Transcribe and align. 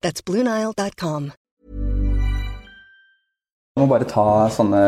That's 0.00 0.24
BlueNile.com. 0.24 1.30
Du 3.76 3.82
må 3.82 3.86
bare 3.90 4.06
ta 4.08 4.24
sånne 4.52 4.80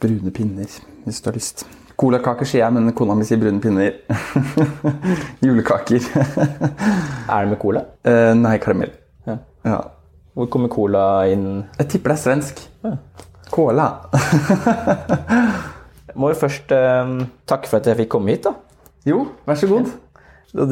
brune 0.00 0.32
pinner 0.36 0.68
hvis 1.04 1.20
du 1.20 1.30
har 1.30 1.36
lyst. 1.36 1.64
Colakaker 2.00 2.48
sier 2.48 2.62
jeg, 2.62 2.72
men 2.76 2.92
kona 2.96 3.16
mi 3.16 3.24
sier 3.28 3.40
brune 3.40 3.60
pinner. 3.60 3.98
Julekaker. 5.44 6.04
Er 7.30 7.44
det 7.44 7.50
med 7.50 7.58
cola? 7.60 7.82
Eh, 8.04 8.32
nei, 8.36 8.54
karamell. 8.62 8.92
Ja. 9.28 9.36
Ja. 9.64 9.78
Hvor 10.36 10.48
kommer 10.52 10.72
cola 10.72 11.04
inn? 11.28 11.46
Jeg 11.80 11.90
tipper 11.94 12.14
det 12.14 12.18
er 12.18 12.22
svensk. 12.22 12.62
Cola. 13.52 13.88
Må 16.20 16.32
jo 16.32 16.40
først 16.40 16.72
eh, 16.76 17.14
takke 17.48 17.68
for 17.70 17.80
at 17.80 17.90
jeg 17.90 18.00
fikk 18.02 18.12
komme 18.16 18.32
hit, 18.34 18.48
da. 18.48 18.54
jo, 19.08 19.24
vær 19.48 19.60
så 19.60 19.68
god. 19.70 19.92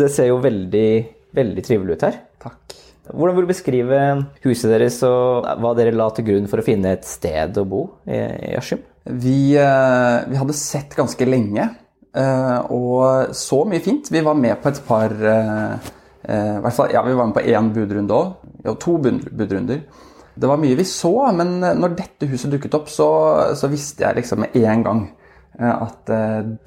Det 0.01 0.09
ser 0.13 0.31
jo 0.33 0.41
veldig, 0.45 0.89
veldig 1.37 1.67
trivelig 1.69 1.99
ut 1.99 2.07
her. 2.09 2.21
Takk. 2.45 2.79
Hvordan 3.15 3.37
vil 3.37 3.47
du 3.47 3.51
beskrive 3.51 3.99
huset 4.45 4.73
deres 4.73 5.01
og 5.07 5.47
hva 5.63 5.73
dere 5.79 5.97
la 5.97 6.09
til 6.13 6.27
grunn 6.29 6.49
for 6.51 6.61
å 6.61 6.67
finne 6.67 6.93
et 6.97 7.07
sted 7.09 7.57
å 7.61 7.67
bo 7.69 7.83
i 8.05 8.55
Askim? 8.59 8.83
Vi, 9.09 9.57
eh, 9.57 10.29
vi 10.29 10.37
hadde 10.37 10.53
sett 10.53 10.97
ganske 10.97 11.25
lenge, 11.25 11.65
eh, 12.15 12.59
og 12.71 13.33
så 13.33 13.63
mye 13.65 13.81
fint. 13.81 14.11
Vi 14.13 14.21
var 14.21 14.35
med 14.35 14.61
på 14.61 14.69
et 14.69 14.83
par 14.87 15.13
eh, 15.13 16.69
fall, 16.71 16.93
Ja, 16.93 17.03
vi 17.03 17.15
var 17.15 17.27
med 17.27 17.35
på 17.35 17.47
én 17.47 17.73
budrunde 17.73 18.13
òg. 18.13 18.35
Ja, 18.65 18.75
to 18.75 18.99
budrunder. 18.99 19.81
Det 20.39 20.49
var 20.49 20.61
mye 20.61 20.77
vi 20.77 20.85
så, 20.85 21.33
men 21.33 21.59
når 21.61 21.97
dette 21.97 22.29
huset 22.29 22.53
dukket 22.53 22.75
opp, 22.75 22.89
så, 22.93 23.55
så 23.57 23.71
visste 23.73 24.05
jeg 24.05 24.21
liksom 24.21 24.45
med 24.45 24.55
en 24.55 24.85
gang 24.85 25.01
at 25.59 26.07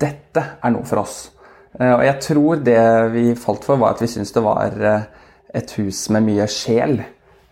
dette 0.01 0.41
er 0.59 0.73
noe 0.73 0.83
for 0.83 0.99
oss. 0.99 1.29
Og 1.79 2.03
jeg 2.03 2.17
tror 2.25 2.59
det 2.65 2.81
vi 3.13 3.23
falt 3.39 3.63
for, 3.63 3.79
var 3.79 3.93
at 3.93 4.01
vi 4.03 4.09
syntes 4.11 4.33
det 4.35 4.43
var 4.43 4.75
et 5.53 5.71
hus 5.79 6.05
med 6.13 6.23
mye 6.27 6.47
sjel. 6.51 6.99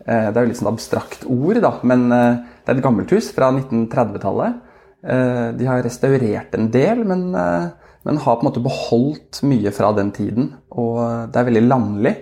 Eh, 0.05 0.29
Det 0.31 0.37
er 0.37 0.45
jo 0.45 0.49
litt 0.51 0.59
sånn 0.61 0.71
abstrakt 0.73 1.25
ord, 1.27 1.59
da, 1.61 1.73
men 1.83 2.11
eh, 2.11 2.39
det 2.63 2.73
er 2.73 2.79
et 2.79 2.85
gammelt 2.85 3.11
hus 3.11 3.31
fra 3.35 3.51
1930-tallet. 3.51 4.59
Eh, 5.03 5.51
De 5.59 5.67
har 5.67 5.83
restaurert 5.83 6.55
en 6.55 6.69
del, 6.71 7.03
men, 7.07 7.31
men 7.31 8.17
har 8.23 8.37
på 8.39 8.45
en 8.45 8.49
måte 8.49 8.63
beholdt 8.63 9.41
mye 9.43 9.71
fra 9.75 9.91
den 9.97 10.11
tiden. 10.15 10.53
Og 10.71 10.99
det 11.31 11.39
er 11.39 11.49
veldig 11.49 11.67
landlig. 11.67 12.15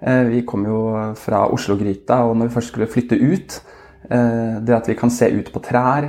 Vi 0.00 0.40
kom 0.48 0.62
jo 0.64 0.78
fra 1.20 1.42
Oslo-gryta, 1.52 2.22
og 2.24 2.38
når 2.38 2.48
vi 2.48 2.54
først 2.54 2.70
skulle 2.72 2.88
flytte 2.88 3.18
ut 3.20 3.58
Det 4.08 4.72
at 4.72 4.86
vi 4.88 4.94
kan 4.96 5.10
se 5.12 5.28
ut 5.28 5.50
på 5.52 5.60
trær, 5.60 6.06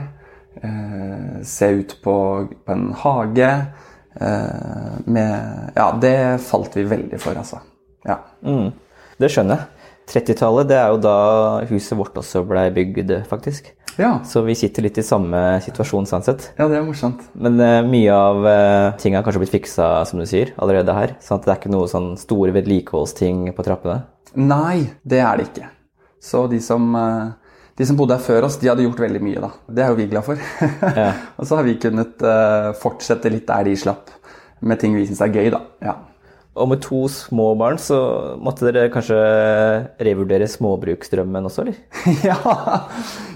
se 1.43 1.67
ut 1.75 1.97
på, 2.03 2.13
på 2.65 2.71
en 2.71 2.85
hage 3.03 3.49
med, 5.05 5.73
Ja, 5.75 5.89
det 6.01 6.15
falt 6.47 6.77
vi 6.79 6.85
veldig 6.87 7.19
for, 7.19 7.35
altså. 7.35 7.59
Ja. 8.07 8.15
Det 9.21 9.29
skjønner 9.29 9.59
jeg. 9.59 9.91
30-tallet, 10.11 10.67
det 10.71 10.77
er 10.79 10.89
jo 10.91 10.97
da 11.03 11.17
huset 11.69 11.95
vårt 11.99 12.17
også 12.19 12.41
blei 12.47 12.65
bygd, 12.73 13.13
faktisk. 13.29 13.69
Ja. 13.99 14.15
Så 14.27 14.41
vi 14.45 14.55
sitter 14.55 14.85
litt 14.85 14.97
i 14.99 15.05
samme 15.05 15.39
situasjon, 15.63 16.07
sånn 16.09 16.23
sett. 16.25 16.47
ja, 16.57 16.67
det 16.71 16.79
er 16.79 16.85
morsomt. 16.87 17.23
Men 17.33 17.59
uh, 17.59 17.81
mye 17.87 18.15
av 18.15 18.47
uh, 18.47 18.97
ting 19.01 19.17
har 19.17 19.25
kanskje 19.25 19.43
blitt 19.43 19.53
fiksa, 19.53 19.89
som 20.09 20.21
du 20.21 20.25
sier, 20.29 20.53
allerede 20.61 20.95
her. 20.95 21.15
Sånn 21.23 21.39
at 21.39 21.47
det 21.47 21.53
er 21.53 21.61
ikke 21.61 21.73
noe 21.73 21.91
sånn 21.91 22.13
store 22.19 22.55
vedlikeholdsting 22.55 23.51
på 23.57 23.67
trappene. 23.67 24.01
Nei, 24.39 24.87
det 25.03 25.21
er 25.23 25.39
det 25.39 25.49
ikke. 25.49 25.71
Så 26.23 26.45
de 26.51 26.61
som, 26.63 26.87
uh, 26.95 27.57
de 27.77 27.87
som 27.87 27.99
bodde 27.99 28.17
her 28.17 28.25
før 28.25 28.47
oss, 28.47 28.59
de 28.61 28.71
hadde 28.71 28.87
gjort 28.87 29.03
veldig 29.03 29.23
mye, 29.27 29.43
da. 29.43 29.51
Det 29.67 29.85
er 29.85 29.91
jo 29.91 29.99
vi 29.99 30.11
glad 30.11 30.27
for. 30.27 30.47
og 31.37 31.43
så 31.43 31.59
har 31.59 31.67
vi 31.67 31.79
kunnet 31.81 32.23
fortsette 32.81 33.31
litt 33.33 33.49
der 33.49 33.67
de 33.67 33.75
slapp, 33.79 34.13
med 34.61 34.79
ting 34.79 34.95
vi 34.95 35.07
syns 35.09 35.23
er 35.25 35.35
gøy, 35.35 35.51
da. 35.53 35.65
Ja. 35.83 35.99
Og 36.51 36.67
med 36.67 36.81
to 36.83 37.05
små 37.07 37.53
barn 37.55 37.77
så 37.79 37.97
måtte 38.43 38.67
dere 38.67 38.91
kanskje 38.91 39.15
revurdere 40.03 40.49
småbruksdrømmen 40.51 41.47
også, 41.47 41.63
eller? 41.63 41.77
ja, 42.29 42.37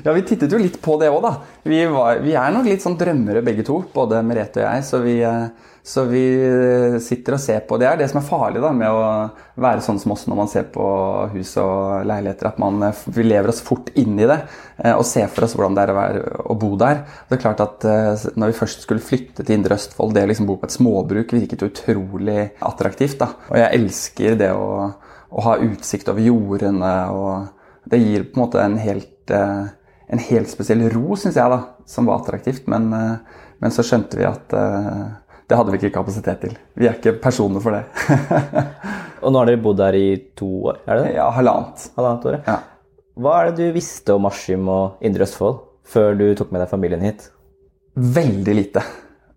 ja, 0.04 0.16
vi 0.18 0.24
tittet 0.28 0.52
jo 0.52 0.60
litt 0.60 0.82
på 0.84 0.98
det 1.00 1.08
òg, 1.14 1.22
da. 1.24 1.55
Vi, 1.66 1.80
var, 1.90 2.20
vi 2.22 2.36
er 2.38 2.52
nok 2.54 2.68
litt 2.70 2.84
sånn 2.84 2.98
drømmere 3.00 3.42
begge 3.46 3.64
to, 3.66 3.80
både 3.94 4.20
Merete 4.22 4.62
og 4.62 4.68
jeg. 4.68 4.84
Så 4.86 5.00
vi, 5.02 5.16
eh, 5.26 5.72
så 5.86 6.04
vi 6.10 6.22
sitter 7.02 7.36
og 7.36 7.42
ser 7.42 7.64
på 7.66 7.78
Det 7.82 7.86
er 7.86 7.98
det 7.98 8.08
som 8.10 8.20
er 8.20 8.26
farlig 8.26 8.62
da, 8.62 8.70
med 8.74 8.90
å 8.90 9.02
være 9.62 9.82
sånn 9.86 9.98
som 10.02 10.14
oss 10.14 10.24
når 10.26 10.38
man 10.40 10.50
ser 10.50 10.68
på 10.74 10.86
hus 11.34 11.56
og 11.62 12.06
leiligheter. 12.10 12.52
At 12.52 12.60
man, 12.62 12.78
eh, 12.86 13.02
vi 13.18 13.26
lever 13.26 13.50
oss 13.50 13.64
fort 13.66 13.90
inn 13.98 14.14
i 14.14 14.28
det 14.30 14.38
eh, 14.78 14.94
og 14.94 15.06
ser 15.10 15.26
for 15.34 15.48
oss 15.48 15.56
hvordan 15.58 15.78
det 15.78 15.86
er 15.88 15.94
å, 15.94 15.98
være, 15.98 16.24
å 16.54 16.58
bo 16.62 16.72
der. 16.82 17.02
Det 17.30 17.38
er 17.38 17.44
klart 17.48 17.64
at 17.66 17.88
eh, 17.90 18.28
Når 18.38 18.52
vi 18.52 18.60
først 18.60 18.86
skulle 18.86 19.06
flytte 19.06 19.42
til 19.42 19.58
Indre 19.58 19.80
Østfold, 19.80 20.14
det 20.14 20.26
å 20.26 20.30
liksom 20.32 20.50
bo 20.50 20.60
på 20.62 20.70
et 20.70 20.76
småbruk 20.76 21.34
virket 21.34 21.66
utrolig 21.66 22.44
attraktivt. 22.62 23.18
da. 23.22 23.32
Og 23.50 23.58
jeg 23.62 23.80
elsker 23.80 24.38
det 24.42 24.52
å, 24.54 24.70
å 25.34 25.48
ha 25.48 25.58
utsikt 25.66 26.14
over 26.14 26.22
jordene. 26.30 26.94
og 27.10 27.90
Det 27.90 28.02
gir 28.02 28.30
på 28.30 28.38
en 28.38 28.46
måte 28.46 28.62
en 28.62 28.78
helt, 28.82 29.18
eh, 29.34 29.66
en 30.12 30.22
helt 30.22 30.50
spesiell 30.52 30.84
ro, 30.94 31.16
syns 31.18 31.38
jeg, 31.40 31.52
da, 31.52 31.62
som 31.90 32.10
var 32.10 32.22
attraktivt. 32.22 32.68
Men, 32.72 32.90
eh, 32.94 33.42
men 33.64 33.74
så 33.74 33.86
skjønte 33.86 34.20
vi 34.20 34.28
at 34.28 34.54
uh, 34.54 35.06
det 35.50 35.58
hadde 35.58 35.74
vi 35.74 35.80
ikke 35.80 35.96
kapasitet 35.96 36.42
til. 36.44 36.56
Vi 36.78 36.90
er 36.90 36.98
ikke 36.98 37.16
personer 37.24 37.64
for 37.64 37.76
det. 37.78 37.86
Og 39.24 39.32
nå 39.32 39.42
har 39.42 39.50
dere 39.50 39.62
bodd 39.64 39.82
her 39.82 39.98
i 39.98 40.10
to 40.38 40.50
år, 40.72 40.82
er 40.86 41.00
det 41.00 41.06
det? 41.08 41.14
ja, 41.20 41.30
halvannet. 41.34 41.86
Halvannet 41.98 42.32
år, 42.32 42.40
Ja. 42.46 42.62
Hva 43.16 43.38
er 43.40 43.48
det 43.48 43.64
du 43.70 43.78
visste 43.78 44.12
om 44.12 44.26
Askim 44.28 44.68
og 44.68 45.00
Indre 45.08 45.24
Østfold 45.24 45.62
før 45.88 46.18
du 46.20 46.26
tok 46.36 46.50
med 46.52 46.60
deg 46.60 46.68
familien 46.68 47.06
hit? 47.06 47.30
Veldig 47.96 48.56
lite. 48.58 48.84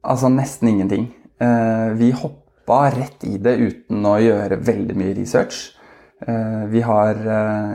Altså 0.03 0.27
nesten 0.35 0.73
ingenting. 0.73 1.05
Uh, 1.39 1.95
vi 1.95 2.11
hoppa 2.11 2.89
rett 2.91 3.23
i 3.29 3.37
det 3.39 3.55
uten 3.61 4.09
å 4.11 4.17
gjøre 4.19 4.59
veldig 4.67 4.99
mye 4.99 5.15
research. 5.21 5.61
Uh, 6.27 6.67
vi, 6.73 6.83
har, 6.83 7.23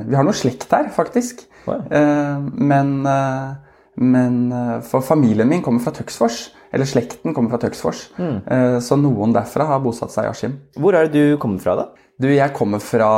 vi 0.04 0.20
har 0.20 0.28
noe 0.28 0.36
slekt 0.36 0.68
her, 0.76 0.92
faktisk. 0.92 1.46
Eh, 1.72 2.40
men, 2.54 3.06
eh, 3.06 3.54
men 3.96 4.52
eh, 4.52 4.78
for 4.88 5.06
familien 5.06 5.50
min 5.50 5.62
kommer 5.62 5.84
fra 5.84 5.94
Tøksfors. 5.96 6.50
Eller 6.74 6.90
slekten 6.90 7.36
kommer 7.36 7.54
fra 7.54 7.62
Tøksfors. 7.62 8.08
Mm. 8.18 8.80
så 8.82 8.96
noen 8.98 9.30
derfra 9.36 9.68
har 9.70 9.82
bosatt 9.84 10.10
seg 10.10 10.26
i 10.26 10.30
Askim. 10.32 10.56
Hvor 10.74 10.96
er 10.98 11.06
det 11.06 11.14
du 11.14 11.36
kommer 11.38 11.62
fra, 11.62 11.76
da? 11.78 12.08
Du, 12.18 12.26
jeg 12.34 12.50
kommer 12.58 12.82
fra 12.82 13.10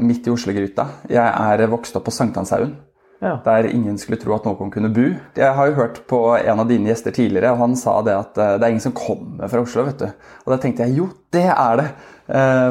midt 0.00 0.24
i 0.24 0.32
Oslo-gryta. 0.32 0.86
Jeg 1.12 1.20
er 1.20 1.66
vokst 1.68 1.98
opp 1.98 2.06
på 2.06 2.14
Sankthanshaugen. 2.16 2.72
Ja. 3.20 3.34
Der 3.44 3.68
ingen 3.68 4.00
skulle 4.00 4.16
tro 4.16 4.32
at 4.32 4.48
noen 4.48 4.72
kunne 4.72 4.88
bo. 4.96 5.04
Jeg 5.36 5.52
har 5.58 5.68
jo 5.68 5.76
hørt 5.76 6.00
på 6.08 6.22
en 6.38 6.64
av 6.64 6.72
dine 6.72 6.88
gjester 6.88 7.12
tidligere, 7.12 7.52
og 7.52 7.60
han 7.66 7.76
sa 7.76 7.98
det 8.00 8.16
at 8.16 8.32
det 8.40 8.64
er 8.64 8.72
ingen 8.72 8.86
som 8.86 8.96
kommer 8.96 9.52
fra 9.52 9.60
Oslo. 9.60 9.84
vet 9.90 10.00
du. 10.00 10.08
Og 10.46 10.54
da 10.54 10.60
tenkte 10.64 10.88
jeg 10.88 11.02
jo, 11.02 11.10
det 11.36 11.50
er 11.52 11.82
det. 11.82 11.88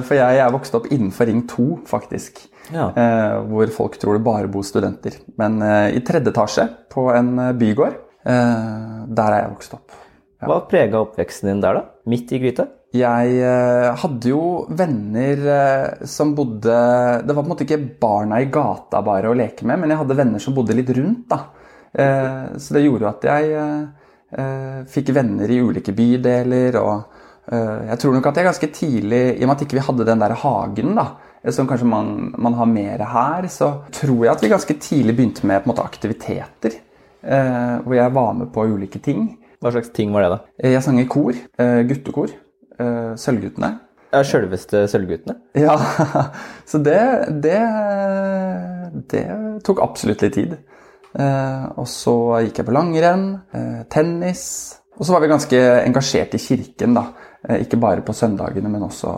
For 0.10 0.18
jeg 0.18 0.42
er 0.42 0.57
vokst 0.57 0.81
opp 0.81 0.89
innenfor 0.89 1.30
Ring 1.30 1.45
2, 1.54 1.69
faktisk. 1.94 2.48
Ja. 2.69 2.91
eh, 2.95 3.39
hvor 3.49 3.71
folk 3.73 3.97
tror 3.99 4.17
det 4.17 4.23
bare 4.25 4.47
bor 4.51 4.63
studenter. 4.63 5.17
Men 5.37 5.61
eh, 5.65 5.95
i 5.97 6.03
tredje 6.05 6.31
etasje 6.31 6.67
på 6.93 7.07
en 7.15 7.33
eh, 7.39 7.53
bygård, 7.57 7.95
eh, 8.25 9.07
der 9.07 9.31
er 9.33 9.41
jeg 9.43 9.53
vokst 9.55 9.73
opp. 9.79 9.97
Hva 10.41 10.59
prega 10.69 11.01
oppveksten 11.03 11.51
din 11.51 11.59
der, 11.61 11.77
da? 11.77 11.83
Midt 12.09 12.31
i 12.33 12.39
gryta? 12.41 12.67
Jeg 12.97 13.37
hadde 14.01 14.31
jo 14.33 14.65
venner 14.75 15.43
som 16.03 16.33
bodde 16.35 16.73
Det 17.23 17.31
var 17.31 17.37
på 17.37 17.45
en 17.45 17.51
måte 17.53 17.63
ikke 17.63 17.77
barna 18.01 18.41
i 18.43 18.49
gata 18.51 18.99
bare 19.05 19.29
å 19.29 19.37
leke 19.37 19.63
med, 19.69 19.79
men 19.79 19.93
jeg 19.93 20.01
hadde 20.01 20.17
venner 20.17 20.43
som 20.43 20.57
bodde 20.57 20.75
litt 20.75 20.89
rundt. 20.97 21.29
da. 21.29 21.37
Eh, 21.93 22.57
så 22.57 22.73
det 22.75 22.81
gjorde 22.83 23.05
jo 23.05 23.11
at 23.13 23.29
jeg 23.29 24.87
fikk 24.91 25.13
venner 25.15 25.51
i 25.51 25.61
ulike 25.61 25.93
bydeler. 25.95 26.75
og 26.81 27.03
Jeg 27.51 28.01
tror 28.01 28.13
nok 28.17 28.27
at 28.31 28.37
jeg 28.41 28.49
ganske 28.49 28.71
tidlig, 28.73 29.23
i 29.37 29.43
og 29.43 29.47
med 29.49 29.55
at 29.57 29.63
ikke 29.67 29.77
vi 29.77 29.85
hadde 29.87 30.09
den 30.09 30.21
der 30.25 30.35
hagen, 30.41 30.95
da, 30.95 31.05
som 31.49 31.65
kanskje 31.67 31.88
man, 31.89 32.33
man 32.38 32.53
har 32.53 32.65
mer 32.69 33.01
her, 33.09 33.47
så 33.49 33.71
tror 33.91 34.25
jeg 34.27 34.31
at 34.35 34.41
vi 34.43 34.49
ganske 34.51 34.75
tidlig 34.79 35.15
begynte 35.17 35.47
med 35.49 35.65
måte 35.65 35.81
aktiviteter. 35.83 36.75
eh, 37.23 37.77
hvor 37.85 37.93
jeg 37.95 38.13
var 38.13 38.33
med 38.33 38.51
på 38.53 38.65
ulike 38.69 38.99
ting. 39.01 39.38
Hva 39.61 39.71
slags 39.71 39.89
ting 39.93 40.11
var 40.13 40.21
det, 40.25 40.29
da? 40.33 40.39
Eh, 40.63 40.71
Jeg 40.73 40.83
sang 40.83 40.99
i 40.99 41.05
kor. 41.05 41.33
eh, 41.57 41.81
Guttekor. 41.89 42.29
eh, 42.79 43.13
Sølvguttene. 43.15 43.79
Ja, 44.13 44.21
Sjølveste 44.23 44.88
Sølvguttene? 44.89 45.35
Ja, 45.55 45.77
så 46.65 46.77
det, 46.83 46.99
det, 47.41 47.59
det 49.11 49.25
tok 49.65 49.81
absolutt 49.83 50.21
litt 50.25 50.33
tid. 50.35 50.55
Eh, 51.17 51.65
og 51.77 51.87
så 51.91 52.15
gikk 52.45 52.61
jeg 52.61 52.67
på 52.69 52.75
langrenn, 52.75 53.25
eh, 53.53 53.81
tennis. 53.91 54.44
Og 54.97 55.05
så 55.07 55.13
var 55.15 55.21
vi 55.23 55.31
ganske 55.31 55.59
engasjert 55.85 56.33
i 56.37 56.41
kirken, 56.41 56.94
da. 56.97 57.05
Ikke 57.57 57.79
bare 57.81 58.03
på 58.05 58.13
søndagene, 58.13 58.69
men 58.69 58.83
også 58.85 59.09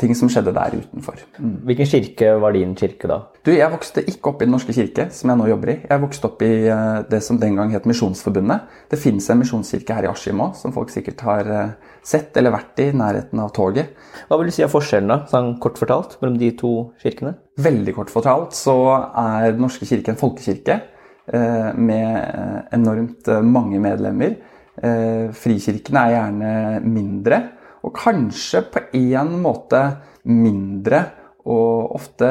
ting 0.00 0.14
som 0.16 0.30
skjedde 0.32 0.54
der 0.56 0.76
utenfor. 0.78 1.20
Mm. 1.38 1.56
Hvilken 1.68 1.88
kirke 1.90 2.30
var 2.40 2.54
din 2.56 2.74
kirke 2.78 3.10
da? 3.10 3.18
Du, 3.44 3.50
Jeg 3.52 3.70
vokste 3.72 4.04
ikke 4.04 4.30
opp 4.32 4.42
i 4.42 4.46
Den 4.46 4.54
norske 4.56 4.74
kirke, 4.76 5.08
som 5.12 5.30
jeg 5.30 5.40
nå 5.40 5.48
jobber 5.50 5.72
i. 5.74 5.76
Jeg 5.90 6.02
vokste 6.04 6.30
opp 6.30 6.44
i 6.46 6.52
eh, 6.68 7.00
det 7.10 7.20
som 7.26 7.40
den 7.40 7.58
gang 7.58 7.74
het 7.74 7.88
Misjonsforbundet. 7.88 8.70
Det 8.90 9.00
fins 9.00 9.28
en 9.30 9.42
misjonskirke 9.42 9.96
her 9.98 10.08
i 10.08 10.10
Askim 10.10 10.40
òg, 10.44 10.54
som 10.58 10.74
folk 10.74 10.92
sikkert 10.94 11.24
har 11.26 11.52
eh, 11.52 11.92
sett 12.04 12.36
eller 12.40 12.54
vært 12.54 12.80
i, 12.80 12.88
i 12.92 12.96
nærheten 12.96 13.42
av 13.42 13.52
toget. 13.56 13.92
Hva 14.28 14.40
vil 14.40 14.50
du 14.50 14.56
si 14.56 14.64
er 14.64 14.72
forskjellen, 14.72 15.10
da, 15.12 15.20
sånn 15.30 15.54
kort 15.62 15.80
fortalt, 15.80 16.18
mellom 16.22 16.40
de 16.40 16.50
to 16.58 16.72
kirkene? 17.02 17.36
Veldig 17.64 17.94
kort 17.96 18.10
fortalt 18.12 18.56
så 18.58 18.76
er 19.20 19.52
Den 19.52 19.62
norske 19.66 19.86
kirke 19.88 20.14
en 20.14 20.20
folkekirke 20.20 20.80
eh, 20.80 21.70
med 21.76 22.10
eh, 22.24 22.58
enormt 22.78 23.30
eh, 23.30 23.44
mange 23.44 23.80
medlemmer. 23.82 24.36
Eh, 24.74 25.30
frikirkene 25.38 26.00
er 26.02 26.16
gjerne 26.16 26.54
mindre, 26.82 27.40
og 27.84 27.92
kanskje 27.96 28.64
på 28.72 28.82
en 28.96 29.36
måte 29.44 29.82
mindre 30.24 31.02
og 31.44 31.96
ofte 31.98 32.28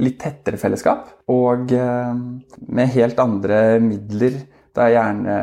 litt 0.00 0.18
tettere 0.22 0.60
fellesskap. 0.60 1.10
Og 1.32 1.72
eh, 1.74 2.14
med 2.72 2.94
helt 2.94 3.20
andre 3.20 3.78
midler. 3.82 4.38
Det 4.76 4.84
er 4.84 4.94
gjerne 4.94 5.36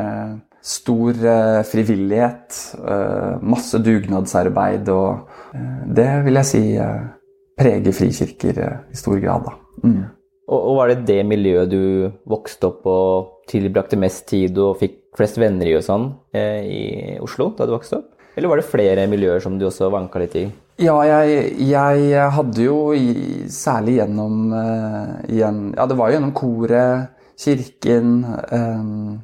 stor 0.64 1.20
eh, 1.28 1.60
frivillighet, 1.68 2.58
eh, 2.80 3.44
masse 3.46 3.78
dugnadsarbeid, 3.84 4.90
og 4.90 5.54
det 5.94 6.08
vil 6.26 6.40
jeg 6.40 6.50
si 6.50 6.62
preger 7.54 7.94
frikirker 7.94 8.56
i 8.90 8.98
stor 8.98 9.20
grad. 9.22 9.46
Da. 9.46 9.52
Mm. 9.84 10.00
Og, 10.50 10.72
var 10.76 10.90
det 10.90 11.04
det 11.06 11.20
miljøet 11.28 11.70
du 11.70 12.10
vokste 12.28 12.72
opp 12.72 12.88
og 12.90 13.44
tilbrakte 13.48 13.98
mest 14.00 14.26
tid 14.32 14.58
og 14.58 14.80
fikk 14.80 14.98
flest 15.14 15.38
venner 15.38 15.70
i 15.70 15.76
og 15.78 15.84
sånn 15.86 16.08
i 16.34 17.14
Oslo 17.22 17.52
da 17.54 17.68
du 17.68 17.76
vokste 17.76 18.00
opp? 18.00 18.13
Eller 18.34 18.50
var 18.50 18.58
det 18.58 18.66
flere 18.66 19.06
miljøer 19.10 19.42
som 19.42 19.58
du 19.58 19.66
også 19.68 19.92
vanka 19.94 20.20
litt 20.22 20.34
i? 20.40 20.44
Ja, 20.82 20.96
jeg, 21.06 21.52
jeg 21.70 22.30
hadde 22.34 22.64
jo 22.64 22.78
i, 22.98 23.46
særlig 23.52 24.00
gjennom 24.00 24.48
uh, 24.50 25.20
igjen, 25.30 25.68
Ja, 25.76 25.86
det 25.86 25.96
var 25.98 26.10
jo 26.10 26.16
gjennom 26.16 26.32
koret, 26.34 27.12
kirken 27.38 28.16
um, 28.50 29.20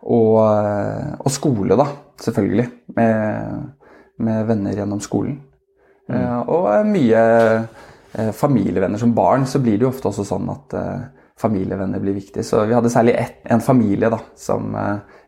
og, 0.00 0.36
eh, 0.40 1.10
og 1.20 1.28
skole, 1.28 1.76
da, 1.76 1.84
selvfølgelig. 2.24 2.64
Med, 2.96 3.66
med 4.24 4.46
venner 4.48 4.78
gjennom 4.78 5.02
skolen. 5.04 5.34
Eh, 6.08 6.38
og 6.48 6.88
mye 6.88 7.24
uh, 7.60 8.30
familievenner. 8.32 9.00
Som 9.00 9.12
barn 9.16 9.44
så 9.48 9.60
blir 9.60 9.76
det 9.76 9.84
jo 9.84 9.92
ofte 9.92 10.08
også 10.08 10.24
sånn 10.24 10.48
at 10.52 10.76
familievenner 11.40 12.00
blir 12.00 12.16
viktig. 12.16 12.44
Så 12.48 12.64
vi 12.64 12.76
hadde 12.76 12.92
særlig 12.92 13.18
ett, 13.20 13.38
en 13.44 13.60
familie 13.64 14.08
da, 14.12 14.18
som 14.40 14.72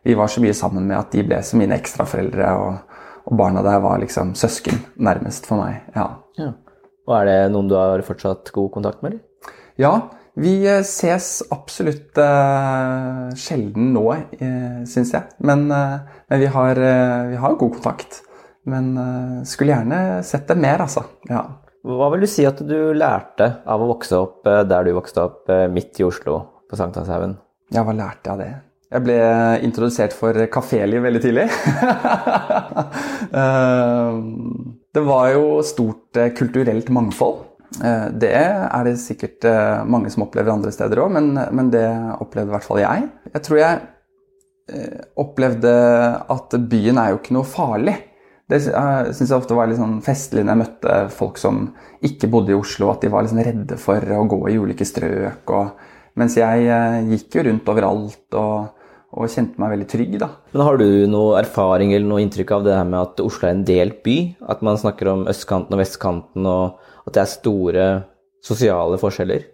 vi 0.03 0.17
var 0.17 0.29
så 0.29 0.41
mye 0.41 0.57
sammen 0.57 0.89
med 0.89 0.97
at 0.99 1.13
de 1.13 1.23
ble 1.25 1.39
som 1.45 1.61
mine 1.61 1.77
ekstraforeldre. 1.77 2.49
og 2.65 2.92
og 3.27 3.37
barna 3.39 3.63
der 3.65 3.79
var 3.83 4.01
liksom 4.01 4.33
søsken, 4.35 4.81
nærmest 4.97 5.47
for 5.49 5.63
meg. 5.63 5.81
Ja, 5.95 6.09
Ja. 6.39 6.53
Og 7.03 7.17
er 7.17 7.25
det 7.27 7.39
noen 7.51 7.67
du 7.67 7.75
har 7.75 7.99
fortsatt 8.01 8.47
god 8.55 8.69
kontakt 8.71 9.01
med? 9.03 9.13
eller? 9.13 9.53
ja 9.77 9.93
vi 10.39 10.53
eh, 10.65 10.81
ses 10.81 11.43
absolutt 11.53 12.17
uh, 12.17 13.29
sjelden 13.37 13.91
nå, 13.93 14.05
uh, 14.09 14.79
syns 14.89 15.11
jeg. 15.13 15.27
Men, 15.45 15.67
uh, 15.69 15.99
men 16.31 16.39
vi, 16.41 16.47
har, 16.49 16.79
uh, 16.79 17.27
vi 17.29 17.37
har 17.37 17.59
god 17.59 17.75
kontakt. 17.75 18.23
Men 18.63 18.97
eh, 18.97 19.43
skulle 19.43 19.73
gjerne 19.73 20.23
sett 20.23 20.47
det 20.47 20.55
mer, 20.55 20.85
altså. 20.85 21.03
Ja. 21.29 21.43
Hva 21.83 22.09
vil 22.13 22.23
du 22.23 22.29
si 22.31 22.45
at 22.47 22.61
du 22.63 22.93
lærte 22.95 23.49
av 23.67 23.83
å 23.83 23.89
vokse 23.91 24.19
opp 24.19 24.47
eh, 24.47 24.61
der 24.67 24.87
du 24.87 24.93
vokste 24.95 25.25
opp 25.25 25.51
eh, 25.51 25.65
midt 25.71 25.99
i 25.99 26.07
Oslo, 26.07 26.39
på 26.69 26.79
Sankthanshaugen? 26.79 27.37
ja, 27.73 27.81
hva 27.83 27.95
lærte 27.97 28.29
jeg 28.29 28.33
av 28.33 28.39
det? 28.39 28.51
Jeg 28.93 29.01
ble 29.07 29.15
introdusert 29.65 30.13
for 30.13 30.37
kaféliv 30.53 31.05
veldig 31.07 31.23
tidlig. 31.23 31.47
Eh, 33.33 34.17
det 34.93 35.01
var 35.01 35.29
jo 35.33 35.45
stort 35.65 36.17
eh, 36.21 36.29
kulturelt 36.37 36.91
mangfold. 36.93 37.39
Eh, 37.81 38.11
Det 38.21 38.29
er 38.29 38.83
det 38.85 38.91
sikkert 39.01 39.47
mange 39.89 40.11
som 40.13 40.27
opplever 40.27 40.53
andre 40.53 40.69
steder 40.75 41.01
òg, 41.01 41.15
men, 41.15 41.31
men 41.33 41.71
det 41.73 41.87
opplevde 42.21 42.51
i 42.51 42.53
hvert 42.53 42.67
fall 42.67 42.81
jeg. 42.83 43.07
Jeg 43.31 43.45
tror 43.47 43.57
jeg 43.57 43.79
opplevde 45.19 45.71
at 46.35 46.53
byen 46.69 46.99
er 47.01 47.09
jo 47.15 47.17
ikke 47.23 47.33
noe 47.39 47.49
farlig. 47.49 47.95
Det 48.53 48.61
syns 48.67 49.25
jeg 49.25 49.39
ofte 49.39 49.57
var 49.57 49.71
litt 49.71 49.81
sånn 49.81 49.97
festlig 50.05 50.45
når 50.45 50.53
jeg 50.53 50.61
møtte 50.61 50.99
folk 51.17 51.41
som 51.41 51.65
ikke 52.05 52.29
bodde 52.35 52.53
i 52.53 52.59
Oslo, 52.59 52.91
at 52.93 53.01
de 53.01 53.09
var 53.15 53.25
liksom 53.25 53.41
redde 53.47 53.79
for 53.81 54.13
å 54.13 54.21
gå 54.29 54.43
i 54.51 54.59
ulike 54.61 54.85
strøk. 54.85 55.57
Og, 55.57 55.89
mens 56.21 56.37
jeg 56.37 56.69
gikk 57.09 57.39
jo 57.39 57.47
rundt 57.49 57.73
overalt 57.73 58.37
og, 58.37 58.82
og 59.13 59.29
kjente 59.29 59.61
meg 59.61 59.75
veldig 59.75 59.87
trygg, 59.91 60.15
da. 60.21 60.29
Men 60.55 60.65
Har 60.65 60.79
du 60.81 60.87
noe 61.11 61.37
erfaring 61.39 61.93
eller 61.93 62.09
noe 62.09 62.23
inntrykk 62.23 62.55
av 62.55 62.65
det 62.65 62.73
her 62.77 62.87
med 62.89 62.99
at 62.99 63.21
Oslo 63.23 63.47
er 63.47 63.53
en 63.55 63.65
delt 63.67 64.01
by? 64.05 64.17
At 64.49 64.63
man 64.65 64.79
snakker 64.81 65.11
om 65.11 65.27
østkanten 65.29 65.75
og 65.75 65.81
vestkanten, 65.83 66.49
og 66.49 66.81
at 67.05 67.13
det 67.13 67.21
er 67.23 67.31
store 67.31 67.87
sosiale 68.43 68.97
forskjeller? 69.01 69.45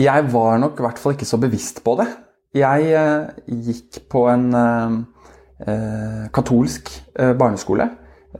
Jeg 0.00 0.26
var 0.32 0.58
nok 0.62 0.80
i 0.80 0.84
hvert 0.86 1.00
fall 1.02 1.16
ikke 1.16 1.28
så 1.28 1.38
bevisst 1.42 1.82
på 1.84 1.96
det. 2.00 2.08
Jeg 2.56 2.92
eh, 2.98 3.30
gikk 3.68 4.00
på 4.10 4.24
en 4.30 4.48
eh, 4.58 4.94
eh, 5.66 6.22
katolsk 6.34 6.90
eh, 7.18 7.34
barneskole. 7.38 7.86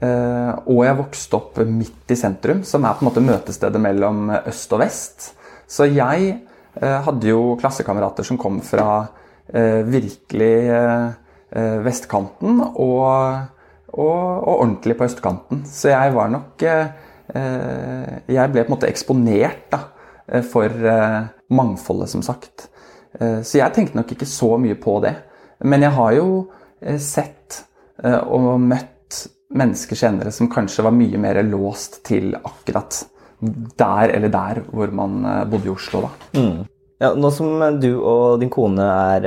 Eh, 0.01 0.51
og 0.71 0.85
jeg 0.87 0.97
vokste 0.99 1.37
opp 1.37 1.59
midt 1.67 2.11
i 2.11 2.17
sentrum, 2.19 2.63
som 2.67 2.87
er 2.87 2.95
på 2.97 3.05
en 3.05 3.11
måte 3.11 3.23
møtestedet 3.23 3.81
mellom 3.83 4.31
øst 4.41 4.73
og 4.73 4.81
vest. 4.83 5.31
Så 5.67 5.87
jeg 5.91 6.31
eh, 6.33 6.99
hadde 7.05 7.29
jo 7.29 7.55
klassekamerater 7.61 8.27
som 8.27 8.39
kom 8.41 8.59
fra 8.65 9.05
virkelig 9.87 10.53
eh, 10.71 11.09
eh, 11.51 11.79
vestkanten 11.85 12.61
og, 12.61 13.47
og, 13.91 14.19
og 14.47 14.53
ordentlig 14.57 14.97
på 14.97 15.07
østkanten. 15.09 15.65
Så 15.67 15.91
jeg 15.91 16.13
var 16.15 16.29
nok 16.31 16.63
eh, 16.63 16.87
eh, 17.35 18.13
Jeg 18.31 18.51
ble 18.53 18.63
på 18.63 18.71
en 18.71 18.75
måte 18.77 18.89
eksponert 18.91 19.67
da, 19.73 19.81
eh, 20.27 20.41
for 20.43 20.65
eh, 20.67 21.19
mangfoldet, 21.51 22.09
som 22.09 22.23
sagt. 22.23 22.69
Eh, 23.19 23.41
Så 23.43 23.59
jeg 23.59 23.73
tenkte 23.75 23.99
nok 23.99 24.11
ikke 24.15 24.29
så 24.29 24.57
mye 24.57 24.75
på 24.79 24.99
det. 25.03 25.15
Men 25.63 25.81
jeg 25.83 25.91
har 25.97 26.11
jo 26.17 26.27
eh, 26.81 26.97
sett 26.97 27.63
eh, 28.03 28.19
og 28.23 28.59
møtt 28.59 28.87
mennesker 29.51 29.99
senere 29.99 30.31
som 30.31 30.47
kanskje 30.49 30.83
var 30.87 30.95
mye 30.95 31.19
mer 31.19 31.41
låst 31.43 32.03
til 32.07 32.31
akkurat 32.39 33.01
der 33.41 34.13
eller 34.15 34.29
der 34.31 34.61
hvor 34.71 34.87
man 34.95 35.25
eh, 35.25 35.45
bodde 35.51 35.67
i 35.67 35.73
Oslo, 35.73 36.05
da. 36.07 36.09
Ja, 37.01 37.15
nå 37.17 37.31
som 37.33 37.57
du 37.81 37.95
og 37.97 38.37
din 38.43 38.51
kone 38.53 38.85
er 38.85 39.23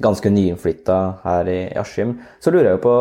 ganske 0.00 0.30
nyinnflytta 0.32 0.96
her 1.24 1.48
i 1.50 1.58
Askim, 1.76 2.14
så 2.40 2.52
lurer 2.54 2.70
jeg 2.70 2.78
jo 2.78 2.84
på 2.86 2.94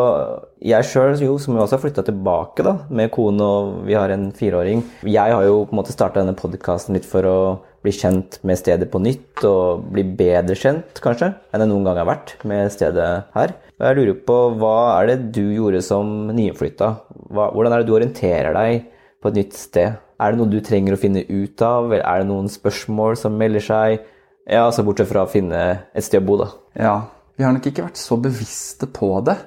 Jeg 0.68 0.88
sjøl, 0.90 1.14
som 1.16 1.56
jo 1.56 1.62
også 1.64 1.78
har 1.78 1.84
flytta 1.84 2.04
tilbake 2.08 2.66
da, 2.66 2.74
med 2.90 3.14
kone, 3.14 3.46
og 3.46 3.86
vi 3.88 3.96
har 3.96 4.12
en 4.12 4.32
fireåring 4.36 4.82
Jeg 5.06 5.36
har 5.36 5.46
jo 5.46 5.62
på 5.68 5.76
en 5.76 5.80
måte 5.80 5.94
starta 5.94 6.20
denne 6.20 6.36
podkasten 6.36 6.98
litt 6.98 7.08
for 7.08 7.28
å 7.30 7.38
bli 7.86 7.94
kjent 7.94 8.40
med 8.44 8.60
stedet 8.60 8.90
på 8.92 9.00
nytt, 9.00 9.46
og 9.48 9.86
bli 9.94 10.04
bedre 10.20 10.58
kjent, 10.58 11.00
kanskje, 11.04 11.32
enn 11.54 11.64
jeg 11.64 11.72
noen 11.72 11.88
gang 11.88 12.02
har 12.02 12.10
vært 12.10 12.34
med 12.50 12.74
stedet 12.74 13.08
her. 13.38 13.54
Og 13.78 13.86
jeg 13.88 14.00
lurer 14.00 14.20
på 14.28 14.40
hva 14.58 14.76
er 14.98 15.14
det 15.14 15.18
du 15.38 15.46
gjorde 15.46 15.80
som 15.86 16.10
nyinnflytta? 16.34 16.92
Hvordan 17.30 17.72
er 17.72 17.86
det 17.86 17.88
du 17.88 17.96
orienterer 17.96 18.58
deg 18.58 18.90
på 19.22 19.32
et 19.32 19.40
nytt 19.40 19.56
sted? 19.56 20.02
Er 20.18 20.34
det 20.34 20.40
noe 20.40 20.50
du 20.50 20.58
trenger 20.66 20.96
å 20.96 21.02
finne 21.02 21.22
ut 21.30 21.62
av? 21.66 21.94
Er 21.98 22.24
det 22.24 22.30
noen 22.30 22.50
spørsmål 22.50 23.20
som 23.22 23.38
melder 23.38 23.64
seg? 23.64 24.08
Ja, 24.48 24.64
altså 24.64 24.86
bortsett 24.88 25.10
fra 25.12 25.26
å 25.28 25.30
finne 25.30 25.62
et 25.94 26.06
sted 26.06 26.24
å 26.24 26.28
bo, 26.28 26.40
da. 26.40 26.48
Ja, 26.80 26.96
vi 27.38 27.46
har 27.46 27.54
nok 27.54 27.68
ikke 27.70 27.86
vært 27.86 28.02
så 28.02 28.18
bevisste 28.22 28.90
på 28.90 29.12
det. 29.28 29.38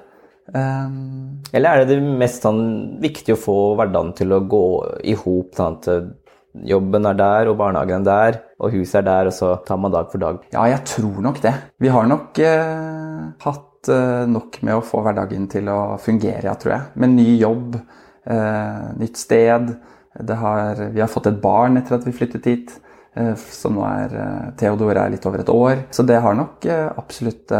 Um... 0.53 1.41
Eller 1.55 1.69
er 1.69 1.83
det 1.83 1.97
det 1.97 2.15
mest 2.21 2.45
sånn 2.45 2.63
viktig 3.03 3.35
å 3.35 3.39
få 3.39 3.57
hverdagen 3.79 4.13
til 4.17 4.35
å 4.35 4.41
gå 4.51 4.65
i 5.07 5.15
hop, 5.17 5.53
sånn 5.57 5.77
at 5.79 5.89
jobben 6.67 7.07
er 7.07 7.17
der, 7.19 7.49
og 7.51 7.57
barnehagen 7.59 8.03
er 8.03 8.07
der, 8.07 8.39
og 8.59 8.75
huset 8.75 9.01
er 9.01 9.07
der, 9.07 9.29
og 9.31 9.35
så 9.35 9.53
tar 9.67 9.79
man 9.81 9.93
dag 9.93 10.09
for 10.11 10.23
dag. 10.23 10.41
Ja, 10.53 10.65
jeg 10.71 10.83
tror 10.87 11.21
nok 11.23 11.41
det. 11.43 11.53
Vi 11.81 11.91
har 11.91 12.07
nok 12.09 12.41
eh, 12.43 13.21
hatt 13.45 13.91
eh, 13.91 14.25
nok 14.29 14.59
med 14.67 14.77
å 14.77 14.83
få 14.85 15.03
hverdagen 15.05 15.47
til 15.51 15.71
å 15.71 15.79
fungere, 16.01 16.45
ja, 16.49 16.55
tror 16.59 16.75
jeg. 16.75 16.89
Med 17.01 17.15
ny 17.15 17.29
jobb, 17.39 17.79
eh, 18.27 18.85
nytt 18.99 19.19
sted. 19.19 19.71
Har, 20.19 20.75
vi 20.91 20.99
har 20.99 21.07
fått 21.07 21.29
et 21.29 21.41
barn 21.41 21.79
etter 21.79 21.95
at 21.95 22.03
vi 22.03 22.11
flyttet 22.11 22.47
hit, 22.49 22.73
eh, 23.15 23.31
som 23.55 23.77
nå 23.77 23.85
er 23.87 24.15
eh, 24.19 24.49
Theodor 24.59 24.97
er 24.99 25.13
litt 25.13 25.25
over 25.27 25.43
et 25.43 25.51
år. 25.53 25.85
Så 25.95 26.03
det 26.03 26.19
har 26.19 26.35
nok 26.35 26.67
eh, 26.67 26.89
absolutt 26.99 27.53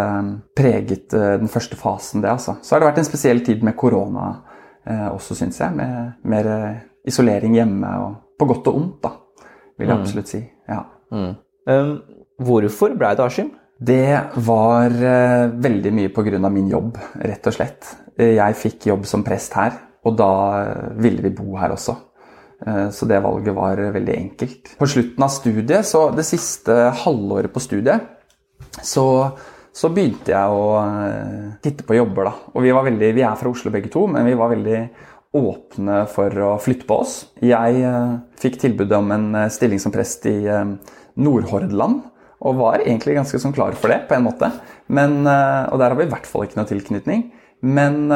preget 0.58 1.16
den 1.16 1.52
første 1.52 1.80
fasen, 1.80 2.24
det, 2.24 2.34
altså. 2.34 2.58
Så 2.62 2.76
har 2.76 2.84
det 2.84 2.92
vært 2.92 3.04
en 3.04 3.08
spesiell 3.08 3.40
tid 3.46 3.64
med 3.64 3.78
korona 3.80 4.34
også, 5.14 5.38
syns 5.38 5.60
jeg. 5.62 5.78
Med 5.78 6.26
mer 6.28 6.48
isolering 7.08 7.56
hjemme, 7.56 7.88
og 8.02 8.38
på 8.40 8.50
godt 8.50 8.68
og 8.72 8.80
ondt, 8.80 9.06
da, 9.06 9.46
vil 9.78 9.88
jeg 9.88 9.96
mm. 9.96 10.04
absolutt 10.04 10.32
si. 10.32 10.42
Ja. 10.70 10.82
Mm. 11.14 11.34
Um, 11.70 11.92
hvorfor 12.42 12.96
ble 12.98 13.12
det 13.16 13.28
Askim? 13.28 13.52
Det 13.82 14.18
var 14.42 14.90
uh, 14.90 15.54
veldig 15.62 15.94
mye 15.94 16.12
pga. 16.14 16.50
min 16.50 16.70
jobb, 16.70 16.98
rett 17.22 17.48
og 17.48 17.56
slett. 17.56 17.94
Jeg 18.18 18.58
fikk 18.58 18.90
jobb 18.90 19.06
som 19.10 19.24
prest 19.24 19.54
her, 19.58 19.78
og 20.04 20.18
da 20.18 20.32
ville 20.98 21.22
vi 21.22 21.36
bo 21.38 21.56
her 21.62 21.78
også. 21.78 21.96
Uh, 22.66 22.90
så 22.94 23.08
det 23.10 23.22
valget 23.24 23.58
var 23.58 23.82
veldig 23.96 24.18
enkelt. 24.18 24.76
På 24.80 24.90
slutten 24.90 25.26
av 25.26 25.34
studiet, 25.34 25.88
så 25.88 26.10
det 26.16 26.28
siste 26.28 26.78
halvåret 27.04 27.54
på 27.54 27.64
studiet, 27.64 28.10
så, 28.82 29.06
så 29.74 29.90
begynte 29.94 30.34
jeg 30.34 30.58
å 30.58 30.68
uh, 30.80 31.48
titte 31.64 31.88
på 31.88 31.98
jobber, 31.98 32.30
da. 32.30 32.52
Og 32.54 32.66
vi, 32.66 32.76
veldig, 32.76 33.16
vi 33.18 33.26
er 33.26 33.40
fra 33.40 33.54
Oslo 33.54 33.74
begge 33.74 33.92
to, 33.94 34.06
men 34.12 34.30
vi 34.30 34.38
var 34.40 34.54
veldig 34.54 34.82
åpne 35.32 36.06
for 36.12 36.44
å 36.44 36.56
flytte 36.62 36.88
på 36.88 37.02
oss. 37.04 37.16
Jeg 37.44 37.84
eh, 37.88 38.16
fikk 38.42 38.60
tilbud 38.62 38.92
om 38.98 39.12
en 39.16 39.30
eh, 39.44 39.52
stilling 39.54 39.80
som 39.80 39.94
prest 39.94 40.28
i 40.30 40.38
eh, 40.44 40.74
Nordhordland. 41.24 42.02
Og 42.42 42.58
var 42.58 42.82
egentlig 42.82 43.16
ganske 43.20 43.38
sånn 43.38 43.54
klar 43.54 43.76
for 43.78 43.94
det, 43.94 44.02
på 44.10 44.16
en 44.18 44.26
måte. 44.26 44.48
Men, 44.90 45.20
og 45.22 45.76
der 45.78 45.92
har 45.92 45.98
vi 46.00 46.08
i 46.08 46.10
hvert 46.10 46.26
fall 46.26 46.48
ikke 46.48 46.58
noe 46.58 46.70
tilknytning. 46.72 47.20
Men 47.62 48.10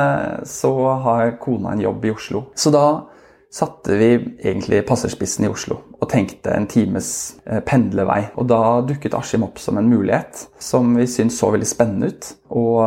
så 0.50 0.72
har 1.04 1.36
kona 1.38 1.76
en 1.76 1.84
jobb 1.84 2.08
i 2.10 2.14
Oslo. 2.16 2.42
Så 2.58 2.72
da 2.74 2.88
satte 3.56 3.96
vi 3.96 4.10
egentlig 4.44 4.82
passerspissen 4.88 5.46
i 5.48 5.52
Oslo 5.52 5.78
og 5.96 6.10
tenkte 6.12 6.52
en 6.52 6.68
times 6.68 7.08
pendlevei. 7.68 8.26
Og 8.36 8.50
da 8.52 8.82
dukket 8.84 9.16
Askim 9.16 9.46
opp 9.48 9.62
som 9.64 9.80
en 9.80 9.88
mulighet 9.88 10.42
som 10.60 10.92
vi 10.98 11.08
syntes 11.08 11.40
så 11.40 11.54
veldig 11.54 11.70
spennende 11.70 12.12
ut. 12.12 12.28
Og 12.52 12.84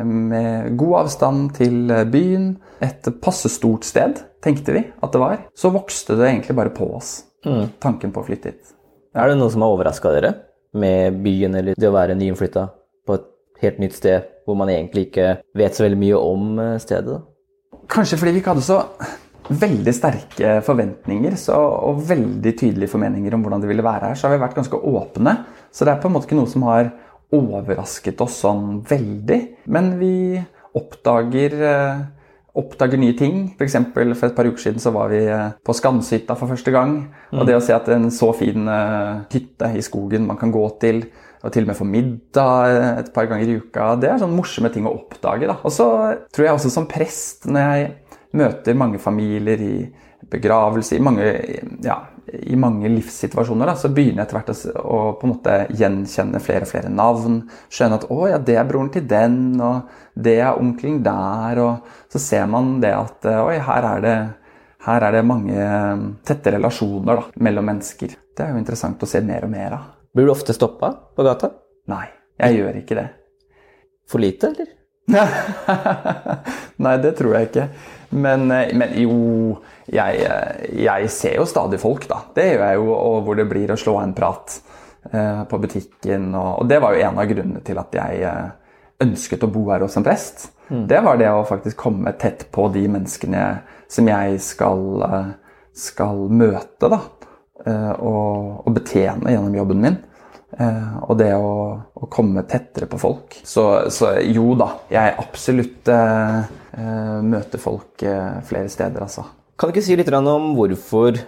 med 0.00 0.76
god 0.76 0.94
avstand 1.04 1.52
til 1.58 1.92
byen. 2.12 2.56
Et 2.82 3.08
passe 3.22 3.50
stort 3.52 3.84
sted, 3.86 4.22
tenkte 4.42 4.74
vi 4.74 4.84
at 5.02 5.12
det 5.12 5.20
var. 5.20 5.42
Så 5.54 5.70
vokste 5.70 6.16
det 6.18 6.30
egentlig 6.30 6.56
bare 6.56 6.74
på 6.74 6.88
oss, 6.96 7.22
mm. 7.46 7.78
tanken 7.82 8.12
på 8.14 8.22
å 8.22 8.26
flytte 8.26 8.52
hit. 8.52 8.72
Er 9.14 9.28
det 9.28 9.36
noe 9.38 9.52
som 9.52 9.62
har 9.62 9.74
overraska 9.74 10.12
dere 10.14 10.32
med 10.72 11.20
byen, 11.22 11.54
eller 11.58 11.76
det 11.76 11.88
å 11.88 11.94
være 11.94 12.16
nyinnflytta 12.16 12.64
på 13.06 13.18
et 13.18 13.28
helt 13.62 13.82
nytt 13.82 13.98
sted 13.98 14.30
hvor 14.46 14.56
man 14.58 14.72
egentlig 14.72 15.10
ikke 15.10 15.36
vet 15.58 15.76
så 15.76 15.84
veldig 15.84 16.00
mye 16.00 16.18
om 16.18 16.56
eh, 16.58 16.78
stedet? 16.82 17.20
Kanskje 17.92 18.18
fordi 18.18 18.32
vi 18.34 18.40
ikke 18.42 18.54
hadde 18.54 18.64
så 18.66 18.80
veldig 19.60 19.92
sterke 19.96 20.56
forventninger 20.66 21.36
så, 21.40 21.56
og 21.56 22.02
veldig 22.08 22.52
tydelige 22.58 22.92
formeninger 22.92 23.34
om 23.36 23.44
hvordan 23.44 23.62
det 23.62 23.70
ville 23.70 23.84
være 23.86 24.10
her, 24.10 24.18
så 24.18 24.28
har 24.28 24.36
vi 24.36 24.42
vært 24.44 24.58
ganske 24.58 24.78
åpne. 24.78 25.36
Så 25.72 25.86
det 25.86 25.94
er 25.94 26.02
på 26.02 26.10
en 26.10 26.16
måte 26.16 26.28
ikke 26.28 26.38
noe 26.40 26.50
som 26.50 26.66
har 26.68 26.92
overrasket 27.32 28.20
oss 28.24 28.42
sånn 28.44 28.82
veldig. 28.88 29.40
Men 29.72 29.94
vi 30.00 30.14
oppdager, 30.76 31.56
eh, 31.68 32.02
oppdager 32.58 33.00
nye 33.00 33.16
ting. 33.16 33.42
F.eks. 33.56 33.78
For, 33.94 34.14
for 34.14 34.28
et 34.28 34.36
par 34.36 34.48
uker 34.48 34.66
siden 34.66 34.82
så 34.82 34.92
var 34.94 35.12
vi 35.12 35.22
eh, 35.24 35.50
på 35.64 35.76
Skanshytta 35.76 36.36
for 36.38 36.52
første 36.52 36.74
gang. 36.74 36.98
Mm. 37.32 37.40
Og 37.40 37.48
det 37.48 37.56
å 37.56 37.64
se 37.64 37.76
at 37.76 37.88
en 37.92 38.10
så 38.12 38.32
fin 38.36 38.68
eh, 38.68 39.22
hytte 39.32 39.72
i 39.76 39.84
skogen 39.84 40.28
man 40.28 40.40
kan 40.40 40.52
gå 40.54 40.64
til, 40.82 41.06
og 41.42 41.50
til 41.50 41.64
og 41.64 41.72
med 41.72 41.78
få 41.80 41.84
middag 41.88 43.00
et 43.00 43.08
par 43.14 43.26
ganger 43.26 43.48
i 43.50 43.56
uka, 43.58 43.96
det 43.98 44.12
er 44.12 44.20
sånne 44.20 44.38
morsomme 44.38 44.68
ting 44.70 44.84
å 44.86 44.92
oppdage. 44.94 45.48
da. 45.50 45.56
Og 45.66 45.74
så 45.74 45.88
tror 46.30 46.46
jeg 46.46 46.54
også 46.54 46.70
som 46.70 46.86
prest, 46.86 47.48
når 47.50 47.64
jeg 47.66 47.88
møter 48.38 48.78
mange 48.78 49.00
familier 49.02 49.60
i 49.62 49.76
begravelse, 50.30 50.96
i 50.96 51.02
mange, 51.02 51.26
ja, 51.82 51.96
i 52.32 52.56
mange 52.56 52.88
livssituasjoner 52.92 53.68
da, 53.68 53.74
så 53.78 53.90
begynner 53.92 54.22
jeg 54.22 54.28
etter 54.28 54.38
hvert 54.38 54.52
å, 54.52 54.82
å, 54.82 54.98
på 55.18 55.26
en 55.26 55.32
måte 55.34 55.56
gjenkjenne 55.78 56.40
flere 56.42 56.66
og 56.66 56.70
flere 56.70 56.92
navn. 56.92 57.40
Skjønne 57.72 57.98
at 57.98 58.06
'å 58.08 58.20
ja, 58.30 58.38
det 58.38 58.56
er 58.58 58.68
broren 58.68 58.92
til 58.94 59.06
den', 59.08 59.60
og 59.60 59.88
'det 60.14 60.36
er 60.40 60.60
onkelen 60.60 61.02
der'. 61.04 61.62
Og 61.62 62.12
så 62.12 62.22
ser 62.22 62.46
man 62.46 62.78
det 62.80 62.94
at 62.94 63.26
oi, 63.26 63.58
her 63.58 63.88
er 63.96 64.04
det, 64.06 64.18
her 64.86 65.08
er 65.08 65.12
det 65.12 65.24
mange 65.26 65.56
eh, 65.56 66.04
tette 66.24 66.54
relasjoner 66.54 67.16
da, 67.16 67.24
mellom 67.36 67.66
mennesker. 67.66 68.14
Det 68.36 68.46
er 68.46 68.54
jo 68.54 68.62
interessant 68.62 69.02
å 69.02 69.06
se 69.06 69.20
mer 69.20 69.44
og 69.44 69.50
mer 69.50 69.72
av. 69.78 69.90
Blir 70.14 70.26
du 70.28 70.32
ofte 70.32 70.54
stoppa 70.54 70.92
på 71.16 71.24
gata? 71.24 71.50
Nei, 71.88 72.06
jeg 72.38 72.60
gjør 72.60 72.78
ikke 72.82 72.98
det. 72.98 73.08
For 74.08 74.22
lite, 74.22 74.52
eller? 74.52 74.78
Nei, 76.84 76.96
det 77.02 77.16
tror 77.18 77.34
jeg 77.36 77.50
ikke. 77.50 77.66
Men, 78.12 78.50
eh, 78.50 78.74
men 78.76 78.92
jo 79.00 79.16
jeg, 79.88 80.24
eh, 80.26 80.64
jeg, 80.84 81.10
ser 81.10 81.38
jo 81.40 81.48
stadig 81.48 81.80
folk, 81.80 82.04
da. 82.10 82.20
Det 82.36 82.44
gjør 82.50 82.64
jeg 82.66 82.80
jo, 82.80 82.88
og 82.94 83.26
hvor 83.26 83.38
det 83.38 83.48
blir 83.50 83.72
å 83.72 83.78
slå 83.80 83.96
en 84.02 84.14
prat 84.16 84.58
eh, 85.10 85.42
på 85.48 85.60
butikken. 85.62 86.28
Og, 86.34 86.50
og, 86.62 86.66
det 86.68 86.80
var 86.84 86.94
jo 86.94 87.06
en 87.06 87.22
av 87.22 87.30
grunnene 87.30 87.64
til 87.64 87.80
at 87.80 87.96
jeg 87.96 88.34
ønsket 89.02 89.46
å 89.46 89.50
bo 89.52 89.64
her 89.70 89.84
hos 89.86 89.96
en 89.98 90.06
prest. 90.06 90.50
Mm. 90.68 90.84
Det 90.90 91.00
var 91.04 91.18
det 91.20 91.32
å 91.32 91.46
faktisk 91.48 91.80
komme 91.80 92.12
tett 92.20 92.46
på 92.54 92.68
de 92.74 92.84
menneskene 92.88 93.46
som 93.90 94.08
jeg 94.08 94.38
skal, 94.44 94.84
skal 95.76 96.22
møte, 96.32 96.88
da. 96.88 97.00
Og, 97.62 98.62
og 98.64 98.72
betjene 98.74 99.34
gjennom 99.34 99.54
jobben 99.54 99.82
min. 99.84 99.98
Eh, 100.52 100.96
og 101.08 101.16
det 101.16 101.30
å, 101.32 101.52
å, 101.96 102.08
komme 102.12 102.44
tettere 102.48 102.88
på 102.90 103.00
folk. 103.00 103.38
Så, 103.46 103.64
så 103.94 104.14
jo 104.26 104.52
da, 104.58 104.68
jeg 104.92 105.14
absolutt 105.22 105.88
eh, 105.92 106.50
eh, 106.76 107.20
møter 107.24 107.62
folk 107.62 108.04
eh, 108.04 108.42
flere 108.48 108.72
steder, 108.72 109.06
altså. 109.06 109.24
Kan 109.56 109.70
du 109.70 109.76
ikke 109.76 109.86
si 109.86 109.96
litt 109.96 110.10
om 110.12 110.52
hvorfor 110.58 111.20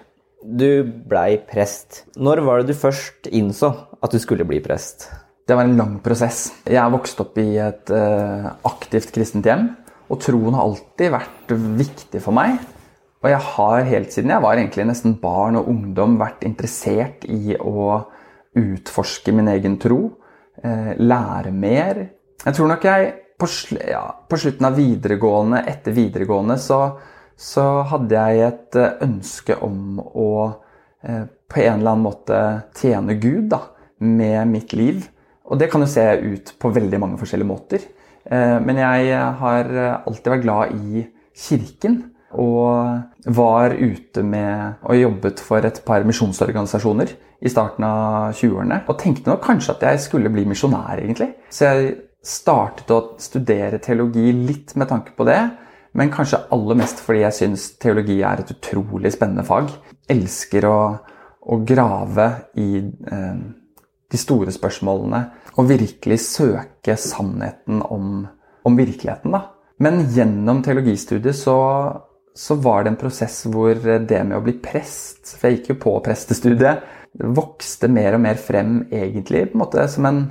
du 0.44 0.70
blei 1.08 1.38
prest? 1.40 2.04
Når 2.20 2.42
var 2.44 2.60
det 2.60 2.74
du 2.74 2.78
først 2.78 3.30
innså 3.32 3.72
at 4.02 4.12
du 4.12 4.20
skulle 4.20 4.46
bli 4.48 4.60
prest? 4.64 5.08
Det 5.44 5.56
var 5.56 5.68
en 5.68 5.76
lang 5.76 5.96
prosess. 6.04 6.48
Jeg 6.64 6.80
er 6.80 6.92
vokst 6.92 7.20
opp 7.20 7.36
i 7.40 7.58
et 7.60 7.90
uh, 7.92 8.48
aktivt 8.64 9.12
kristent 9.12 9.44
hjem. 9.44 9.66
Og 10.08 10.20
troen 10.24 10.56
har 10.56 10.64
alltid 10.64 11.12
vært 11.12 11.52
viktig 11.80 12.20
for 12.24 12.36
meg. 12.36 12.56
Og 13.24 13.28
jeg 13.28 13.40
har 13.50 13.86
helt 13.88 14.12
siden 14.12 14.32
jeg 14.32 14.44
var 14.44 14.56
egentlig 14.56 14.88
nesten 14.88 15.16
barn 15.20 15.60
og 15.60 15.68
ungdom 15.72 16.16
vært 16.20 16.44
interessert 16.48 17.24
i 17.28 17.56
å 17.56 18.00
utforske 18.58 19.32
min 19.34 19.48
egen 19.52 19.78
tro, 19.82 20.00
eh, 20.62 20.94
lære 20.98 21.52
mer. 21.52 22.06
Jeg 22.44 22.54
tror 22.54 22.68
nok 22.70 22.84
jeg 22.84 23.12
på, 23.40 23.48
sl 23.50 23.80
ja, 23.90 24.04
på, 24.28 24.38
slutten 24.40 24.68
av 24.68 24.78
videregående, 24.78 25.64
etter 25.70 25.94
videregående, 25.96 26.56
så, 26.60 26.80
så 27.36 27.66
hadde 27.90 28.14
jeg 28.14 28.46
et 28.48 28.78
eh, 28.80 28.94
ønske 29.06 29.58
om 29.64 29.98
å 30.00 30.30
eh, 31.02 31.24
på 31.24 31.60
en 31.62 31.80
eller 31.80 31.94
annen 31.94 32.06
måte 32.06 32.38
tjene 32.78 33.18
Gud 33.20 33.50
da, 33.52 33.60
med 34.04 34.48
mitt 34.50 34.74
liv. 34.76 35.04
Og 35.44 35.60
det 35.60 35.68
kan 35.72 35.84
jo 35.84 35.90
se 35.90 36.06
ut 36.22 36.54
på 36.60 36.72
veldig 36.72 37.00
mange 37.02 37.20
forskjellige 37.20 37.50
måter. 37.50 37.84
Eh, 38.24 38.56
men 38.64 38.80
jeg 38.80 39.20
har 39.40 39.70
alltid 40.00 40.32
vært 40.36 40.46
glad 40.46 40.76
i 40.78 41.06
kirken. 41.36 42.02
Og 42.34 43.30
var 43.30 43.76
ute 43.78 44.24
med 44.26 44.80
og 44.82 44.96
jobbet 44.98 45.38
for 45.38 45.62
et 45.62 45.76
par 45.86 46.02
misjonsorganisasjoner 46.02 47.12
i 47.44 47.52
starten 47.52 47.84
av 47.86 48.32
20-årene. 48.32 48.80
Og 48.88 48.98
tenkte 49.00 49.30
nok 49.30 49.44
kanskje 49.44 49.74
at 49.76 49.84
jeg 49.88 50.02
skulle 50.06 50.32
bli 50.32 50.46
misjonær, 50.48 50.96
egentlig. 51.02 51.34
Så 51.52 51.68
jeg 51.68 51.94
startet 52.24 52.92
å 52.94 53.02
studere 53.20 53.80
teologi 53.84 54.30
litt 54.32 54.72
med 54.80 54.88
tanke 54.90 55.12
på 55.16 55.26
det. 55.28 55.40
Men 55.94 56.12
kanskje 56.14 56.46
aller 56.54 56.78
mest 56.80 57.02
fordi 57.04 57.22
jeg 57.22 57.38
syns 57.38 57.66
teologi 57.82 58.18
er 58.26 58.42
et 58.42 58.54
utrolig 58.56 59.12
spennende 59.14 59.44
fag. 59.46 59.68
Elsker 60.10 60.66
å, 60.66 60.78
å 61.44 61.60
grave 61.68 62.30
i 62.58 62.70
eh, 62.80 63.44
de 64.10 64.20
store 64.20 64.54
spørsmålene 64.54 65.20
og 65.54 65.68
virkelig 65.68 66.18
søke 66.24 66.96
sannheten 66.98 67.84
om, 67.84 68.24
om 68.66 68.80
virkeligheten. 68.80 69.36
da. 69.36 69.44
Men 69.84 70.02
gjennom 70.16 70.64
teologistudiet 70.64 71.36
så 71.38 71.60
så 72.34 72.56
var 72.58 72.82
det 72.82 72.90
en 72.90 72.98
prosess 72.98 73.44
hvor 73.46 73.78
det 73.78 74.20
med 74.26 74.34
å 74.34 74.42
bli 74.42 74.56
prest 74.58 75.36
For 75.36 75.46
jeg 75.46 75.60
gikk 75.60 75.68
jo 75.70 75.76
på 75.84 75.92
prestestudiet. 76.02 76.82
Vokste 77.14 77.90
mer 77.92 78.16
og 78.16 78.24
mer 78.24 78.40
frem 78.40 78.80
egentlig 78.90 79.46
på 79.50 79.58
en 79.58 79.62
måte 79.62 79.84
som 79.92 80.08
en, 80.08 80.24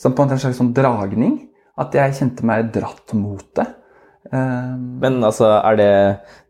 som 0.00 0.14
på 0.16 0.24
en 0.24 0.38
slags 0.40 0.60
sånn 0.60 0.72
dragning. 0.76 1.36
At 1.80 1.94
jeg 1.96 2.16
kjente 2.20 2.46
meg 2.46 2.70
dratt 2.74 3.16
mot 3.18 3.44
det. 3.58 3.66
Uh, 4.30 4.74
Men 5.02 5.18
altså, 5.26 5.50
er 5.58 5.78
det 5.80 5.92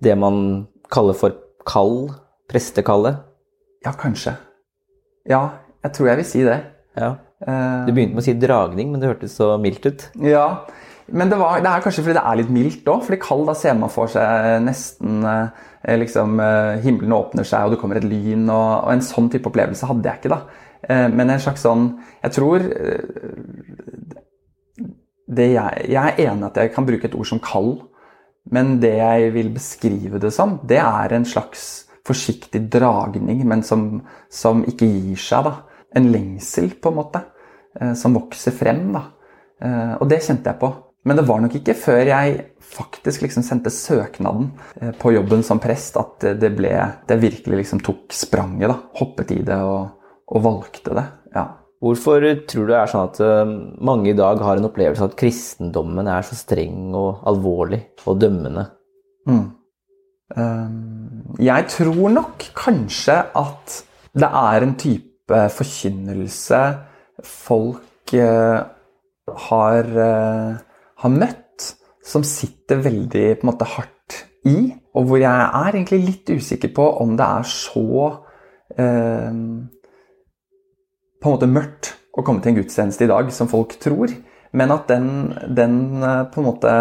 det 0.05 0.15
man 0.21 0.67
kaller 0.93 1.17
for 1.19 1.37
kall? 1.67 2.13
Prestekallet? 2.51 3.23
Ja, 3.85 3.95
kanskje. 3.97 4.37
Ja, 5.29 5.43
jeg 5.83 5.97
tror 5.97 6.11
jeg 6.11 6.21
vil 6.21 6.29
si 6.29 6.43
det. 6.45 6.59
Ja. 6.97 7.15
Du 7.45 7.93
begynte 7.93 8.15
med 8.15 8.23
å 8.23 8.25
si 8.25 8.35
dragning, 8.41 8.93
men 8.93 9.03
det 9.03 9.11
hørtes 9.11 9.35
så 9.37 9.55
mildt 9.61 9.85
ut. 9.89 10.05
Ja, 10.25 10.65
men 11.13 11.29
det, 11.29 11.37
var, 11.37 11.61
det, 11.61 11.69
er 11.69 11.85
kanskje 11.85 12.05
fordi 12.07 12.17
det 12.17 12.25
er 12.25 12.39
litt 12.41 12.53
mildt 12.53 12.89
òg. 12.89 13.03
Fordi 13.05 13.21
kall, 13.21 13.45
da 13.49 13.55
ser 13.59 13.77
man 13.77 13.93
for 13.93 14.11
seg 14.13 14.63
nesten 14.65 15.25
eh, 15.29 15.67
liksom, 15.85 16.41
eh, 16.41 16.81
himmelen 16.85 17.13
åpner 17.13 17.45
seg, 17.45 17.67
og 17.67 17.75
det 17.75 17.81
kommer 17.81 18.01
et 18.01 18.07
lyn. 18.09 18.49
Og, 18.49 18.85
og, 18.85 18.93
en 18.93 19.05
sånn 19.05 19.31
type 19.33 19.51
opplevelse 19.51 19.89
hadde 19.91 20.09
jeg 20.09 20.23
ikke, 20.23 20.33
da. 20.33 20.41
Eh, 20.89 21.09
men 21.13 21.31
en 21.31 21.41
slags 21.41 21.65
sånn 21.65 21.87
Jeg 22.21 22.33
tror 22.37 22.65
jeg, 25.35 25.85
jeg 25.89 25.97
er 25.97 26.19
enig 26.21 26.47
at 26.47 26.59
jeg 26.61 26.73
kan 26.75 26.87
bruke 26.87 27.09
et 27.09 27.17
ord 27.17 27.29
som 27.29 27.41
kald, 27.43 27.79
men 28.53 28.79
det 28.81 28.93
jeg 28.99 29.31
vil 29.33 29.49
beskrive 29.53 30.21
det 30.21 30.33
som, 30.37 30.59
det 30.69 30.79
er 30.81 31.15
en 31.17 31.25
slags 31.25 31.87
forsiktig 32.05 32.67
dragning, 32.73 33.41
men 33.49 33.63
som, 33.65 34.03
som 34.29 34.61
ikke 34.69 34.89
gir 34.89 35.21
seg. 35.21 35.49
da. 35.49 35.55
En 35.97 36.11
lengsel, 36.13 36.75
på 36.77 36.93
en 36.93 36.99
måte, 36.99 37.23
som 37.97 38.17
vokser 38.17 38.53
frem. 38.53 38.93
da. 38.93 39.07
Og 39.97 40.05
det 40.11 40.21
kjente 40.27 40.53
jeg 40.53 40.61
på. 40.61 40.69
Men 41.05 41.19
det 41.19 41.27
var 41.29 41.43
nok 41.45 41.57
ikke 41.59 41.77
før 41.77 42.09
jeg 42.09 42.37
faktisk 42.75 43.25
liksom 43.27 43.45
sendte 43.45 43.73
søknaden 43.73 44.49
eh, 44.81 44.95
på 44.97 45.13
jobben 45.15 45.45
som 45.47 45.61
prest, 45.63 45.99
at 46.01 46.25
det 46.41 46.55
ble 46.57 46.73
Det 47.09 47.21
virkelig 47.21 47.65
liksom 47.65 47.83
tok 47.85 48.15
spranget, 48.15 48.71
da. 48.73 48.79
Hoppet 49.01 49.35
i 49.37 49.43
det 49.45 49.61
og, 49.61 49.93
og 50.33 50.47
valgte 50.47 50.97
det. 50.97 51.05
Ja. 51.37 51.47
Hvorfor 51.85 52.25
tror 52.49 52.65
du 52.65 52.73
det 52.73 52.79
er 52.81 52.89
sånn 52.89 53.11
at 53.11 53.21
eh, 53.21 53.53
mange 53.85 54.15
i 54.15 54.17
dag 54.17 54.41
har 54.41 54.57
en 54.57 54.71
opplevelse 54.71 55.05
av 55.05 55.13
at 55.13 55.19
kristendommen 55.21 56.09
er 56.09 56.25
så 56.25 56.39
streng 56.39 56.95
og 56.97 57.27
alvorlig 57.29 57.83
og 58.09 58.19
dømmende? 58.23 58.69
Mm. 59.29 59.45
Jeg 61.45 61.67
tror 61.71 62.09
nok 62.11 62.47
kanskje 62.57 63.15
at 63.39 63.75
det 64.17 64.29
er 64.41 64.65
en 64.65 64.73
type 64.81 65.41
forkynnelse 65.53 66.61
folk 67.29 68.15
eh, 68.17 68.65
har 69.49 69.91
har 71.05 71.13
møtt, 71.13 71.71
som 72.05 72.25
sitter 72.27 72.83
veldig 72.85 73.27
på 73.39 73.45
en 73.47 73.51
måte 73.53 73.69
hardt 73.69 74.21
i. 74.49 74.73
Og 74.95 75.09
hvor 75.09 75.21
jeg 75.21 75.31
er 75.33 75.71
egentlig 75.73 76.01
litt 76.05 76.31
usikker 76.37 76.73
på 76.77 76.87
om 77.03 77.17
det 77.19 77.27
er 77.27 77.49
så 77.49 77.87
eh, 78.77 79.33
på 81.21 81.31
en 81.31 81.37
måte 81.37 81.51
mørkt 81.51 81.95
å 82.15 82.23
komme 82.23 82.45
til 82.45 82.53
en 82.53 82.61
gudstjeneste 82.61 83.07
i 83.07 83.11
dag 83.11 83.31
som 83.35 83.51
folk 83.51 83.77
tror. 83.83 84.13
Men 84.55 84.71
at 84.71 84.91
den, 84.91 85.09
den 85.51 85.79
eh, 86.03 86.21
på 86.31 86.43
en 86.43 86.49
måte 86.49 86.75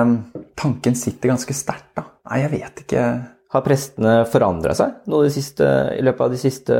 tanken 0.60 0.98
sitter 1.00 1.34
ganske 1.34 1.56
sterkt. 1.58 2.04
Nei, 2.24 2.44
jeg 2.44 2.54
vet 2.54 2.84
ikke. 2.86 3.08
Har 3.54 3.66
prestene 3.66 4.14
forandra 4.30 4.76
seg 4.78 5.04
noe 5.12 5.32
siste, 5.34 5.66
i 5.98 6.04
løpet 6.06 6.26
av 6.26 6.34
de 6.34 6.40
siste 6.42 6.78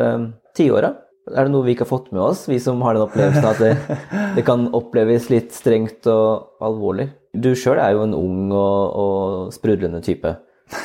tiåra? 0.58 0.94
Er 1.32 1.48
det 1.48 1.54
noe 1.54 1.64
vi 1.64 1.76
ikke 1.76 1.86
har 1.86 1.94
fått 1.94 2.10
med 2.12 2.20
oss, 2.26 2.48
vi 2.52 2.58
som 2.60 2.82
har 2.84 2.98
den 2.98 3.06
opplevelsen 3.06 3.46
at 3.48 3.62
det, 3.62 4.00
det 4.36 4.44
kan 4.48 4.66
oppleves 4.76 5.30
litt 5.32 5.54
strengt 5.56 6.10
og 6.12 6.58
alvorlig? 6.64 7.08
Du 7.34 7.54
sjøl 7.58 7.80
er 7.82 7.96
jo 7.96 8.04
en 8.06 8.14
ung 8.14 8.52
og, 8.54 8.98
og 9.04 9.54
sprudlende 9.56 10.04
type. 10.06 10.36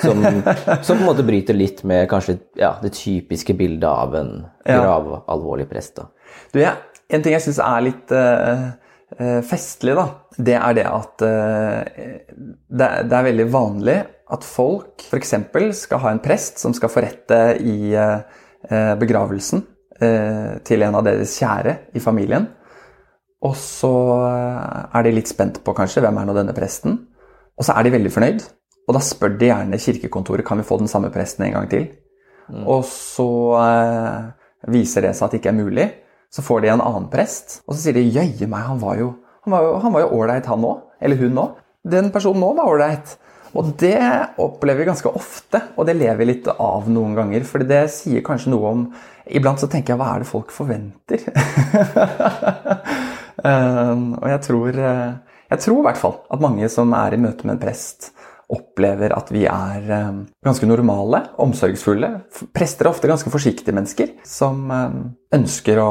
Som, 0.03 0.23
som, 0.83 0.97
på 0.97 0.97
en 0.97 1.07
måte 1.07 1.25
bryter 1.27 1.57
litt 1.57 1.83
med 1.89 2.09
kanskje 2.11 2.39
ja, 2.59 2.75
det 2.83 2.95
typiske 2.97 3.55
bildet 3.57 3.89
av 3.89 4.17
en 4.19 4.33
gravalvorlig 4.67 5.69
prest. 5.71 6.01
Da. 6.01 6.09
Du, 6.53 6.61
ja, 6.63 6.75
en 7.09 7.25
ting 7.25 7.37
jeg 7.37 7.45
syns 7.47 7.61
er 7.65 7.85
litt 7.87 8.13
uh, 8.13 8.69
festlig, 9.49 9.95
da, 9.97 10.07
det 10.37 10.59
er 10.59 10.77
det 10.77 10.87
at 10.91 11.25
uh, 11.25 12.03
det, 12.35 12.91
det, 13.09 13.17
er 13.17 13.29
veldig 13.31 13.49
vanlig 13.53 13.97
at 14.29 14.45
folk 14.45 15.07
f.eks. 15.09 15.35
skal 15.79 16.05
ha 16.05 16.13
en 16.13 16.23
prest 16.25 16.61
som 16.61 16.75
skal 16.77 16.93
forrette 16.93 17.41
i 17.65 17.95
uh, 17.97 18.21
begravelsen 19.01 19.65
til 19.99 20.83
en 20.87 20.95
av 20.95 21.03
deres 21.03 21.33
kjære 21.41 21.73
i 21.99 22.01
familien. 22.03 22.45
Og 23.47 23.55
så 23.59 23.93
er 24.27 25.07
de 25.07 25.15
litt 25.15 25.31
spent 25.31 25.61
på 25.65 25.75
kanskje 25.77 26.03
hvem 26.03 26.19
er 26.19 26.27
nå 26.27 26.35
denne 26.37 26.57
presten. 26.57 26.97
Og 27.59 27.67
så 27.67 27.77
er 27.77 27.87
de 27.87 27.95
veldig 27.95 28.13
fornøyd. 28.15 28.43
Og 28.89 28.97
da 28.97 29.05
spør 29.05 29.37
de 29.39 29.51
gjerne 29.51 29.81
kirkekontoret 29.83 30.47
kan 30.47 30.59
vi 30.59 30.67
få 30.67 30.81
den 30.81 30.91
samme 30.91 31.13
presten 31.15 31.47
en 31.47 31.55
gang 31.55 31.71
til. 31.71 31.87
Mm. 32.49 32.65
Og 32.65 32.83
så 32.89 33.31
eh, 33.61 34.29
viser 34.73 35.05
det 35.05 35.15
seg 35.15 35.27
at 35.27 35.35
det 35.35 35.43
ikke 35.43 35.53
er 35.53 35.61
mulig. 35.61 35.89
Så 36.33 36.45
får 36.45 36.65
de 36.65 36.73
en 36.73 36.85
annen 36.85 37.09
prest, 37.13 37.63
og 37.65 37.73
så 37.73 37.87
sier 37.87 37.97
de 37.97 38.05
jøye 38.05 38.49
meg, 38.51 38.67
han 38.67 38.81
var 38.83 38.99
jo 39.01 39.15
han 39.49 39.95
var 39.95 40.03
jo 40.03 40.11
ålreit, 40.13 40.45
han 40.45 40.65
òg. 40.67 40.83
Eller 41.01 41.17
hun 41.23 41.41
òg. 41.41 41.57
Den 41.89 42.11
personen 42.13 42.43
nå 42.43 42.51
var 42.59 42.69
ålreit. 42.69 43.15
Og 43.57 43.71
det 43.81 44.01
opplever 44.37 44.83
vi 44.83 44.89
ganske 44.91 45.09
ofte, 45.17 45.63
og 45.77 45.87
det 45.89 45.97
lever 45.97 46.19
vi 46.21 46.27
litt 46.29 46.51
av 46.53 46.89
noen 46.93 47.15
ganger. 47.17 47.47
For 47.49 47.65
det 47.65 47.87
sier 47.95 48.25
kanskje 48.27 48.53
noe 48.53 48.75
om 48.75 48.83
Iblant 49.29 49.61
så 49.61 49.69
tenker 49.69 49.93
jeg 49.93 50.01
hva 50.01 50.15
er 50.15 50.23
det 50.23 50.29
folk 50.29 50.53
forventer? 50.53 51.21
Ehm, 53.47 54.15
og 54.19 54.29
jeg 54.33 54.43
tror, 54.47 54.79
eh, 54.79 55.13
jeg 55.53 55.63
tror 55.65 55.81
i 55.81 55.87
hvert 55.87 56.01
fall 56.01 56.17
at 56.31 56.43
mange 56.43 56.69
som 56.73 56.93
er 56.97 57.15
i 57.15 57.21
møte 57.23 57.47
med 57.47 57.57
en 57.57 57.63
prest, 57.63 58.13
opplever 58.49 59.13
at 59.13 59.29
vi 59.29 59.45
er 59.45 59.91
ehm, 59.93 60.23
ganske 60.45 60.67
normale, 60.67 61.23
omsorgsfulle. 61.39 62.11
Prester 62.57 62.87
er 62.87 62.95
ofte 62.95 63.11
ganske 63.11 63.33
forsiktige 63.33 63.77
mennesker 63.77 64.15
som 64.27 64.71
ehm, 64.73 65.03
ønsker 65.37 65.83
å, 65.83 65.91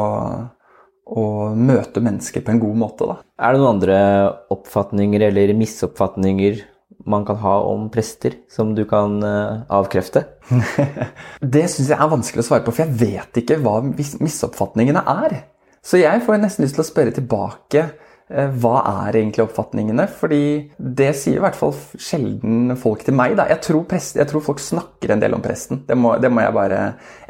å 1.08 1.26
møte 1.54 2.04
mennesker 2.04 2.44
på 2.44 2.56
en 2.56 2.64
god 2.64 2.82
måte. 2.86 3.12
Da. 3.12 3.20
Er 3.38 3.54
det 3.54 3.62
noen 3.62 3.76
andre 3.78 4.00
oppfatninger 4.54 5.30
eller 5.30 5.54
misoppfatninger 5.58 6.66
man 7.08 7.24
kan 7.24 7.38
ha 7.40 7.60
om 7.70 7.86
prester, 7.94 8.34
som 8.52 8.74
du 8.76 8.82
kan 8.90 9.22
avkrefte? 9.24 10.26
det 11.56 11.68
syns 11.72 11.94
jeg 11.94 11.96
er 11.96 12.10
vanskelig 12.12 12.44
å 12.44 12.48
svare 12.50 12.66
på, 12.66 12.74
for 12.74 12.84
jeg 12.84 12.98
vet 13.00 13.40
ikke 13.44 13.62
hva 13.62 13.78
misoppfatningene 13.86 15.06
er. 15.14 15.38
Så 15.88 16.02
jeg 16.02 16.24
får 16.26 16.42
nesten 16.42 16.66
lyst 16.66 16.76
til 16.76 16.84
å 16.84 16.88
spørre 16.88 17.14
tilbake 17.16 17.84
eh, 17.86 18.50
hva 18.60 18.82
er 19.06 19.22
egentlig 19.22 19.46
oppfatningene? 19.46 20.04
Fordi 20.12 20.42
det 20.78 21.14
sier 21.16 21.40
i 21.40 21.44
hvert 21.46 21.56
fall 21.56 21.72
sjelden 21.96 22.74
folk 22.80 23.06
til 23.08 23.16
meg. 23.16 23.38
Jeg, 23.40 23.62
tror 23.64 23.86
prest, 23.88 24.20
jeg 24.20 24.28
tror 24.28 24.44
folk 24.50 24.60
snakker 24.64 25.16
en 25.16 25.24
del 25.24 25.38
om 25.38 25.44
presten. 25.44 25.86
Det 25.88 25.96
må, 25.96 26.18
det 26.20 26.32
må 26.34 26.44
jeg 26.44 26.58
bare 26.58 26.82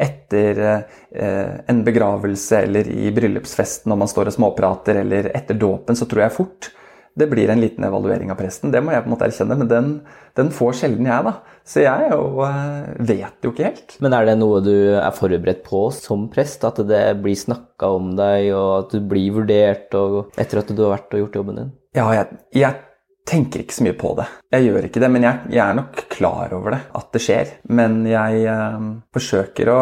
Etter 0.08 0.64
eh, 0.66 1.54
en 1.70 1.84
begravelse 1.86 2.64
eller 2.66 2.90
i 2.90 3.14
bryllupsfesten 3.14 3.94
når 3.94 4.02
man 4.02 4.12
står 4.12 4.32
og 4.32 4.38
småprater, 4.40 5.04
eller 5.04 5.30
etter 5.38 5.60
dåpen, 5.62 6.00
så 6.00 6.10
tror 6.10 6.26
jeg 6.26 6.38
fort 6.40 6.72
det 7.18 7.28
blir 7.32 7.50
en 7.50 7.62
liten 7.62 7.86
evaluering 7.88 8.32
av 8.32 8.40
presten. 8.40 8.72
Det 8.74 8.82
må 8.84 8.94
jeg 8.94 9.04
på 9.04 9.10
en 9.10 9.16
måte 9.16 9.28
erkjenne, 9.28 9.58
men 9.58 9.70
den, 9.72 9.92
den 10.38 10.52
får 10.54 10.80
sjelden 10.82 11.10
jeg, 11.10 11.26
da. 11.28 11.34
Så 11.68 11.84
jeg 11.84 12.12
jo, 12.14 12.44
eh, 12.46 12.90
vet 13.10 13.44
jo 13.44 13.52
ikke 13.54 13.68
helt. 13.68 13.96
Men 14.04 14.16
er 14.16 14.30
det 14.30 14.38
noe 14.40 14.62
du 14.64 14.76
er 14.96 15.16
forberedt 15.16 15.64
på 15.66 15.88
som 15.96 16.28
prest? 16.34 16.64
At 16.68 16.82
det 16.88 17.04
blir 17.24 17.38
snakka 17.38 17.90
om 17.98 18.14
deg, 18.20 18.52
og 18.56 18.74
at 18.84 18.96
du 18.96 19.02
blir 19.14 19.34
vurdert 19.40 19.98
etter 20.38 20.62
at 20.62 20.72
du 20.74 20.84
har 20.86 20.98
vært 20.98 21.18
og 21.18 21.26
gjort 21.26 21.40
jobben 21.42 21.62
din? 21.62 21.74
Ja, 21.98 22.08
jeg, 22.14 22.38
jeg 22.56 22.84
tenker 23.28 23.64
ikke 23.64 23.76
så 23.76 23.88
mye 23.88 23.98
på 23.98 24.14
det. 24.20 24.28
Jeg 24.56 24.70
gjør 24.70 24.88
ikke 24.88 25.02
det, 25.04 25.10
men 25.12 25.26
jeg, 25.28 25.52
jeg 25.58 25.64
er 25.66 25.80
nok 25.82 26.04
klar 26.14 26.54
over 26.56 26.78
det, 26.78 26.84
at 27.02 27.10
det 27.16 27.24
skjer. 27.24 27.58
Men 27.82 28.00
jeg 28.08 28.46
øh, 28.54 28.86
forsøker 29.18 29.74
å 29.74 29.82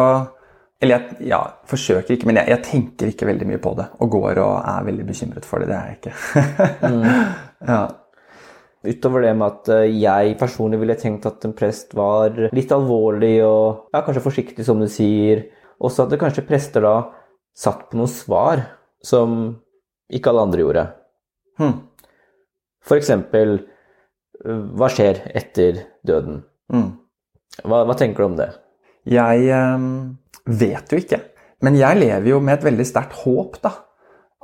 eller 0.82 0.96
jeg 0.98 1.28
ja, 1.30 1.38
forsøker 1.68 2.14
ikke, 2.14 2.28
men 2.28 2.36
jeg, 2.42 2.50
jeg, 2.52 2.62
tenker 2.66 3.08
ikke 3.08 3.28
veldig 3.30 3.46
mye 3.48 3.60
på 3.64 3.72
det. 3.78 3.86
Og 4.04 4.10
går 4.12 4.40
og 4.42 4.56
er 4.60 4.88
veldig 4.90 5.06
bekymret 5.08 5.46
for 5.48 5.62
det. 5.62 5.70
Det 5.70 5.76
er 5.76 5.86
jeg 5.88 6.00
ikke. 6.00 6.16
mm. 6.82 7.06
ja. 7.72 7.84
Utover 8.86 9.24
det 9.24 9.30
med 9.40 9.46
at 9.46 9.70
eh, 9.72 9.94
jeg 9.98 10.34
personlig 10.38 10.78
ville 10.82 10.98
tenkt 11.00 11.24
at 11.26 11.46
en 11.48 11.54
prest 11.56 11.96
var 11.96 12.36
litt 12.54 12.74
alvorlig 12.76 13.38
og 13.46 13.88
ja, 13.88 14.02
kanskje 14.04 14.24
forsiktig, 14.26 14.66
som 14.68 14.82
du 14.82 14.86
sier. 14.92 15.46
Også 15.80 16.04
at 16.04 16.12
det 16.12 16.20
kanskje 16.20 16.44
prester 16.46 16.84
da 16.84 16.96
satt 17.56 17.88
på 17.88 17.98
noen 17.98 18.12
svar 18.12 18.62
som 19.04 19.56
ikke 20.12 20.30
alle 20.30 20.44
andre 20.44 20.62
gjorde. 20.62 20.84
Hmm. 21.56 21.74
For 22.84 23.00
eksempel 23.00 23.58
Hva 24.44 24.90
skjer 24.92 25.22
etter 25.34 25.78
døden? 26.06 26.42
Hmm. 26.70 26.90
Hva, 27.64 27.80
hva, 27.88 27.94
tenker 27.96 28.22
du 28.22 28.26
om 28.28 28.34
det? 28.38 28.50
Jeg 29.08 29.48
um 29.56 30.18
vet 30.46 30.92
jo 30.92 31.00
ikke. 31.00 31.20
Men 31.64 31.78
jeg 31.78 32.00
lever 32.00 32.30
jo 32.30 32.40
med 32.44 32.58
et 32.58 32.66
veldig 32.68 32.86
sterkt 32.86 33.16
håp, 33.22 33.60
da. 33.64 33.72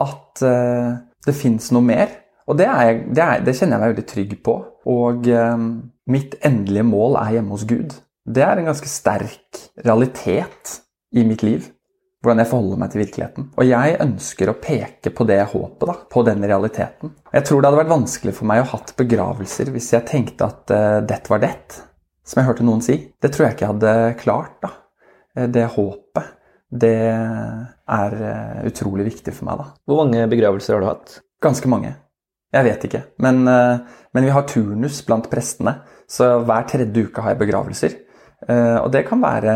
At 0.03 0.43
uh, 0.47 0.95
det 1.27 1.35
fins 1.37 1.71
noe 1.75 1.85
mer. 1.85 2.15
Og 2.49 2.59
det, 2.59 2.67
jeg, 2.67 3.03
det, 3.13 3.25
er, 3.25 3.43
det, 3.45 3.57
kjenner 3.59 3.77
jeg 3.77 3.83
meg 3.83 3.93
veldig 3.93 4.07
trygg 4.15 4.33
på. 4.45 4.57
Og 4.93 5.29
uh, 5.29 5.69
mitt 6.13 6.39
endelige 6.45 6.89
mål 6.89 7.21
er 7.21 7.37
hjemme 7.37 7.55
hos 7.55 7.67
Gud. 7.69 7.95
Det 8.23 8.43
er 8.47 8.59
en 8.59 8.71
ganske 8.71 8.91
sterk 8.91 9.63
realitet 9.85 10.79
i 11.15 11.25
mitt 11.27 11.45
liv. 11.47 11.69
Hvordan 12.23 12.39
jeg 12.39 12.53
forholder 12.53 12.79
meg 12.79 12.93
til 12.93 13.01
virkeligheten. 13.03 13.47
Og 13.59 13.67
jeg 13.67 13.97
ønsker 14.05 14.51
å 14.53 14.59
peke 14.63 15.11
på 15.11 15.25
det 15.27 15.41
håpet, 15.51 15.89
da, 15.89 15.97
på 16.07 16.23
den 16.27 16.45
realiteten. 16.47 17.17
Jeg 17.35 17.49
tror 17.49 17.59
det 17.59 17.71
hadde 17.71 17.81
vært 17.81 17.97
vanskelig 17.97 18.37
for 18.37 18.47
meg 18.47 18.63
å 18.63 18.69
hatt 18.77 18.93
begravelser 18.99 19.73
hvis 19.75 19.91
jeg 19.97 20.07
tenkte 20.07 20.47
at 20.47 20.71
uh, 20.71 21.01
det 21.03 21.19
var 21.31 21.43
det, 21.43 21.57
som 22.23 22.39
jeg 22.39 22.49
hørte 22.51 22.67
noen 22.67 22.85
si. 22.85 23.01
Det 23.19 23.35
tror 23.35 23.49
jeg 23.49 23.57
ikke 23.57 23.67
jeg 23.67 23.75
hadde 23.75 23.97
klart. 24.23 24.55
da. 24.63 24.71
Eh, 25.37 25.49
det 25.49 25.67
håpet, 25.75 26.39
det 26.73 26.95
er 27.09 28.17
eh, 28.29 28.63
utrolig 28.69 29.09
viktig 29.11 29.35
for 29.37 29.49
meg, 29.49 29.61
da. 29.61 29.69
Hvor 29.89 30.03
mange 30.03 30.25
begravelser 30.31 30.77
har 30.77 30.85
du 30.85 30.91
hatt? 30.91 31.19
Ganske 31.43 31.71
mange. 31.71 31.95
Jeg 32.53 32.69
vet 32.69 32.87
ikke. 32.89 33.03
Men, 33.25 33.43
eh, 33.49 34.01
men 34.13 34.29
vi 34.29 34.35
har 34.35 34.49
turnus 34.49 35.01
blant 35.09 35.29
prestene, 35.33 35.79
så 36.09 36.35
hver 36.45 36.69
tredje 36.69 37.09
uke 37.09 37.25
har 37.25 37.35
jeg 37.35 37.45
begravelser. 37.47 38.01
Og 38.43 38.89
det 38.91 39.05
kan 39.07 39.21
være 39.23 39.53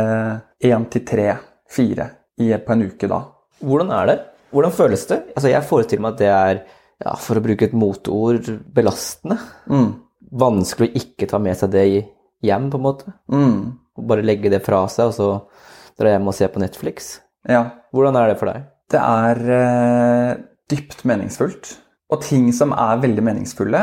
én 0.62 0.84
til 0.88 1.02
tre, 1.04 1.24
fire 1.68 2.04
på 2.38 2.72
en 2.72 2.84
uke 2.86 3.08
da. 3.10 3.18
Hvordan 3.58 3.90
er 3.90 4.06
det? 4.06 4.14
Hvordan 4.54 4.72
føles 4.72 5.02
det? 5.10 5.18
Altså, 5.34 5.50
jeg 5.50 5.66
forestiller 5.66 6.04
meg 6.04 6.14
at 6.14 6.20
det 6.20 6.28
er, 6.30 6.60
ja, 7.02 7.16
for 7.18 7.36
å 7.36 7.42
bruke 7.42 7.66
et 7.66 7.74
motord, 7.76 8.46
belastende. 8.72 9.40
Mm. 9.66 9.88
Vanskelig 10.38 10.86
å 10.86 11.02
ikke 11.02 11.28
ta 11.28 11.42
med 11.42 11.58
seg 11.58 11.74
det 11.74 11.84
hjem, 12.46 12.70
på 12.70 12.78
en 12.78 12.86
måte. 12.86 13.16
Mm. 13.26 13.58
Bare 14.06 14.24
legge 14.24 14.54
det 14.54 14.62
fra 14.64 14.84
seg, 14.92 15.10
og 15.10 15.18
så 15.18 15.28
dra 16.00 16.14
hjem 16.14 16.30
og 16.30 16.37
se 16.37 16.48
på 16.52 16.62
Netflix. 16.62 17.16
Ja. 17.48 17.62
Hvordan 17.94 18.18
er 18.18 18.32
det 18.32 18.38
for 18.40 18.50
deg? 18.50 18.66
Det 18.92 19.00
er 19.02 19.40
uh, 19.50 20.32
dypt 20.70 21.04
meningsfullt. 21.09 21.76
Og 22.12 22.22
ting 22.22 22.50
som 22.54 22.74
er 22.76 23.00
veldig 23.02 23.24
meningsfulle, 23.26 23.82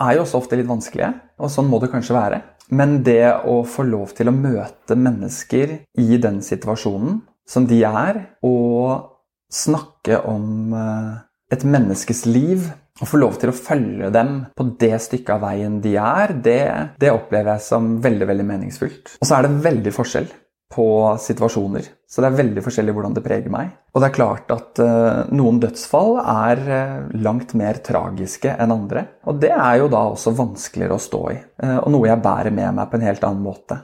er 0.00 0.16
jo 0.16 0.24
også 0.24 0.40
ofte 0.40 0.58
litt 0.58 0.70
vanskelige. 0.70 1.12
Og 1.38 1.52
sånn 1.52 1.68
må 1.70 1.78
det 1.82 1.92
kanskje 1.92 2.16
være. 2.16 2.40
Men 2.74 3.00
det 3.06 3.22
å 3.50 3.60
få 3.66 3.84
lov 3.86 4.14
til 4.16 4.30
å 4.30 4.34
møte 4.34 4.96
mennesker 4.98 5.74
i 5.98 6.20
den 6.22 6.40
situasjonen 6.46 7.20
som 7.50 7.66
de 7.66 7.80
er, 7.86 8.20
og 8.46 9.08
snakke 9.50 10.20
om 10.30 10.74
uh, 10.74 11.18
et 11.50 11.66
menneskes 11.66 12.24
liv 12.30 12.68
å 13.00 13.08
få 13.08 13.18
lov 13.18 13.38
til 13.40 13.50
å 13.50 13.56
følge 13.56 14.10
dem 14.14 14.34
på 14.56 14.66
det 14.80 14.92
stykket 15.02 15.32
av 15.34 15.42
veien 15.48 15.78
de 15.82 15.96
er, 15.98 16.34
det, 16.44 16.60
det, 17.00 17.10
opplever 17.14 17.56
jeg 17.56 17.64
som 17.64 17.96
veldig 18.04 18.28
veldig 18.28 18.46
meningsfullt. 18.46 19.16
Og 19.18 19.26
så 19.26 19.38
er 19.38 19.46
det 19.46 19.62
veldig 19.64 19.94
forskjell 19.96 20.28
på 20.70 20.86
situasjoner. 21.18 21.88
Så 22.06 22.22
det 22.22 22.28
er 22.30 22.38
veldig 22.38 22.62
forskjellig 22.62 22.92
hvordan 22.94 23.14
det 23.16 23.22
preger 23.24 23.50
meg. 23.50 23.72
Og 23.90 24.02
det 24.02 24.08
er 24.08 24.14
klart 24.14 24.50
at 24.54 24.80
uh, 24.82 25.30
noen 25.34 25.58
dødsfall 25.62 26.16
er 26.22 26.62
uh, 26.66 27.08
langt 27.22 27.56
mer 27.58 27.80
tragiske 27.86 28.52
enn 28.54 28.74
andre. 28.74 29.04
Og 29.30 29.40
det 29.42 29.50
er 29.50 29.80
jo 29.80 29.88
da 29.90 30.04
også 30.12 30.34
vanskeligere 30.38 30.94
å 30.94 31.02
stå 31.02 31.22
i, 31.32 31.38
uh, 31.64 31.78
og 31.80 31.90
noe 31.94 32.10
jeg 32.10 32.22
bærer 32.22 32.54
med 32.54 32.76
meg 32.78 32.90
på 32.90 32.98
en 32.98 33.06
helt 33.06 33.26
annen 33.26 33.42
måte. 33.46 33.80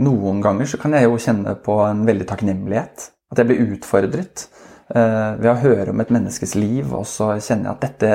Noen 0.00 0.40
ganger 0.44 0.68
så 0.68 0.80
kan 0.80 0.96
jeg 0.96 1.08
jo 1.08 1.20
kjenne 1.20 1.56
på 1.64 1.78
en 1.84 2.04
veldig 2.08 2.28
takknemlighet. 2.28 3.08
At 3.32 3.40
jeg 3.40 3.48
blir 3.48 3.72
utfordret. 3.74 4.48
Ved 4.86 5.48
å 5.50 5.56
høre 5.58 5.90
om 5.90 5.98
et 5.98 6.12
menneskes 6.14 6.52
liv, 6.54 6.92
og 6.94 7.08
så 7.10 7.32
kjenner 7.42 7.72
jeg 7.72 7.72
at 7.72 7.80
dette, 7.82 8.10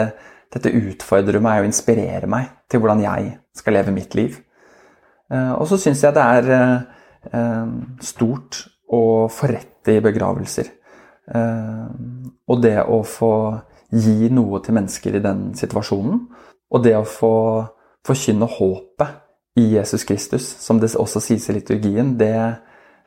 dette 0.54 0.72
utfordrer 0.72 1.44
meg 1.44 1.60
og 1.60 1.68
inspirerer 1.68 2.30
meg 2.32 2.46
til 2.72 2.80
hvordan 2.80 3.02
jeg 3.04 3.34
skal 3.60 3.76
leve 3.76 3.92
mitt 3.92 4.16
liv. 4.16 4.38
Og 5.34 5.66
så 5.68 5.82
syns 5.82 6.06
jeg 6.06 6.16
det 6.16 6.24
er 6.38 6.86
stort 8.02 8.64
å 8.92 9.02
forrette 9.32 9.94
i 9.94 10.02
begravelser. 10.04 10.72
Og 11.32 12.64
det 12.64 12.80
å 12.82 12.98
få 13.08 13.34
gi 13.92 14.30
noe 14.34 14.62
til 14.66 14.76
mennesker 14.80 15.16
i 15.20 15.24
den 15.24 15.52
situasjonen, 15.56 16.18
og 16.72 16.84
det 16.84 16.96
å 16.98 17.06
få 17.08 17.36
forkynne 18.08 18.48
håpet 18.50 19.60
i 19.60 19.68
Jesus 19.76 20.06
Kristus, 20.08 20.48
som 20.64 20.80
det 20.80 20.94
også 20.96 21.22
sies 21.24 21.50
i 21.52 21.58
liturgien, 21.58 22.16
det, 22.18 22.36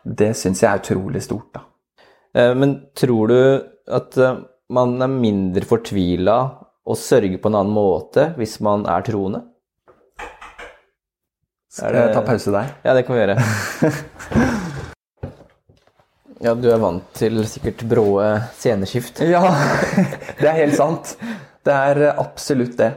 det 0.05 0.35
syns 0.37 0.63
jeg 0.63 0.71
er 0.71 0.83
utrolig 0.83 1.25
stort. 1.25 1.51
da. 1.57 1.65
Eh, 2.35 2.53
men 2.59 2.77
tror 2.97 3.33
du 3.33 3.41
at 3.95 4.19
eh, 4.19 4.43
man 4.75 4.97
er 5.03 5.13
mindre 5.13 5.65
fortvila 5.69 6.39
og 6.85 7.01
sørger 7.01 7.41
på 7.41 7.51
en 7.51 7.59
annen 7.63 7.75
måte 7.75 8.33
hvis 8.39 8.59
man 8.65 8.85
er 8.91 9.05
troende? 9.07 9.45
Skal 11.75 11.97
jeg 11.99 12.13
ta 12.15 12.21
pause 12.23 12.53
der? 12.55 12.69
Ja, 12.87 12.93
det 12.95 13.03
kan 13.07 13.17
vi 13.17 13.23
gjøre. 13.25 13.35
ja, 16.47 16.53
du 16.55 16.69
er 16.71 16.79
vant 16.79 17.09
til 17.19 17.41
sikkert 17.51 17.83
bråe 17.91 18.29
sceneskift? 18.61 19.25
Ja, 19.27 19.43
det 20.41 20.47
er 20.47 20.61
helt 20.61 20.79
sant. 20.79 21.17
Det 21.67 21.75
er 21.75 22.05
absolutt 22.13 22.77
det. 22.79 22.93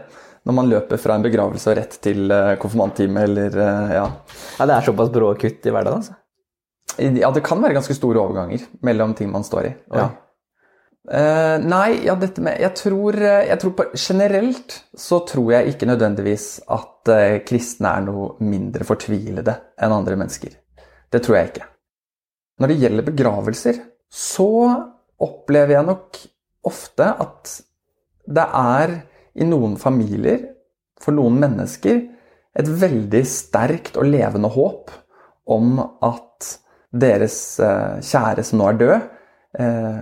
Når 0.46 0.58
man 0.60 0.70
løper 0.70 1.02
fra 1.02 1.18
en 1.18 1.26
begravelse 1.26 1.72
og 1.74 1.80
rett 1.80 1.98
til 2.06 2.30
eh, 2.32 2.54
konfirmanttime 2.62 3.26
eller 3.26 3.58
ja. 3.58 4.06
Ja, 4.60 4.70
Det 4.70 4.78
er 4.78 4.86
såpass 4.92 5.10
brå 5.16 5.34
kutt 5.42 5.66
i 5.66 5.74
hverdagen, 5.74 6.06
altså? 6.06 6.14
Ja, 7.02 7.34
det 7.34 7.44
kan 7.46 7.60
være 7.62 7.76
ganske 7.78 7.98
store 7.98 8.22
overganger 8.22 8.62
mellom 8.86 9.18
ting 9.18 9.34
man 9.34 9.46
står 9.46 9.72
i. 9.72 9.74
Ja. 9.94 10.08
Uh, 11.08 11.56
nei, 11.64 12.02
ja, 12.04 12.18
dette 12.20 12.44
med 12.44 12.58
Jeg 12.60 12.74
tror, 12.76 13.16
eh, 13.16 13.46
jeg 13.48 13.60
tror 13.62 13.72
på, 13.78 13.84
Generelt 13.96 14.74
så 14.92 15.22
tror 15.24 15.54
jeg 15.54 15.72
ikke 15.72 15.88
nødvendigvis 15.88 16.48
at 16.68 17.12
uh, 17.14 17.38
kristne 17.48 17.94
er 17.96 18.04
noe 18.04 18.34
mindre 18.44 18.84
fortvilede 18.84 19.54
enn 19.80 19.96
andre 19.96 20.18
mennesker. 20.20 20.58
Det 21.08 21.22
tror 21.24 21.38
jeg 21.38 21.52
ikke. 21.54 21.70
Når 22.60 22.74
det 22.74 22.80
gjelder 22.82 23.08
begravelser, 23.08 23.80
så 24.12 24.50
opplever 25.24 25.78
jeg 25.78 25.88
nok 25.88 26.20
ofte 26.68 27.08
at 27.24 27.56
det 28.28 28.48
er 28.60 28.98
i 29.40 29.48
noen 29.48 29.80
familier, 29.80 30.44
for 31.00 31.16
noen 31.16 31.40
mennesker, 31.40 32.02
et 32.58 32.68
veldig 32.82 33.24
sterkt 33.30 33.96
og 33.96 34.10
levende 34.12 34.52
håp 34.52 34.92
om 35.48 35.78
at 36.04 36.58
deres 36.92 37.38
uh, 37.64 38.04
kjære 38.04 38.44
som 38.44 38.60
nå 38.60 38.74
er 38.74 38.82
død, 38.84 39.14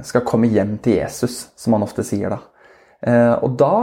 skal 0.04 0.26
komme 0.28 0.50
hjem 0.52 0.76
til 0.84 0.98
Jesus, 1.00 1.50
som 1.56 1.78
han 1.78 1.86
ofte 1.86 2.04
sier 2.04 2.34
da. 2.34 2.41
Eh, 3.06 3.34
og 3.39 3.56
da 3.60 3.76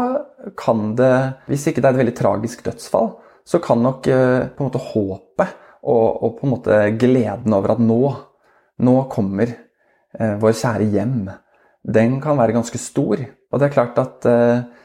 kan 0.58 0.90
det, 0.98 1.14
hvis 1.48 1.64
ikke 1.70 1.80
det 1.80 1.88
er 1.88 1.96
et 1.96 2.02
veldig 2.02 2.16
tragisk 2.18 2.64
dødsfall, 2.66 3.14
så 3.48 3.58
kan 3.62 3.80
nok 3.82 4.04
på 4.06 4.12
en 4.62 4.66
måte 4.68 4.82
håpet 4.92 5.54
og, 5.82 6.04
og 6.22 6.36
på 6.36 6.46
en 6.46 6.52
måte 6.52 6.80
gleden 6.94 7.56
over 7.56 7.72
at 7.74 7.80
nå, 7.82 8.02
nå 8.86 8.94
kommer 9.10 9.50
vår 10.38 10.54
kjære 10.60 10.86
hjem, 10.92 11.16
den 11.82 12.20
kan 12.22 12.38
være 12.38 12.54
ganske 12.54 12.78
stor. 12.78 13.24
Og 13.50 13.58
det 13.58 13.66
er 13.66 13.74
klart 13.74 13.98
at 13.98 14.28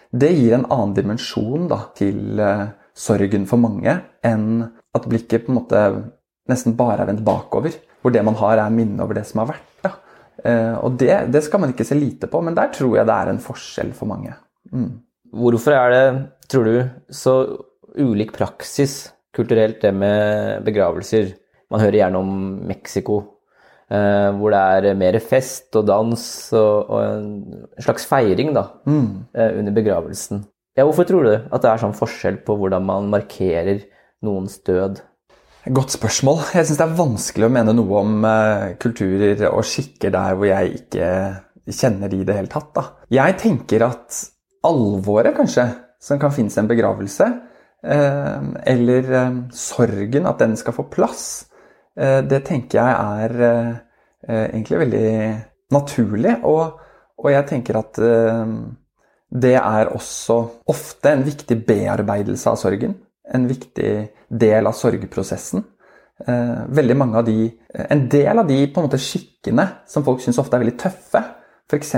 det 0.09 0.31
gir 0.33 0.55
en 0.57 0.65
annen 0.73 0.95
dimensjon 0.97 1.67
da, 1.69 1.83
til 1.99 2.41
sorgen 2.97 3.45
for 3.45 3.61
mange 3.61 3.93
enn 4.25 4.65
at 4.97 5.05
blikket 5.09 5.45
på 5.45 5.53
en 5.53 5.59
måte 5.59 5.83
nesten 6.49 6.75
bare 6.79 7.03
er 7.03 7.11
vendt 7.11 7.25
bakover 7.27 7.75
hvor 8.01 8.13
det 8.13 8.23
man 8.25 8.37
har, 8.39 8.61
er 8.61 8.73
minne 8.73 9.03
over 9.03 9.17
det 9.17 9.25
som 9.27 9.41
har 9.41 9.51
vært. 9.51 9.69
Da. 9.83 9.93
Eh, 10.45 10.75
og 10.83 10.97
det, 11.01 11.11
det, 11.33 11.43
skal 11.45 11.63
man 11.63 11.73
ikke 11.73 11.87
se 11.87 11.97
lite 11.97 12.29
på, 12.29 12.41
men 12.45 12.57
der 12.57 12.71
tror 12.73 12.97
jeg 12.97 13.07
det 13.09 13.15
er 13.15 13.31
en 13.31 13.43
forskjell 13.43 13.93
for 13.97 14.09
mange. 14.09 14.35
Mm. 14.71 14.91
Hvorfor 15.37 15.75
er 15.75 15.93
det, 15.93 16.03
tror 16.51 16.67
du, 16.67 16.75
så 17.09 17.37
ulik 17.97 18.35
praksis 18.35 18.99
kulturelt, 19.35 19.81
det 19.81 19.93
med 19.93 20.63
begravelser? 20.65 21.33
Man 21.71 21.83
hører 21.83 21.99
gjerne 21.99 22.21
om 22.21 22.37
Mexico, 22.69 23.17
eh, 23.91 24.29
hvor 24.37 24.53
det 24.53 24.91
er 24.91 24.99
mer 24.99 25.19
fest 25.23 25.75
og 25.75 25.87
dans 25.89 26.27
og, 26.55 26.93
og 26.93 27.01
en 27.03 27.65
slags 27.83 28.07
feiring 28.07 28.53
da, 28.55 28.69
mm. 28.87 29.09
eh, 29.35 29.59
under 29.59 29.75
begravelsen. 29.75 30.45
Ja, 30.77 30.85
hvorfor 30.85 31.07
tror 31.09 31.25
du 31.25 31.33
at 31.33 31.63
det 31.63 31.69
er 31.71 31.81
sånn 31.81 31.97
forskjell 31.97 32.43
på 32.45 32.55
hvordan 32.59 32.85
man 32.85 33.09
markerer 33.09 33.81
noens 34.25 34.59
død? 34.65 35.01
Godt 35.67 35.97
spørsmål. 35.97 36.37
Jeg 36.55 36.67
syns 36.67 36.77
det 36.79 36.85
er 36.85 36.95
vanskelig 36.95 37.47
å 37.47 37.51
mene 37.51 37.73
noe 37.75 37.99
om 37.99 38.23
uh, 38.23 38.69
kulturer 38.79 39.41
og 39.49 39.65
skikker 39.67 40.13
der 40.13 40.35
hvor 40.37 40.47
jeg 40.47 40.77
ikke 40.77 41.07
kjenner 41.75 42.11
de 42.11 42.21
i 42.21 42.27
det 42.27 42.35
hele 42.37 42.51
tatt. 42.51 42.69
Da. 42.75 42.83
Jeg 43.11 43.35
tenker 43.41 43.83
at 43.87 44.19
alvoret, 44.67 45.33
kanskje, 45.35 45.65
som 45.99 46.21
kan 46.21 46.31
finnes 46.31 46.55
i 46.55 46.61
en 46.61 46.69
begravelse, 46.69 47.27
uh, 47.83 48.47
eller 48.69 49.09
uh, 49.11 49.41
sorgen, 49.51 50.29
at 50.29 50.39
den 50.43 50.55
skal 50.59 50.77
få 50.77 50.87
plass, 50.93 51.27
det 51.97 52.43
tenker 52.45 52.77
jeg 52.77 52.91
er 52.93 53.31
egentlig 54.29 54.77
veldig 54.83 55.07
naturlig. 55.73 56.35
Og, 56.45 56.75
og 57.17 57.29
jeg 57.33 57.47
tenker 57.49 57.79
at 57.79 57.97
det 59.33 59.55
er 59.57 59.89
også 59.89 60.35
ofte 60.69 61.15
en 61.15 61.25
viktig 61.25 61.57
bearbeidelse 61.65 62.53
av 62.53 62.59
sorgen 62.61 62.93
en 63.33 63.47
viktig 63.49 63.91
del 64.29 64.67
av 64.67 64.75
sorgprosessen. 64.77 65.63
Eh, 66.25 66.61
veldig 66.73 66.95
mange 66.97 67.17
av 67.19 67.25
de, 67.27 67.51
En 67.89 68.07
del 68.09 68.39
av 68.39 68.47
de 68.47 68.55
på 68.73 68.81
en 68.81 68.87
måte 68.87 68.97
skikkene 68.97 69.67
som 69.85 70.05
folk 70.05 70.23
syns 70.23 70.39
ofte 70.41 70.57
er 70.57 70.63
veldig 70.63 70.79
tøffe, 70.81 71.21
f.eks. 71.69 71.91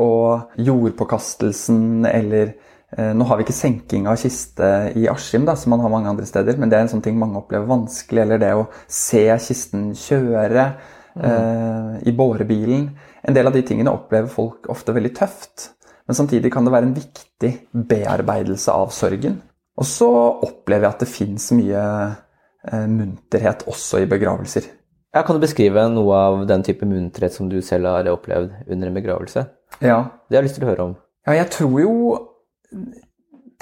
og 0.00 0.56
jordpåkastelsen 0.56 2.06
eller 2.08 2.54
eh, 2.96 3.12
Nå 3.12 3.26
har 3.28 3.36
vi 3.36 3.44
ikke 3.44 3.56
senking 3.56 4.08
av 4.08 4.16
kiste 4.22 4.70
i 4.96 5.04
Askim, 5.10 5.44
da, 5.44 5.56
som 5.58 5.74
man 5.74 5.84
har 5.84 5.92
mange 5.92 6.08
andre 6.14 6.26
steder, 6.28 6.56
men 6.56 6.72
det 6.72 6.78
er 6.78 6.86
en 6.86 6.94
sånn 6.94 7.04
ting 7.04 7.20
mange 7.20 7.42
opplever 7.42 7.68
vanskelig. 7.68 8.24
Eller 8.24 8.40
det 8.40 8.54
å 8.56 8.66
se 8.86 9.26
kisten 9.42 9.90
kjøre 10.00 10.66
mm. 10.72 11.28
eh, 11.28 11.94
i 12.08 12.16
bårebilen. 12.16 12.88
En 13.22 13.36
del 13.36 13.50
av 13.50 13.56
de 13.56 13.64
tingene 13.66 13.92
opplever 13.92 14.32
folk 14.32 14.70
ofte 14.72 14.96
veldig 14.96 15.14
tøft. 15.18 15.70
Men 16.08 16.18
samtidig 16.18 16.50
kan 16.52 16.64
det 16.66 16.72
være 16.74 16.88
en 16.88 16.96
viktig 16.96 17.52
bearbeidelse 17.72 18.74
av 18.74 18.90
sorgen. 18.94 19.42
Og 19.82 19.88
så 19.88 20.08
opplever 20.46 20.86
jeg 20.86 20.94
at 20.94 21.02
det 21.02 21.10
fins 21.10 21.48
mye 21.58 21.82
eh, 21.82 22.86
munterhet 22.86 23.64
også 23.70 24.04
i 24.04 24.08
begravelser. 24.10 24.68
Ja, 25.12 25.24
kan 25.26 25.36
du 25.36 25.42
beskrive 25.42 25.88
noe 25.90 26.18
av 26.28 26.42
den 26.48 26.62
type 26.64 26.86
munterhet 26.88 27.34
som 27.34 27.48
du 27.50 27.58
selv 27.66 27.90
har 27.90 28.10
opplevd 28.12 28.54
under 28.70 28.88
en 28.88 28.94
begravelse? 28.96 29.42
Ja. 29.82 29.98
Det 30.28 30.38
har 30.38 30.44
jeg 30.44 30.46
lyst 30.46 30.60
til 30.60 30.68
å 30.68 30.70
høre 30.70 30.86
om. 30.86 30.92
Ja, 31.26 31.34
jeg 31.40 31.48
tror 31.54 31.74
jo 31.82 31.96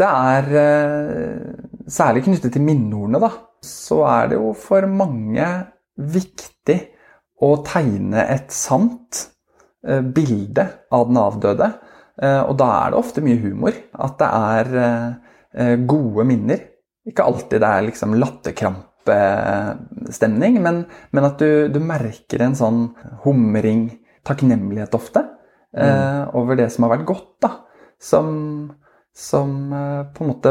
det 0.00 0.09
er 0.09 0.54
eh, 0.61 1.48
Særlig 1.90 2.22
knyttet 2.22 2.52
til 2.54 2.62
minneordene, 2.62 3.18
da. 3.18 3.30
Så 3.66 3.96
er 4.06 4.28
det 4.30 4.37
jo 4.37 4.52
for 4.54 4.85
mange 4.87 5.46
viktig 5.98 6.76
å 7.42 7.48
tegne 7.66 8.28
et 8.30 8.52
sant 8.54 9.24
eh, 9.83 10.04
bilde 10.04 10.68
av 10.94 11.09
den 11.09 11.18
avdøde. 11.18 11.72
Og 12.20 12.52
da 12.61 12.66
er 12.76 12.92
det 12.92 12.98
ofte 13.00 13.22
mye 13.24 13.40
humor. 13.40 13.74
At 13.96 14.18
det 14.20 14.26
er 14.28 14.68
gode 15.91 16.23
minner. 16.29 16.61
Ikke 17.09 17.25
alltid 17.27 17.59
det 17.63 17.67
er 17.67 17.83
liksom 17.89 18.15
latterkrampestemning, 18.21 20.63
men, 20.63 20.85
men 21.11 21.25
at 21.27 21.39
du, 21.43 21.69
du, 21.73 21.81
merker 21.83 22.41
en 22.45 22.57
sånn 22.59 22.81
humring, 23.25 23.91
takknemlighet 24.27 24.95
ofte, 24.95 25.21
mm. 25.75 25.83
eh, 25.83 26.35
over 26.39 26.57
det 26.61 26.71
som 26.75 26.83
har 26.87 26.93
vært 26.99 27.09
godt. 27.09 27.33
da, 27.43 27.51
Som, 28.01 28.27
som 29.17 29.73
eh, 29.73 30.03
på 30.15 30.25
en 30.25 30.31
måte 30.35 30.51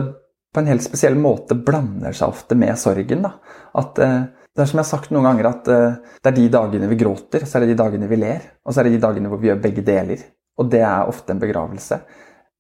på 0.54 0.60
en 0.60 0.70
helt 0.72 0.84
spesiell 0.84 1.16
måte 1.20 1.56
blander 1.56 2.14
seg 2.16 2.34
ofte 2.34 2.56
med 2.58 2.78
sorgen. 2.82 3.22
da, 3.26 3.32
At 3.78 4.00
eh, 4.02 4.22
Det 4.56 4.64
er 4.64 4.70
som 4.72 4.80
jeg 4.80 4.88
har 4.88 4.90
sagt 4.90 5.12
noen 5.14 5.28
ganger, 5.30 5.52
at 5.52 5.70
eh, 5.72 6.00
det 6.24 6.32
er 6.32 6.40
de 6.40 6.48
dagene 6.52 6.90
vi 6.90 6.98
gråter, 7.00 7.46
så 7.46 7.58
er 7.58 7.64
det 7.64 7.76
de 7.76 7.84
dagene 7.84 8.10
vi 8.10 8.20
ler, 8.20 8.42
og 8.66 8.74
så 8.74 8.82
er 8.82 8.90
det 8.90 8.98
de 8.98 9.06
dagene 9.06 9.30
hvor 9.30 9.42
vi 9.42 9.52
gjør 9.52 9.62
begge 9.64 9.86
deler. 9.86 10.26
Og 10.60 10.72
det 10.74 10.82
er 10.84 11.08
ofte 11.08 11.32
en 11.32 11.40
begravelse. 11.40 12.02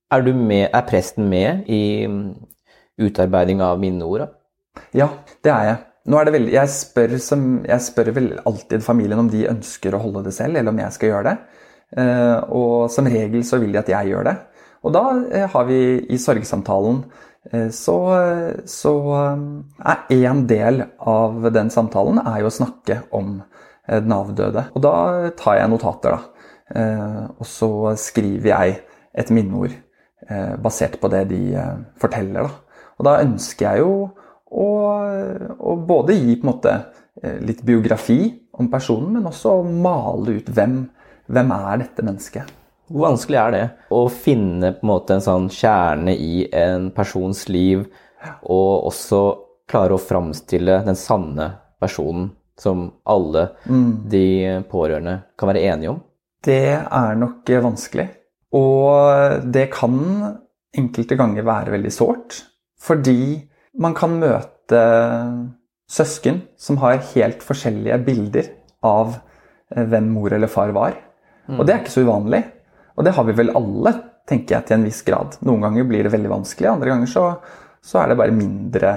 Er, 0.09 0.25
med, 0.33 0.71
er 0.73 0.85
presten 0.89 1.27
med 1.29 1.67
i 1.69 2.07
mm, 2.09 2.33
utarbeiding 3.05 3.59
av 3.61 3.77
minneord? 3.77 4.23
Ja, 4.97 5.11
det 5.45 5.51
er 5.53 5.65
jeg. 5.67 5.77
Veldig, 6.09 6.53
jeg, 6.55 6.69
spør 6.73 7.11
som, 7.21 7.43
jeg 7.67 7.83
spør 7.85 8.09
vel 8.15 8.29
alltid 8.49 8.81
familien 8.81 9.21
om 9.21 9.27
de 9.29 9.43
ønsker 9.51 9.93
å 9.93 9.99
holde 10.01 10.23
det 10.25 10.33
selv, 10.33 10.57
eller 10.57 10.73
om 10.73 10.79
jeg 10.81 10.95
skal 10.95 11.11
gjøre 11.11 11.27
det. 11.27 11.35
Eh, 12.01 12.37
og 12.49 12.89
som 12.89 13.05
regel 13.09 13.43
så 13.45 13.59
vil 13.61 13.75
de 13.75 13.81
at 13.83 13.91
jeg 13.93 14.09
gjør 14.09 14.25
det. 14.31 14.33
Og 14.81 14.95
da 14.95 15.03
eh, 15.29 15.45
har 15.53 15.67
vi 15.67 15.77
i 16.09 16.17
sorgsamtalen 16.17 17.03
eh, 17.51 17.67
så, 17.75 17.97
så 18.65 18.93
er 19.13 20.15
én 20.15 20.41
del 20.49 20.87
av 20.97 21.51
den 21.53 21.69
samtalen 21.73 22.17
er 22.23 22.39
jo 22.41 22.49
å 22.49 22.55
snakke 22.55 23.03
om 23.13 23.43
den 23.89 24.13
avdøde. 24.13 24.65
Og 24.73 24.81
da 24.85 24.95
tar 25.37 25.59
jeg 25.59 25.69
notater, 25.69 26.17
da. 26.17 26.89
Og 27.41 27.45
så 27.49 27.69
skriver 27.97 28.51
jeg 28.51 28.75
et 29.17 29.31
minneord 29.33 29.73
basert 30.61 30.99
på 31.01 31.09
det 31.11 31.23
de 31.31 31.41
forteller, 32.01 32.45
da. 32.45 32.83
Og 32.99 33.05
da 33.07 33.15
ønsker 33.23 33.65
jeg 33.65 33.83
jo 33.83 33.93
å, 34.49 34.67
å 35.57 35.75
både 35.87 36.17
gi 36.17 36.35
måte 36.47 36.73
litt 37.41 37.61
biografi 37.67 38.21
om 38.59 38.67
personen, 38.71 39.13
men 39.15 39.27
også 39.29 39.61
male 39.63 40.39
ut 40.39 40.49
hvem, 40.51 40.81
hvem 41.31 41.53
er 41.55 41.81
dette 41.83 42.05
mennesket. 42.05 42.55
Hvor 42.89 43.05
vanskelig 43.11 43.39
er 43.39 43.51
det 43.53 43.63
å 43.93 44.01
finne 44.09 44.73
på 44.79 44.87
en 44.89 45.15
en 45.15 45.21
sånn 45.21 45.49
kjerne 45.53 46.15
i 46.15 46.47
en 46.51 46.89
persons 46.95 47.45
liv, 47.49 47.85
og 48.43 48.89
også 48.89 49.21
klare 49.69 49.95
å 49.95 50.01
framstille 50.01 50.81
den 50.85 50.97
sanne 50.97 51.51
personen 51.79 52.31
som 52.59 52.91
alle 53.05 53.49
Mm. 53.65 54.09
de 54.09 54.63
pårørende 54.69 55.21
kan 55.37 55.47
være 55.47 55.63
enige 55.63 55.89
om? 55.89 56.01
Det 56.43 56.81
er 56.91 57.15
nok 57.15 57.45
vanskelig. 57.45 58.09
Og 58.55 59.45
det 59.53 59.67
kan 59.73 59.99
enkelte 60.77 61.17
ganger 61.19 61.45
være 61.45 61.73
veldig 61.75 61.91
sårt. 61.93 62.41
Fordi 62.79 63.39
man 63.79 63.95
kan 63.97 64.15
møte 64.21 64.81
søsken 65.89 66.43
som 66.59 66.79
har 66.83 67.01
helt 67.13 67.43
forskjellige 67.45 67.97
bilder 68.05 68.49
av 68.85 69.17
eh, 69.73 69.85
hvem 69.89 70.09
mor 70.13 70.33
eller 70.33 70.51
far 70.51 70.73
var. 70.75 70.97
Og 71.49 71.65
det 71.65 71.73
er 71.73 71.81
ikke 71.81 71.95
så 71.95 72.05
uvanlig. 72.05 72.43
Og 72.99 73.05
det 73.07 73.15
har 73.15 73.25
vi 73.25 73.35
vel 73.39 73.53
alle, 73.57 73.93
tenker 74.29 74.57
jeg, 74.57 74.67
til 74.67 74.77
en 74.77 74.85
viss 74.85 75.01
grad. 75.07 75.39
Noen 75.47 75.65
ganger 75.65 75.87
blir 75.89 76.05
det 76.05 76.13
veldig 76.13 76.29
vanskelig, 76.29 76.69
andre 76.69 76.91
ganger 76.91 77.09
så, 77.09 77.25
så 77.81 78.03
er 78.03 78.11
det 78.11 78.19
bare 78.19 78.35
mindre 78.35 78.91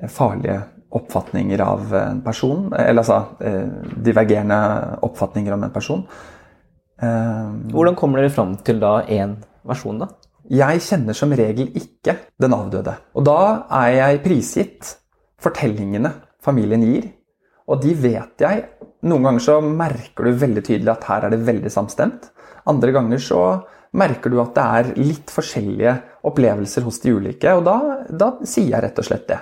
eh, 0.00 0.10
farlige 0.10 0.58
oppfatninger 0.92 1.62
av 1.64 1.94
en 1.96 2.22
person. 2.24 2.66
Eller 2.76 3.04
altså 3.04 3.20
eh, 3.44 3.92
divergerende 4.08 4.58
oppfatninger 5.06 5.54
om 5.54 5.68
en 5.68 5.74
person. 5.74 6.02
Eh, 7.00 7.48
Hvordan 7.72 7.96
kommer 7.98 8.20
dere 8.20 8.34
fram 8.34 8.56
til 8.64 8.82
da 8.82 9.00
én 9.06 9.38
versjon, 9.68 10.02
da? 10.02 10.10
Jeg 10.52 10.82
kjenner 10.84 11.16
som 11.16 11.32
regel 11.38 11.70
ikke 11.78 12.16
den 12.42 12.54
avdøde. 12.56 12.96
Og 13.16 13.24
da 13.24 13.38
er 13.78 13.90
jeg 13.96 14.22
prisgitt 14.24 14.94
fortellingene 15.42 16.10
familien 16.42 16.82
gir. 16.84 17.10
Og 17.70 17.80
de 17.82 17.94
vet 17.96 18.42
jeg. 18.42 18.64
Noen 19.06 19.28
ganger 19.28 19.44
så 19.44 19.60
merker 19.62 20.26
du 20.26 20.40
veldig 20.42 20.64
tydelig 20.66 20.92
at 20.92 21.06
her 21.08 21.26
er 21.26 21.34
det 21.34 21.46
veldig 21.46 21.70
samstemt. 21.72 22.28
Andre 22.68 22.92
ganger 22.94 23.22
så 23.22 23.42
merker 23.98 24.32
du 24.32 24.40
at 24.42 24.54
det 24.56 24.66
er 24.78 24.92
litt 25.00 25.32
forskjellige 25.32 25.94
opplevelser 26.28 26.84
hos 26.86 27.00
de 27.02 27.14
ulike. 27.16 27.54
Og 27.56 27.64
da, 27.66 27.78
da 28.08 28.32
sier 28.42 28.74
jeg 28.74 28.84
rett 28.84 29.02
og 29.02 29.08
slett 29.08 29.28
det. 29.30 29.40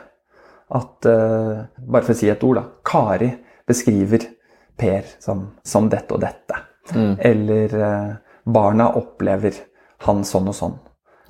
At 0.79 1.09
uh, 1.11 1.65
Bare 1.81 2.07
for 2.07 2.15
å 2.15 2.19
si 2.21 2.31
et 2.31 2.45
ord, 2.47 2.61
da. 2.61 2.67
Kari 2.87 3.31
beskriver 3.67 4.29
Per 4.81 5.09
som, 5.21 5.43
som 5.67 5.91
dette 5.93 6.15
og 6.17 6.23
dette. 6.23 6.57
Eller 7.18 7.74
eh, 7.74 8.12
barna 8.44 8.90
opplever 8.98 9.59
han 10.07 10.24
sånn 10.24 10.48
og 10.50 10.57
sånn. 10.57 10.79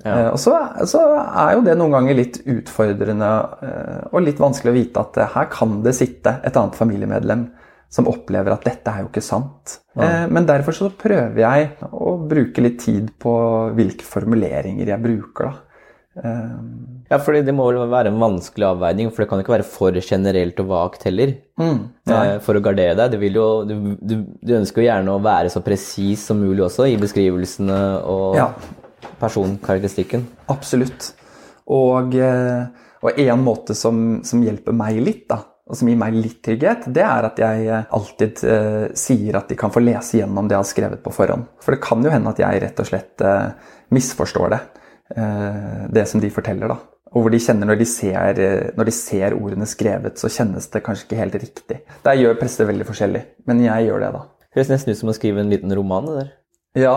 Eh, 0.05 0.27
og 0.31 0.39
så, 0.41 0.55
så 0.89 1.01
er 1.19 1.55
jo 1.55 1.65
det 1.65 1.75
noen 1.77 1.93
ganger 1.93 2.17
litt 2.17 2.39
utfordrende 2.49 3.31
eh, 3.61 4.05
og 4.11 4.23
litt 4.25 4.39
vanskelig 4.41 4.71
å 4.71 4.77
vite 4.77 5.03
at 5.03 5.19
her 5.35 5.49
kan 5.53 5.81
det 5.85 5.93
sitte 5.97 6.39
et 6.41 6.57
annet 6.57 6.77
familiemedlem 6.79 7.49
som 7.91 8.07
opplever 8.07 8.53
at 8.53 8.65
dette 8.65 8.87
er 8.87 9.03
jo 9.03 9.09
ikke 9.09 9.23
sant. 9.25 9.81
Eh, 9.99 10.25
men 10.31 10.47
derfor 10.47 10.75
så 10.75 10.89
prøver 10.95 11.41
jeg 11.43 11.67
å 11.91 12.15
bruke 12.23 12.63
litt 12.63 12.79
tid 12.85 13.11
på 13.19 13.33
hvilke 13.75 14.07
formuleringer 14.07 14.93
jeg 14.93 15.03
bruker, 15.03 15.51
da. 15.51 15.67
Eh, 16.17 16.57
Ja, 17.11 17.17
fordi 17.19 17.41
det 17.43 17.51
må 17.55 17.65
vel 17.67 17.89
være 17.91 18.07
en 18.07 18.19
vanskelig 18.21 18.63
avveining, 18.69 19.09
for 19.11 19.23
det 19.23 19.29
kan 19.29 19.39
jo 19.39 19.43
ikke 19.43 19.53
være 19.57 19.67
for 19.67 19.91
generelt 19.99 20.59
og 20.63 20.67
vagt 20.69 21.03
heller. 21.03 21.33
mm. 21.59 21.79
Eh, 22.07 22.39
For 22.39 22.55
å 22.55 22.61
gardere 22.63 22.95
deg. 22.95 23.11
Du, 23.11 23.17
vil 23.19 23.33
jo, 23.35 23.47
du, 23.67 23.73
du, 23.99 24.15
du 24.41 24.53
ønsker 24.59 24.81
jo 24.81 24.87
gjerne 24.89 25.15
å 25.15 25.21
være 25.23 25.49
så 25.51 25.61
presis 25.63 26.23
som 26.27 26.39
mulig 26.39 26.63
også 26.67 26.87
i 26.87 26.97
beskrivelsene 27.01 27.79
og 28.07 28.35
Ja. 28.39 28.49
personkarakteristikken. 29.19 30.25
Absolutt. 30.51 31.11
Og, 31.71 32.15
eh, 32.15 32.65
og 33.03 33.19
en 33.19 33.43
måte 33.45 33.75
som, 33.77 34.21
som 34.27 34.41
hjelper 34.43 34.75
meg 34.75 34.99
litt, 35.03 35.27
da, 35.29 35.41
og 35.71 35.77
som 35.77 35.87
gir 35.87 35.97
meg 35.99 36.13
litt 36.17 36.41
trygghet, 36.43 36.87
det 36.93 37.03
er 37.05 37.27
at 37.29 37.39
jeg 37.39 37.67
eh, 37.71 37.85
alltid 37.95 38.43
eh, 38.43 38.87
sier 38.97 39.37
at 39.39 39.47
de 39.51 39.55
kan 39.59 39.71
få 39.73 39.83
lese 39.83 40.19
gjennom 40.19 40.47
det 40.49 40.57
jeg 40.57 40.63
har 40.63 40.71
skrevet 40.73 41.03
på 41.05 41.13
forhånd. 41.15 41.47
For 41.63 41.75
det 41.75 41.83
kan 41.85 42.03
jo 42.03 42.11
hende 42.13 42.33
at 42.33 42.41
jeg 42.43 42.63
rett 42.65 42.79
og 42.83 42.89
slett 42.89 43.23
eh, 43.23 43.51
misforstår 43.95 44.49
det, 44.55 44.61
det 45.15 46.05
som 46.07 46.21
de 46.23 46.29
forteller. 46.33 46.71
da. 46.71 46.77
Og 47.11 47.25
hvor 47.25 47.33
de 47.33 47.39
kjenner 47.43 47.67
når 47.67 47.81
de, 47.81 47.87
ser, 47.89 48.37
eh, 48.39 48.67
når 48.77 48.87
de 48.87 48.93
ser 48.95 49.33
ordene 49.35 49.67
skrevet, 49.67 50.19
så 50.19 50.31
kjennes 50.31 50.67
det 50.71 50.83
kanskje 50.85 51.07
ikke 51.07 51.19
helt 51.19 51.33
riktig. 51.41 51.79
Der 52.05 52.19
gjør 52.19 52.37
prester 52.39 52.69
veldig 52.69 52.87
forskjellig, 52.87 53.23
men 53.49 53.63
jeg 53.65 53.89
gjør 53.89 54.05
det, 54.05 54.11
da. 54.15 54.21
Det 54.51 54.59
Høres 54.59 54.69
nesten 54.71 54.93
ut 54.93 54.99
som 54.99 55.11
å 55.11 55.15
skrive 55.15 55.43
en 55.43 55.51
liten 55.51 55.73
roman. 55.75 56.07
det 56.07 56.21
der. 56.21 56.29
Ja, 56.85 56.95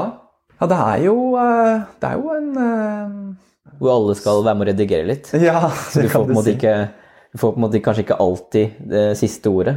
ja 0.61 0.69
det 0.71 0.79
er 0.85 1.01
jo, 1.09 1.17
eh, 1.39 1.81
det 2.03 2.11
er 2.11 2.21
jo 2.21 2.37
en 2.37 2.53
eh, 2.63 3.17
Hvor 3.81 3.91
alle 3.97 4.15
skal 4.15 4.45
være 4.47 4.55
med 4.55 4.69
å 4.69 4.71
redigere 4.71 5.09
litt. 5.11 5.33
Ja, 5.49 5.73
det 5.95 6.07
kan 6.13 6.29
på 6.29 6.31
du 6.31 6.43
si. 6.47 6.55
ikke 6.55 6.77
Du 7.35 7.41
får 7.43 7.57
på 7.57 7.59
en 7.59 7.67
måte 7.67 7.83
kanskje 7.83 8.05
ikke 8.07 8.21
alltid 8.23 8.79
det 8.93 9.05
siste 9.19 9.51
ordet, 9.51 9.75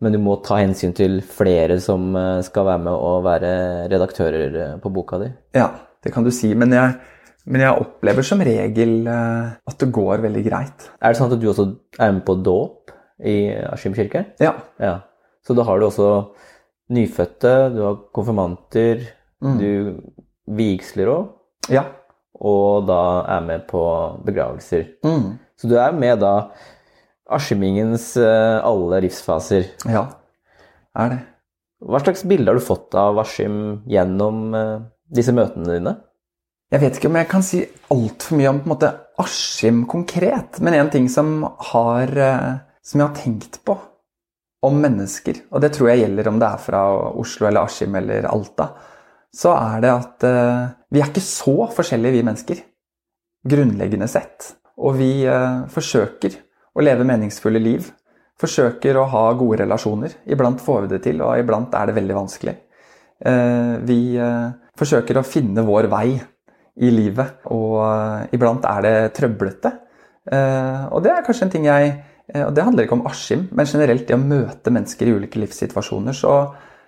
men 0.00 0.12
du 0.12 0.18
må 0.20 0.38
ta 0.44 0.56
hensyn 0.62 0.94
til 0.96 1.18
flere 1.20 1.76
som 1.84 2.16
eh, 2.16 2.40
skal 2.48 2.64
være 2.70 2.84
med 2.88 2.96
og 2.96 3.28
være 3.28 3.52
redaktører 3.92 4.56
eh, 4.62 4.74
på 4.80 4.88
boka 4.88 5.20
di. 5.20 5.28
Ja, 5.52 5.68
det 6.00 6.14
kan 6.16 6.24
du 6.24 6.32
si. 6.32 6.54
Men 6.56 6.72
jeg, 6.72 6.96
men 7.46 7.62
jeg 7.62 7.80
opplever 7.82 8.26
som 8.26 8.40
regel 8.44 9.06
eh, 9.06 9.50
at 9.70 9.78
det 9.82 9.88
går 9.94 10.22
veldig 10.24 10.44
greit. 10.46 10.88
Er 11.00 11.12
det 11.14 11.20
sånn 11.20 11.32
at 11.32 11.40
du 11.42 11.46
også 11.50 11.66
er 12.02 12.12
med 12.16 12.24
på 12.26 12.34
dåp 12.42 12.90
i 13.24 13.36
Askim 13.70 13.94
kirke? 13.96 14.24
Ja. 14.42 14.52
Ja. 14.82 14.96
Så 15.46 15.54
da 15.56 15.62
har 15.68 15.78
du 15.78 15.86
også 15.86 16.08
nyfødte, 16.90 17.52
du 17.74 17.80
har 17.84 18.00
konfirmanter, 18.14 19.04
du 19.42 20.02
vigsler 20.58 21.08
òg, 21.12 21.28
Ja. 21.72 21.82
og 22.38 22.86
da 22.88 23.00
er 23.36 23.40
med 23.46 23.66
på 23.70 23.82
begravelser. 24.26 24.88
Mm. 25.06 25.38
Så 25.58 25.68
du 25.70 25.76
er 25.80 25.92
med 25.96 26.20
da 26.22 26.50
Askimingens 27.26 28.12
eh, 28.22 28.58
alle 28.62 29.00
livsfaser. 29.02 29.64
Ja. 29.90 30.04
Er 30.94 31.08
det. 31.10 31.18
Hva 31.82 31.98
slags 32.00 32.22
bilde 32.28 32.48
har 32.52 32.58
du 32.58 32.62
fått 32.64 32.94
av 32.94 33.18
Askim 33.18 33.82
gjennom 33.90 34.54
eh, 34.54 34.84
disse 35.10 35.34
møtene 35.34 35.74
dine? 35.78 35.96
Jeg 36.66 36.82
vet 36.82 36.96
ikke 36.98 37.10
om 37.12 37.16
jeg 37.20 37.28
kan 37.30 37.44
si 37.46 37.60
altfor 37.94 38.40
mye 38.40 38.50
om 38.50 38.56
på 38.58 38.66
en 38.66 38.72
måte 38.72 38.88
Askim 39.22 39.84
konkret, 39.86 40.58
men 40.58 40.74
en 40.74 40.90
ting 40.90 41.06
som, 41.08 41.38
har, 41.70 42.10
eh, 42.10 42.56
som 42.82 43.00
jeg 43.00 43.06
har 43.06 43.20
tenkt 43.20 43.60
på 43.64 43.76
om 44.66 44.80
mennesker, 44.82 45.44
og 45.54 45.62
det 45.62 45.70
tror 45.76 45.92
jeg 45.92 46.02
gjelder 46.02 46.28
om 46.30 46.40
det 46.42 46.48
er 46.48 46.64
fra 46.64 46.82
Oslo 47.22 47.46
eller 47.46 47.68
Askim 47.68 47.94
eller 47.94 48.26
Alta, 48.26 48.70
så 49.36 49.52
er 49.54 49.82
det 49.84 49.92
at 49.92 50.24
uh, 50.24 50.68
vi 50.90 51.02
er 51.02 51.10
ikke 51.10 51.22
så 51.22 51.68
forskjellige, 51.76 52.14
vi 52.14 52.24
mennesker. 52.24 52.60
Grunnleggende 53.46 54.08
sett. 54.08 54.46
Og 54.80 54.96
vi 54.96 55.10
uh, 55.28 55.66
forsøker 55.70 56.38
å 56.72 56.84
leve 56.84 57.04
meningsfulle 57.04 57.60
liv. 57.60 57.90
Forsøker 58.40 58.96
å 58.96 59.04
ha 59.12 59.26
gode 59.36 59.60
relasjoner. 59.60 60.14
Iblant 60.32 60.62
får 60.64 60.86
vi 60.86 60.92
det 60.94 61.02
til, 61.04 61.20
og 61.20 61.36
iblant 61.42 61.76
er 61.76 61.90
det 61.90 61.98
veldig 61.98 62.16
vanskelig. 62.16 62.56
Uh, 63.20 63.76
vi 63.84 64.00
forsøker 64.76 65.20
å 65.20 65.28
finne 65.28 65.66
vår 65.68 65.90
vei 65.92 66.08
i 66.76 66.90
livet, 66.92 67.40
og 67.52 67.78
eh, 67.86 68.34
iblant 68.36 68.66
er 68.68 68.84
det 68.84 68.96
trøblete. 69.16 69.72
Eh, 70.26 70.84
og 70.92 71.02
det 71.04 71.12
er 71.14 71.24
kanskje 71.24 71.46
en 71.46 71.52
ting 71.52 71.66
jeg 71.68 71.90
eh, 71.92 72.42
Og 72.42 72.50
det 72.56 72.64
handler 72.66 72.84
ikke 72.84 72.96
om 72.98 73.06
Askim, 73.08 73.46
men 73.54 73.68
generelt 73.70 74.06
det 74.08 74.16
å 74.16 74.20
møte 74.20 74.72
mennesker 74.74 75.08
i 75.08 75.14
ulike 75.16 75.40
livssituasjoner, 75.40 76.16
så, 76.16 76.34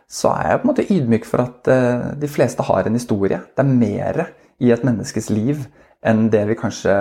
så 0.04 0.34
er 0.34 0.52
jeg 0.52 0.60
på 0.60 0.66
en 0.66 0.72
måte 0.72 0.88
ydmyk 0.92 1.28
for 1.28 1.44
at 1.44 1.72
de 2.20 2.30
fleste 2.30 2.64
har 2.66 2.88
en 2.88 2.98
historie. 2.98 3.40
Det 3.54 3.64
er 3.64 3.76
mer 3.84 4.22
i 4.58 4.72
et 4.74 4.84
menneskes 4.84 5.30
liv 5.30 5.66
enn 6.06 6.28
det 6.32 6.44
vi 6.50 6.56
kanskje 6.58 6.94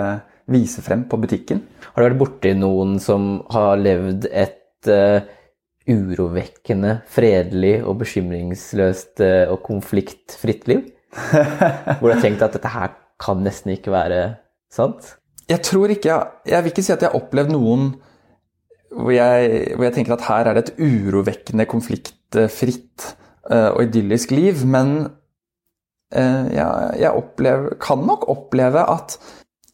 viser 0.48 0.84
frem 0.84 1.04
på 1.08 1.18
butikken. 1.20 1.62
Har 1.92 2.02
du 2.02 2.08
vært 2.08 2.20
borti 2.22 2.52
noen 2.56 2.96
som 3.02 3.42
har 3.52 3.76
levd 3.80 4.28
et 4.32 4.88
uh, 4.90 5.20
urovekkende, 5.88 7.00
fredelig 7.08 7.78
og 7.82 8.00
bekymringsløst 8.02 9.24
uh, 9.24 9.52
og 9.52 9.60
konfliktfritt 9.66 10.68
liv? 10.70 10.86
Hvor 11.98 12.08
du 12.08 12.14
har 12.14 12.22
tenkt 12.22 12.44
at 12.44 12.56
dette 12.56 12.72
her 12.72 12.92
kan 13.20 13.40
nesten 13.44 13.72
ikke 13.74 13.92
være 13.94 14.20
sant? 14.72 15.14
Jeg 15.48 15.64
tror 15.64 15.88
ikke 15.88 16.12
Jeg 16.44 16.62
vil 16.62 16.72
ikke 16.72 16.84
si 16.84 16.92
at 16.92 17.02
jeg 17.02 17.10
har 17.10 17.18
opplevd 17.18 17.54
noen 17.54 17.90
hvor, 18.88 19.12
jeg, 19.12 19.74
hvor 19.76 19.84
jeg 19.84 19.94
tenker 19.96 20.14
at 20.16 20.26
her 20.28 20.48
er 20.48 20.56
det 20.56 20.62
et 20.64 20.78
urovekkende 20.80 21.66
konfliktfritt 21.68 23.10
uh, 23.50 23.70
og 23.74 23.82
idyllisk 23.84 24.32
liv. 24.32 24.62
Men 24.64 24.94
uh, 26.16 26.46
jeg, 26.48 26.94
jeg 27.02 27.12
opplever, 27.12 27.76
kan 27.82 28.04
nok 28.08 28.28
oppleve 28.32 28.84
at 28.88 29.18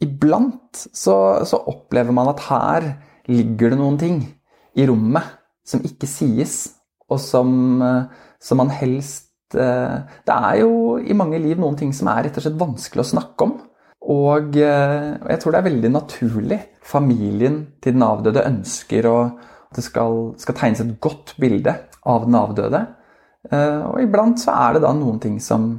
iblant 0.02 0.86
så, 0.90 1.44
så, 1.46 1.62
opplever 1.70 2.10
man 2.12 2.32
at 2.32 2.42
her 2.48 2.88
ligger 3.30 3.72
det 3.72 3.78
noen 3.80 4.00
ting 4.00 4.18
i 4.74 4.86
rommet 4.88 5.30
som 5.64 5.84
ikke 5.86 6.10
sies, 6.10 6.74
og 7.08 7.20
som, 7.22 7.80
uh, 7.80 8.10
som 8.42 8.60
man 8.60 8.74
helst 8.74 9.23
Det 9.54 10.34
er 10.34 10.58
jo 10.60 10.98
i 10.98 11.16
mange 11.16 11.38
liv 11.42 11.60
noen 11.60 11.78
ting 11.78 11.92
som 11.96 12.10
er 12.12 12.26
rett 12.26 12.36
og 12.40 12.44
slett 12.44 12.60
vanskelig 12.60 13.04
å 13.04 13.10
snakke 13.14 13.46
om. 13.46 13.54
Og, 14.04 14.58
og 14.58 14.58
jeg 14.58 15.40
tror 15.40 15.54
det 15.54 15.60
er 15.60 15.68
veldig 15.70 15.90
naturlig 15.94 16.58
familien 16.84 17.60
til 17.82 17.96
den 17.96 18.04
avdøde 18.04 18.44
ønsker 18.44 19.08
at 19.08 19.78
det 19.78 19.84
skal, 19.84 20.34
skal, 20.40 20.56
tegnes 20.58 20.82
et 20.84 20.94
godt 21.02 21.34
bilde 21.40 21.74
av 22.06 22.26
den 22.26 22.38
avdøde. 22.38 22.84
Eh, 23.50 23.82
og 23.88 24.00
iblant 24.02 24.40
så 24.40 24.54
er 24.54 24.76
det 24.76 24.84
da 24.84 24.92
noen 24.96 25.18
ting 25.22 25.40
som, 25.42 25.74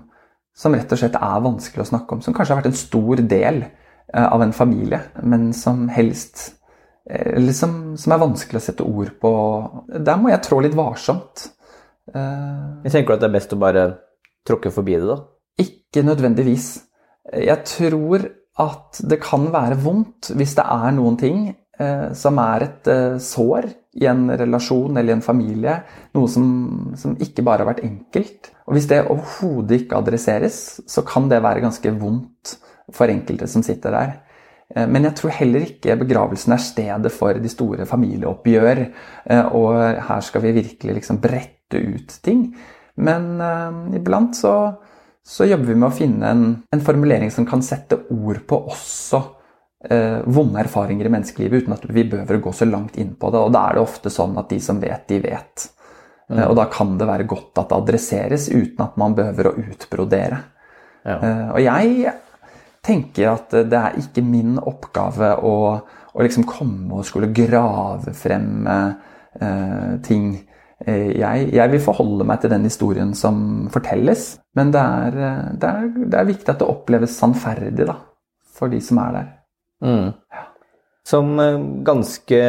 som 0.55 0.75
rett 0.75 0.91
og 0.91 1.01
slett 1.01 1.17
er 1.17 1.45
vanskelig 1.45 1.85
å 1.85 1.89
snakke 1.93 2.17
om, 2.17 2.21
som 2.25 2.35
kanskje 2.35 2.55
har 2.55 2.61
vært 2.61 2.73
en 2.73 2.81
stor 2.81 3.23
del 3.23 3.63
eh, 3.63 4.27
av 4.27 4.43
en 4.43 4.53
familie, 4.55 5.01
men 5.23 5.51
som 5.55 5.87
helst 5.93 6.51
eh, 7.09 7.37
Eller 7.37 7.55
som, 7.57 7.95
som 7.97 8.13
er 8.13 8.23
vanskelig 8.25 8.61
å 8.61 8.65
sette 8.67 8.85
ord 8.85 9.15
på. 9.21 9.33
Der 9.95 10.21
må 10.21 10.33
jeg 10.33 10.43
trå 10.45 10.61
litt 10.65 10.77
varsomt. 10.77 11.49
Jeg 12.15 12.93
tenker 12.93 13.15
at 13.15 13.23
det 13.23 13.29
er 13.29 13.35
best 13.35 13.53
å 13.55 13.59
bare 13.59 13.85
tråkke 14.47 14.71
forbi 14.73 14.97
det, 14.99 15.07
da? 15.09 15.19
Ikke 15.61 16.03
nødvendigvis. 16.05 16.69
Jeg 17.33 17.63
tror 17.67 18.27
at 18.61 18.99
det 19.03 19.19
kan 19.23 19.49
være 19.51 19.77
vondt 19.83 20.31
hvis 20.37 20.55
det 20.55 20.63
er 20.63 20.93
noen 20.95 21.17
ting 21.19 21.39
eh, 21.51 22.11
som 22.15 22.39
er 22.39 22.67
et 22.67 22.89
eh, 22.91 23.17
sår 23.19 23.67
i 23.99 24.07
en 24.11 24.27
relasjon 24.31 24.95
eller 24.95 25.13
i 25.13 25.15
en 25.17 25.25
familie. 25.25 25.79
Noe 26.15 26.31
som, 26.31 26.45
som 26.99 27.15
ikke 27.19 27.43
bare 27.47 27.63
har 27.63 27.71
vært 27.73 27.85
enkelt. 27.87 28.51
Og 28.67 28.77
hvis 28.77 28.87
det 28.91 29.03
overhodet 29.03 29.83
ikke 29.83 29.99
adresseres, 29.99 30.61
så 30.87 31.03
kan 31.07 31.29
det 31.31 31.43
være 31.43 31.63
ganske 31.63 31.95
vondt 31.99 32.55
for 32.93 33.11
enkelte 33.11 33.47
som 33.49 33.63
sitter 33.65 33.95
der. 33.95 34.15
Eh, 34.73 34.87
men 34.87 35.09
jeg 35.09 35.17
tror 35.19 35.35
heller 35.37 35.67
ikke 35.67 35.99
begravelsen 36.01 36.55
er 36.55 36.63
stedet 36.63 37.13
for 37.13 37.37
de 37.41 37.51
store 37.51 37.85
familieoppgjør. 37.89 38.85
Eh, 39.29 39.45
og 39.57 39.77
her 40.09 40.25
skal 40.25 40.45
vi 40.47 40.55
virkelig 40.61 40.99
liksom 41.01 41.21
brette 41.23 41.81
ut 41.81 42.17
ting. 42.25 42.49
Men 42.95 43.35
eh, 43.43 43.99
iblant 43.99 44.37
så 44.37 44.55
så 45.25 45.47
jobber 45.49 45.71
vi 45.71 45.75
med 45.75 45.89
å 45.89 45.95
finne 45.95 46.29
en, 46.29 46.43
en 46.69 46.83
formulering 46.85 47.31
som 47.33 47.47
kan 47.49 47.63
sette 47.65 47.97
ord 48.13 48.43
på 48.45 48.59
også 48.69 49.21
eh, 49.89 50.19
vonde 50.29 50.59
erfaringer 50.61 51.09
i 51.09 51.13
menneskelivet, 51.15 51.63
uten 51.65 51.73
at 51.73 51.87
vi 51.89 52.03
behøver 52.11 52.37
å 52.37 52.43
gå 52.45 52.53
så 52.53 52.67
langt 52.69 52.99
inn 53.01 53.15
på 53.17 53.31
det. 53.33 53.41
Og 53.41 53.55
da 53.55 53.63
er 53.65 53.77
det 53.77 53.85
ofte 53.87 54.11
sånn 54.13 54.37
at 54.37 54.53
de 54.53 54.59
som 54.61 54.77
vet, 54.83 55.07
de 55.09 55.17
vet. 55.23 55.65
Mm. 56.29 56.43
Og 56.45 56.53
da 56.59 56.67
kan 56.69 56.93
det 57.01 57.09
være 57.09 57.25
godt 57.29 57.57
at 57.57 57.71
det 57.71 57.79
adresseres 57.81 58.47
uten 58.53 58.85
at 58.85 59.01
man 59.01 59.17
behøver 59.17 59.49
å 59.49 59.55
utbrodere. 59.65 60.43
Ja. 61.01 61.17
Eh, 61.17 61.49
og 61.55 61.59
jeg 61.63 62.13
tenker 62.85 63.31
at 63.33 63.53
det 63.69 63.79
er 63.79 63.99
ikke 63.99 64.23
min 64.25 64.59
oppgave 64.61 65.33
å, 65.41 65.55
å 66.13 66.25
liksom 66.25 66.45
komme 66.47 66.99
og 66.99 67.07
skulle 67.07 67.33
grave 67.35 68.13
frem 68.17 68.67
eh, 68.69 69.95
ting 70.05 70.35
jeg, 70.85 71.45
jeg, 71.55 71.71
vil 71.71 71.81
forholde 71.81 72.25
meg 72.27 72.41
til 72.43 72.51
den 72.51 72.65
historien 72.67 73.13
som 73.15 73.37
fortelles, 73.71 74.25
men 74.59 74.73
det 74.75 74.81
er, 74.81 75.15
det 75.55 75.69
er, 75.69 75.87
det 76.03 76.19
er 76.19 76.27
viktig 76.27 76.51
at 76.51 76.59
det 76.59 76.67
oppleves 76.67 77.15
sannferdig 77.15 77.87
da, 77.87 77.95
for 78.57 78.71
de 78.71 78.81
som 78.83 78.99
er 79.01 79.15
der. 79.15 79.29
Mm. 79.85 80.09
Ja. 80.35 80.43
Som 81.07 81.39
eh, 81.39 81.63
ganske 81.87 82.41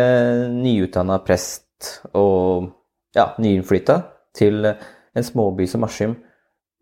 nyutdanna 0.57 1.21
prest 1.25 1.93
og 2.17 2.73
ja, 3.17 3.31
nyinnflytta 3.39 4.01
til 4.37 4.67
en 4.67 5.25
småby 5.25 5.67
som 5.71 5.87
Askim, 5.87 6.17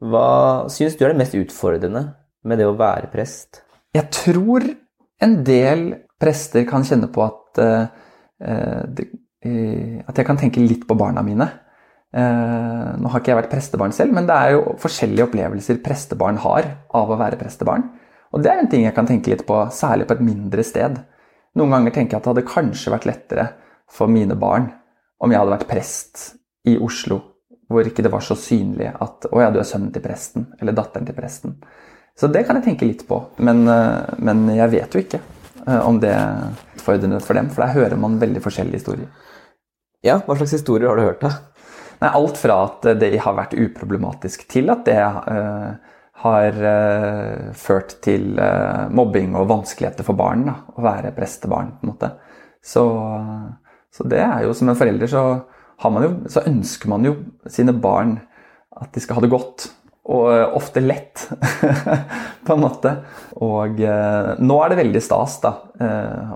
hva 0.02 0.66
syns 0.72 0.96
du 0.98 1.04
er 1.04 1.12
det 1.12 1.20
mest 1.22 1.36
utfordrende 1.38 2.06
med 2.48 2.60
det 2.60 2.68
å 2.68 2.76
være 2.78 3.10
prest? 3.12 3.62
Jeg 3.94 4.10
tror 4.14 4.66
en 5.24 5.36
del 5.46 5.84
prester 6.20 6.64
kan 6.68 6.84
kjenne 6.86 7.10
på 7.12 7.24
at 7.24 7.60
uh, 7.62 7.84
det, 8.90 9.08
uh, 9.46 10.00
at 10.04 10.18
jeg 10.18 10.26
kan 10.26 10.40
tenke 10.40 10.62
litt 10.62 10.86
på 10.88 10.96
barna 10.98 11.24
mine. 11.26 11.48
Uh, 12.14 12.94
nå 13.00 13.10
har 13.10 13.20
ikke 13.20 13.32
jeg 13.32 13.40
vært 13.40 13.52
prestebarn 13.52 13.94
selv, 13.94 14.14
men 14.14 14.28
det 14.28 14.36
er 14.36 14.54
jo 14.54 14.76
forskjellige 14.82 15.28
opplevelser 15.28 15.82
prestebarn 15.84 16.38
har 16.44 16.70
av 16.94 17.10
å 17.10 17.18
være 17.20 17.40
prestebarn. 17.40 17.88
Og 18.34 18.42
det 18.42 18.50
er 18.50 18.62
en 18.62 18.70
ting 18.70 18.86
jeg 18.86 18.94
kan 18.96 19.06
tenke 19.06 19.30
litt 19.30 19.44
på, 19.46 19.58
særlig 19.74 20.08
på 20.10 20.16
et 20.16 20.24
mindre 20.26 20.64
sted. 20.66 20.96
Noen 21.58 21.76
ganger 21.76 21.94
tenker 21.94 22.16
jeg 22.16 22.20
at 22.20 22.24
det 22.26 22.32
hadde 22.32 22.50
kanskje 22.50 22.94
vært 22.94 23.06
lettere 23.06 23.48
for 23.90 24.10
mine 24.10 24.34
barn 24.38 24.72
om 25.22 25.30
jeg 25.30 25.38
hadde 25.38 25.54
vært 25.54 25.70
prest 25.70 26.24
i 26.66 26.74
Oslo, 26.82 27.20
hvor 27.70 27.86
ikke 27.86 28.02
det 28.04 28.12
var 28.12 28.24
så 28.24 28.36
synlig 28.38 28.90
at 28.90 29.26
'Å 29.30 29.40
ja, 29.40 29.50
du 29.50 29.58
er 29.60 29.68
sønnen 29.68 29.92
til 29.92 30.02
presten', 30.02 30.46
eller 30.60 30.74
datteren 30.74 31.06
til 31.06 31.14
presten. 31.14 31.54
Så 32.14 32.30
det 32.30 32.44
kan 32.46 32.60
jeg 32.60 32.68
tenke 32.68 32.86
litt 32.86 33.06
på, 33.08 33.18
men, 33.42 33.64
eh, 33.68 34.14
men 34.22 34.46
jeg 34.54 34.70
vet 34.76 34.94
jo 34.94 35.02
ikke 35.02 35.22
om 35.64 35.96
det 35.96 36.10
er 36.12 36.50
utfordrende 36.76 37.18
for 37.24 37.38
dem, 37.38 37.46
for 37.48 37.64
der 37.64 37.72
hører 37.72 37.96
man 37.96 38.18
veldig 38.20 38.42
forskjellige 38.44 38.82
historier. 38.82 39.08
Ja, 40.04 40.18
hva 40.20 40.36
slags 40.36 40.52
historier 40.52 40.90
har 40.90 41.00
du 41.00 41.06
hørt, 41.06 41.22
da? 41.24 41.30
Nei, 42.02 42.10
alt 42.10 42.36
fra 42.36 42.58
at 42.66 42.86
det 43.00 43.14
har 43.24 43.36
vært 43.38 43.56
uproblematisk, 43.56 44.44
til 44.50 44.68
at 44.72 44.84
det 44.84 44.98
uh, 45.00 45.70
har 46.24 46.58
uh, 46.60 47.52
ført 47.56 47.96
til 48.04 48.34
uh, 48.36 48.90
mobbing 48.92 49.32
og 49.38 49.48
vanskeligheter 49.48 50.06
for 50.06 50.18
barn. 50.18 50.44
Da, 50.50 50.58
å 50.74 50.84
være 50.84 51.14
prestebarn, 51.16 51.72
på 51.78 51.86
en 51.86 51.92
måte. 51.94 52.12
Så, 52.64 52.84
så, 53.92 54.04
det 54.08 54.20
er 54.24 54.44
jo 54.44 54.52
som 54.56 54.70
en 54.72 54.78
forelder 54.78 55.10
så, 55.10 55.24
jo, 55.84 56.12
så 56.32 56.44
ønsker 56.48 56.92
man 56.92 57.08
jo 57.08 57.16
sine 57.52 57.74
barn 57.76 58.18
at 58.80 58.92
de 58.92 59.00
skal 59.00 59.18
ha 59.18 59.24
det 59.24 59.32
godt. 59.32 59.68
Og 60.04 60.56
ofte 60.58 60.82
lett, 60.84 61.22
på 62.46 62.52
en 62.52 62.60
måte. 62.60 62.90
Og 63.40 63.78
nå 63.80 64.58
er 64.60 64.72
det 64.72 64.76
veldig 64.82 65.00
stas 65.00 65.38
da, 65.40 65.54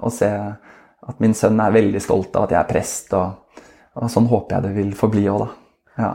å 0.01 0.09
se 0.13 0.31
at 1.09 1.21
min 1.21 1.37
sønn 1.37 1.61
er 1.61 1.75
veldig 1.75 2.01
stolt 2.01 2.37
av 2.39 2.47
at 2.47 2.55
jeg 2.55 2.61
er 2.63 2.71
prest. 2.71 3.13
og 3.19 3.49
og 3.99 4.11
sånn 4.13 4.29
håper 4.31 4.57
jeg 4.57 4.67
det 4.69 4.75
vil 4.77 4.91
forbli 4.99 5.25
òg, 5.31 5.45
da. 5.45 5.49
Ja. 5.99 6.11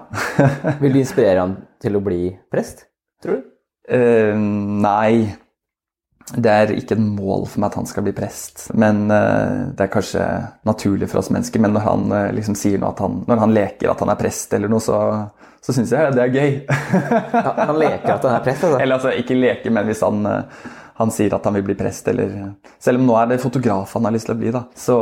vil 0.80 0.96
du 0.96 1.00
inspirere 1.04 1.42
han 1.42 1.56
til 1.84 2.00
å 2.00 2.04
bli 2.04 2.22
prest, 2.52 2.86
tror 3.24 3.42
du? 3.42 3.50
Eh, 3.92 4.36
nei. 4.38 5.34
Det 6.32 6.50
er 6.50 6.72
ikke 6.72 6.96
et 6.96 7.04
mål 7.04 7.48
for 7.52 7.62
meg 7.62 7.72
at 7.74 7.78
han 7.82 7.88
skal 7.90 8.06
bli 8.06 8.14
prest. 8.16 8.70
Men 8.80 9.06
uh, 9.12 9.72
det 9.76 9.86
er 9.86 9.92
kanskje 9.94 10.28
naturlig 10.68 11.10
for 11.12 11.22
oss 11.22 11.32
mennesker. 11.34 11.62
Men 11.64 11.76
når 11.76 11.88
han 11.88 12.06
uh, 12.14 12.30
liksom 12.36 12.56
sier 12.58 12.80
noe 12.82 12.94
at 12.96 13.02
han, 13.04 13.20
når 13.28 13.42
han 13.44 13.56
leker 13.56 13.92
at 13.92 14.06
han 14.06 14.14
er 14.14 14.22
prest 14.22 14.56
eller 14.56 14.72
noe, 14.72 14.84
så, 14.84 15.02
så 15.64 15.76
syns 15.76 15.92
jeg 15.94 16.16
det 16.16 16.24
er 16.24 16.38
gøy. 16.38 16.56
ja, 16.70 17.58
han 17.60 17.76
leker 17.82 18.16
at 18.16 18.30
han 18.30 18.38
er 18.38 18.48
prest? 18.48 18.64
Altså. 18.70 18.80
Eller 18.80 18.98
altså, 19.00 19.14
ikke 19.20 19.38
leker, 19.38 19.76
men 19.76 19.92
hvis 19.92 20.06
han 20.06 20.24
han 20.94 21.10
sier 21.10 21.34
at 21.34 21.46
han 21.48 21.56
vil 21.58 21.66
bli 21.66 21.76
prest, 21.78 22.08
eller 22.12 22.54
Selv 22.82 23.02
om 23.02 23.08
nå 23.08 23.16
er 23.18 23.32
det 23.32 23.42
fotograf 23.42 23.96
han 23.98 24.06
har 24.06 24.14
lyst 24.14 24.30
til 24.30 24.36
å 24.36 24.40
bli, 24.40 24.52
da, 24.54 24.64
så, 24.78 24.98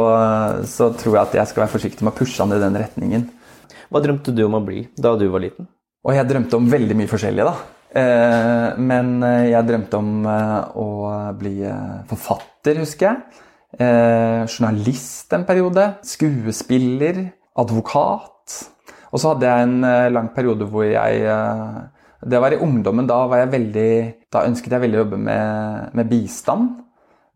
så 0.67 0.91
tror 0.95 1.17
jeg 1.17 1.21
at 1.25 1.37
jeg 1.41 1.51
skal 1.51 1.65
være 1.65 1.73
forsiktig 1.73 2.07
med 2.07 2.13
å 2.13 2.17
pushe 2.21 2.39
han 2.39 2.55
i 2.55 2.61
den 2.61 2.79
retningen. 2.79 3.27
Hva 3.91 3.99
drømte 4.03 4.31
du 4.35 4.45
om 4.45 4.55
å 4.55 4.63
bli 4.63 4.85
da 4.95 5.17
du 5.19 5.27
var 5.33 5.43
liten? 5.43 5.67
Og 6.07 6.15
jeg 6.15 6.29
drømte 6.29 6.57
om 6.57 6.69
veldig 6.71 6.97
mye 6.97 7.11
forskjellig, 7.11 7.45
da. 7.45 7.80
Eh, 7.91 8.67
men 8.79 9.13
jeg 9.49 9.67
drømte 9.67 9.99
om 9.99 10.27
eh, 10.31 10.57
å 10.79 10.87
bli 11.37 11.55
eh, 11.67 12.01
forfatter, 12.09 12.81
husker 12.83 13.09
jeg. 13.09 13.47
Journalist 14.51 15.31
en 15.35 15.45
periode. 15.47 15.85
Skuespiller. 16.03 17.23
Advokat. 17.61 18.57
Og 19.11 19.19
så 19.19 19.31
hadde 19.31 19.47
jeg 19.47 19.67
en 19.67 20.13
lang 20.15 20.29
periode 20.35 20.67
hvor 20.71 20.85
jeg 20.87 21.23
det 22.21 22.39
var 22.41 22.53
i 22.53 22.59
ungdommen. 22.61 23.07
Da, 23.09 23.25
var 23.27 23.41
jeg 23.41 23.51
veldig, 23.51 23.91
da 24.33 24.45
ønsket 24.45 24.75
jeg 24.75 24.83
veldig 24.83 24.99
å 24.99 25.03
jobbe 25.03 25.19
med, 25.25 25.91
med 25.97 26.09
bistand. 26.11 26.69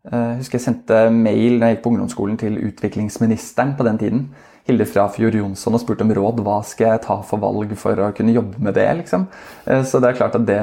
Jeg 0.06 0.14
eh, 0.14 0.34
husker 0.38 0.60
jeg 0.60 0.66
sendte 0.68 0.98
mail 1.10 1.58
da 1.58 1.70
jeg 1.70 1.76
gikk 1.76 1.84
på 1.86 1.92
ungdomsskolen 1.94 2.36
til 2.38 2.60
utviklingsministeren 2.68 3.74
på 3.78 3.86
den 3.88 3.98
tiden. 3.98 4.20
Hilde 4.66 4.86
Frafjord 4.90 5.38
Jonsson 5.38 5.76
og 5.78 5.82
spurte 5.82 6.06
om 6.06 6.12
råd. 6.16 6.42
Hva 6.46 6.58
skal 6.66 6.92
jeg 6.92 7.04
ta 7.06 7.20
for 7.26 7.42
valg 7.42 7.74
for 7.78 8.02
å 8.02 8.12
kunne 8.16 8.34
jobbe 8.34 8.62
med 8.62 8.76
det? 8.78 8.88
liksom. 9.02 9.28
Eh, 9.64 9.82
så 9.86 10.02
det 10.02 10.10
er 10.10 10.20
klart 10.20 10.38
at 10.38 10.46
det, 10.48 10.60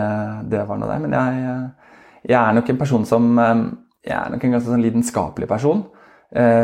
det 0.51 0.63
var 0.69 0.79
noe 0.79 0.91
der. 0.91 1.03
Men 1.03 1.17
jeg, 1.17 1.43
eh, 1.49 1.99
jeg, 2.29 2.39
er 2.39 2.57
nok 2.59 2.71
en 2.71 2.81
person 2.81 3.05
som 3.07 3.35
Jeg 4.03 4.17
er 4.19 4.31
nok 4.33 4.43
en 4.43 4.57
ganske 4.57 4.69
sånn 4.69 4.83
lidenskapelig 4.83 5.47
person. 5.47 5.85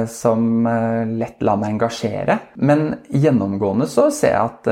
Som 0.09 0.65
lett 0.65 1.43
lar 1.45 1.59
meg 1.61 1.75
engasjere. 1.75 2.39
Men 2.57 2.87
gjennomgående 3.13 3.85
så 3.87 4.07
ser 4.09 4.33
jeg 4.33 4.47
at 4.49 4.69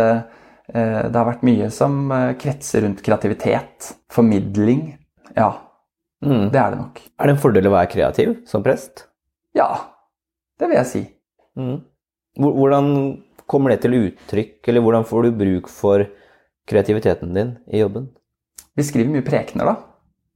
Eh, 0.67 1.03
det 1.07 1.15
har 1.15 1.27
vært 1.29 1.45
mye 1.47 1.69
som 1.71 2.09
eh, 2.11 2.33
kretser 2.39 2.83
rundt 2.83 3.03
kreativitet, 3.05 3.93
formidling. 4.11 4.89
Ja, 5.37 5.51
mm. 6.25 6.49
det 6.51 6.59
er 6.59 6.73
det 6.73 6.81
nok. 6.81 7.03
Er 7.15 7.29
det 7.29 7.35
en 7.35 7.43
fordel 7.43 7.69
å 7.69 7.75
være 7.75 7.91
kreativ 7.93 8.33
som 8.49 8.65
prest? 8.65 9.05
Ja, 9.55 9.69
det 10.59 10.67
vil 10.67 10.79
jeg 10.81 10.91
si. 10.91 11.03
Mm. 11.57 11.79
Hvordan 12.38 12.89
kommer 13.49 13.73
det 13.73 13.81
til 13.83 13.97
uttrykk, 13.97 14.59
eller 14.67 14.83
hvordan 14.83 15.05
får 15.07 15.25
du 15.25 15.38
bruk 15.39 15.69
for 15.71 16.05
kreativiteten 16.67 17.33
din 17.33 17.53
i 17.71 17.81
jobben? 17.81 18.09
Vi 18.77 18.85
skriver 18.85 19.09
mye 19.09 19.25
prekener, 19.25 19.71
da. 19.71 19.77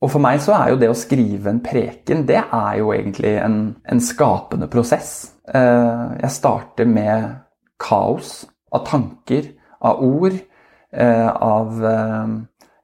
Og 0.02 0.10
for 0.10 0.24
meg 0.24 0.40
så 0.42 0.56
er 0.58 0.72
jo 0.72 0.80
det 0.82 0.90
å 0.90 0.98
skrive 0.98 1.52
en 1.52 1.62
preken, 1.62 2.24
det 2.26 2.40
er 2.42 2.78
jo 2.80 2.90
egentlig 2.96 3.36
en, 3.38 3.58
en 3.86 4.02
skapende 4.02 4.66
prosess. 4.72 5.12
Eh, 5.46 6.06
jeg 6.24 6.34
starter 6.34 6.90
med 6.90 7.28
kaos 7.82 8.40
av 8.74 8.88
tanker, 8.88 9.52
av 9.86 10.02
ord, 10.02 10.40
eh, 10.90 11.30
av 11.30 11.86
eh, 11.86 12.34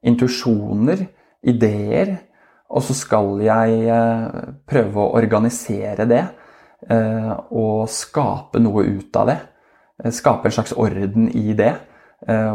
intuisjoner, 0.06 1.08
ideer. 1.42 2.14
Og 2.68 2.84
så 2.84 2.94
skal 2.94 3.40
jeg 3.40 3.98
prøve 4.68 5.00
å 5.00 5.12
organisere 5.16 6.04
det 6.06 6.22
og 6.86 7.88
skape 7.90 8.60
noe 8.62 8.84
ut 8.86 9.16
av 9.18 9.30
det. 9.32 9.38
Skape 10.14 10.48
en 10.48 10.54
slags 10.54 10.74
orden 10.78 11.28
i 11.34 11.52
det, 11.58 11.72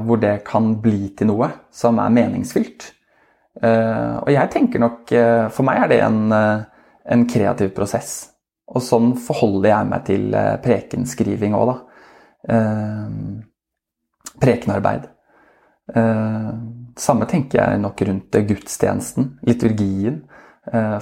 hvor 0.05 0.19
det 0.21 0.43
kan 0.47 0.73
bli 0.81 1.09
til 1.17 1.27
noe 1.27 1.49
som 1.73 1.99
er 1.99 2.13
meningsfylt. 2.13 2.85
Og 3.63 4.29
jeg 4.33 4.49
tenker 4.49 4.81
nok 4.81 5.11
For 5.53 5.67
meg 5.67 5.83
er 5.83 5.91
det 5.91 5.99
en, 6.01 6.21
en, 6.33 7.25
kreativ 7.29 7.73
prosess. 7.75 8.13
Og 8.73 8.81
sånn 8.81 9.11
forholder 9.19 9.69
jeg 9.69 9.89
meg 9.91 10.05
til 10.07 10.37
prekenskriving 10.63 11.55
òg, 11.57 11.73
da. 11.73 12.55
prekenarbeid. 14.41 15.09
samme 16.97 17.27
tenker 17.29 17.59
jeg 17.59 17.81
nok 17.83 18.01
rundt 18.07 18.39
gudstjenesten, 18.47 19.33
liturgien. 19.43 20.23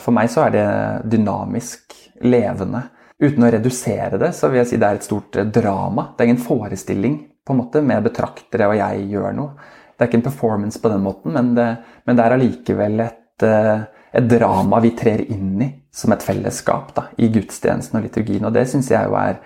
for 0.02 0.12
meg 0.12 0.30
så 0.34 0.48
er 0.48 0.58
det 0.58 0.68
dynamisk, 1.14 1.96
levende. 2.22 2.90
Uten 3.22 3.46
å 3.46 3.52
redusere 3.54 4.18
det, 4.18 4.32
så 4.34 4.50
vil 4.50 4.64
jeg 4.64 4.72
si 4.72 4.78
det 4.82 4.88
er 4.88 4.98
et 4.98 5.06
stort 5.06 5.38
drama. 5.54 6.08
Det 6.16 6.24
er 6.24 6.32
ingen 6.32 6.42
forestilling 6.42 7.20
på 7.46 7.54
en 7.54 7.60
måte 7.60 7.84
med 7.86 8.08
betraktere 8.08 8.70
og 8.70 8.80
jeg 8.80 9.06
gjør 9.12 9.36
noe. 9.38 9.70
Det 9.94 10.06
er 10.06 10.10
ikke 10.10 10.20
en 10.24 10.26
performance 10.26 10.82
på 10.82 10.90
den 10.90 11.04
måten, 11.06 11.36
men 11.36 11.52
det, 11.54 11.68
men 12.10 12.18
det 12.18 12.26
er 12.26 12.34
allikevel 12.34 13.04
et, 13.06 13.46
eh, 13.46 13.84
et, 14.10 14.26
drama 14.32 14.80
vi 14.82 14.94
trer 14.98 15.22
inn 15.30 15.62
i 15.62 15.70
som 15.94 16.16
et 16.16 16.26
fellesskap 16.26 16.90
da, 16.98 17.06
i 17.22 17.30
gudstjenesten 17.30 18.00
og 18.00 18.08
liturgien. 18.08 18.48
Og 18.50 18.56
det 18.56 18.66
syns 18.72 18.90
jeg 18.90 19.06
jo 19.06 19.18
er 19.20 19.38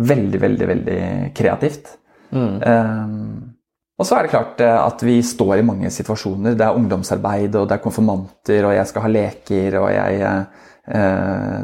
veldig, 0.00 0.40
veldig, 0.40 0.68
veldig 0.72 1.00
kreativt. 1.36 1.92
Mm. 2.32 2.56
Um, 2.64 3.54
og 4.00 4.08
så 4.08 4.16
er 4.16 4.24
det 4.24 4.32
klart 4.32 4.64
eh, 4.64 4.80
at 4.80 5.04
vi 5.04 5.20
står 5.20 5.58
i 5.58 5.66
mange 5.66 5.92
situasjoner. 5.92 6.56
Det 6.56 6.64
er 6.64 6.80
ungdomsarbeid, 6.80 7.52
og 7.60 7.68
det 7.68 7.76
er 7.76 7.84
konfirmanter, 7.84 8.64
og 8.64 8.78
jeg 8.78 8.88
skal 8.88 9.04
ha 9.04 9.16
leker, 9.18 9.82
og 9.82 9.90
jeg 9.92 10.32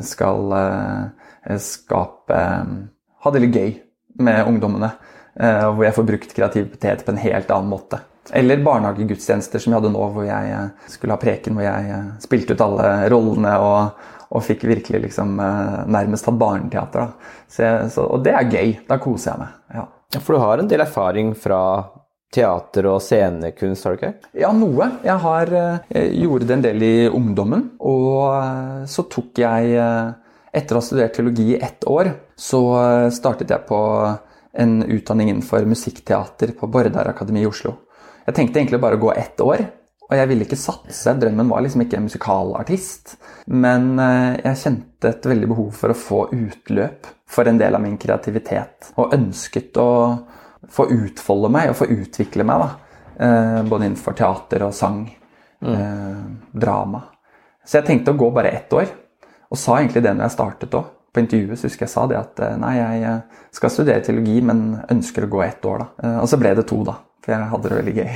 skal 0.05 0.59
skape 1.63 2.43
um, 2.67 2.77
Ha 3.25 3.31
det 3.35 3.43
litt 3.43 3.57
gøy 3.57 3.71
med 4.23 4.49
ungdommene. 4.51 4.93
Uh, 5.37 5.69
hvor 5.77 5.85
jeg 5.85 5.97
får 5.97 6.07
brukt 6.09 6.37
kreativitet 6.37 7.03
på 7.05 7.13
en 7.13 7.21
helt 7.21 7.51
annen 7.53 7.73
måte. 7.73 8.01
Eller 8.33 8.63
barnehagegudstjenester 8.63 9.59
som 9.59 9.73
vi 9.73 9.79
hadde 9.79 9.93
nå, 9.95 10.07
hvor 10.15 10.27
jeg 10.27 10.53
eh, 10.53 10.71
skulle 10.91 11.17
ha 11.17 11.21
preken, 11.21 11.57
hvor 11.57 11.67
jeg 11.67 11.91
eh, 11.95 12.09
spilte 12.23 12.57
ut 12.57 12.65
alle 12.65 12.89
rollene 13.13 13.53
og, 13.63 14.09
og 14.35 14.45
fikk 14.45 14.67
virkelig 14.69 15.05
liksom 15.09 15.37
eh, 15.43 15.77
nærmest 15.93 16.27
hatt 16.29 16.41
barneteater. 16.41 17.13
Så 17.51 17.67
jeg, 17.67 17.93
så, 17.95 18.09
og 18.17 18.25
det 18.27 18.35
er 18.35 18.51
gøy. 18.51 18.75
Da 18.89 18.99
koser 19.03 19.33
jeg 19.33 19.45
meg. 19.45 19.55
Ja. 19.79 19.87
ja. 20.17 20.25
For 20.25 20.35
du 20.37 20.43
har 20.43 20.63
en 20.63 20.73
del 20.73 20.85
erfaring 20.87 21.33
fra 21.39 21.61
teater 22.35 22.89
og 22.91 23.01
scenekunst, 23.01 23.87
har 23.87 23.95
du 23.95 24.01
ikke? 24.01 24.31
Ja, 24.43 24.51
noe. 24.53 24.91
Jeg, 25.07 25.17
har, 25.23 25.53
jeg 25.95 26.25
gjorde 26.25 26.49
det 26.49 26.57
en 26.57 26.65
del 26.65 26.83
i 26.85 26.95
ungdommen. 27.07 27.69
Og 27.87 28.89
så 28.91 29.07
tok 29.13 29.39
jeg 29.41 29.77
Etter 30.57 30.77
å 30.77 30.81
ha 30.81 30.87
studert 30.87 31.13
teologi 31.17 31.51
i 31.53 31.59
ett 31.61 31.85
år, 31.85 32.15
så 32.33 32.61
startet 33.13 33.51
jeg 33.53 33.67
på 33.69 33.81
en 34.57 34.79
utdanning 34.83 35.29
innenfor 35.29 35.67
musikkteater 35.69 36.55
på 36.57 36.69
Bordar 36.73 37.11
Akademi 37.11 37.43
i 37.43 37.49
Oslo. 37.49 37.75
Jeg 38.27 38.39
tenkte 38.39 38.63
egentlig 38.63 38.81
bare 38.81 38.97
å 38.97 39.03
gå 39.05 39.11
ett 39.13 39.43
år, 39.45 39.67
og 40.07 40.15
jeg 40.15 40.31
ville 40.31 40.47
ikke 40.47 40.59
satse. 40.59 41.15
Drømmen 41.19 41.49
var 41.51 41.65
liksom 41.65 41.83
ikke 41.83 41.99
en 41.99 42.07
musikalartist. 42.07 43.17
Men 43.51 43.97
eh, 44.03 44.39
jeg 44.45 44.61
kjente 44.63 45.11
et 45.11 45.29
veldig 45.29 45.49
behov 45.51 45.71
for 45.75 45.93
å 45.93 45.99
få 45.99 46.21
utløp 46.35 47.09
for 47.31 47.51
en 47.51 47.59
del 47.59 47.75
av 47.75 47.83
min 47.83 47.97
kreativitet. 47.99 48.93
Og 49.03 49.15
ønsket 49.17 49.79
å 49.83 49.91
få 50.73 50.89
utfolde 50.95 51.51
meg 51.55 51.73
og 51.73 51.79
få 51.81 51.91
utvikle 51.91 52.47
meg, 52.47 52.63
da. 52.63 53.03
Eh, 53.17 53.61
både 53.67 53.89
innenfor 53.89 54.15
teater 54.19 54.67
og 54.69 54.77
sang. 54.79 55.03
Mm. 55.67 55.75
Eh, 55.75 56.23
drama. 56.55 57.03
Så 57.67 57.81
jeg 57.81 57.89
tenkte 57.89 58.15
å 58.15 58.21
gå 58.21 58.31
bare 58.35 58.55
ett 58.55 58.73
år. 58.79 58.87
Og 59.51 59.61
sa 59.61 59.79
egentlig 59.79 60.03
det 60.05 60.13
når 60.17 60.27
jeg 60.27 60.37
startet 60.37 60.79
òg. 60.79 60.93
På 61.17 61.23
intervjuet 61.23 61.57
så 61.57 61.71
husker 61.71 61.87
jeg 61.87 61.93
sa 61.95 62.03
det 62.11 62.19
at 62.19 62.41
nei, 62.61 62.75
jeg 62.77 63.21
skal 63.57 63.73
studere 63.73 64.03
teologi, 64.05 64.35
men 64.45 64.67
ønsker 64.93 65.25
å 65.25 65.31
gå 65.33 65.41
ett 65.47 65.65
år, 65.65 65.81
da. 65.81 66.11
Og 66.21 66.27
så 66.29 66.37
ble 66.37 66.53
det 66.59 66.67
to, 66.69 66.83
da. 66.85 66.99
For 67.25 67.33
jeg 67.33 67.49
hadde 67.51 67.71
det 67.73 67.79
veldig 67.81 67.95
gøy. 67.97 68.11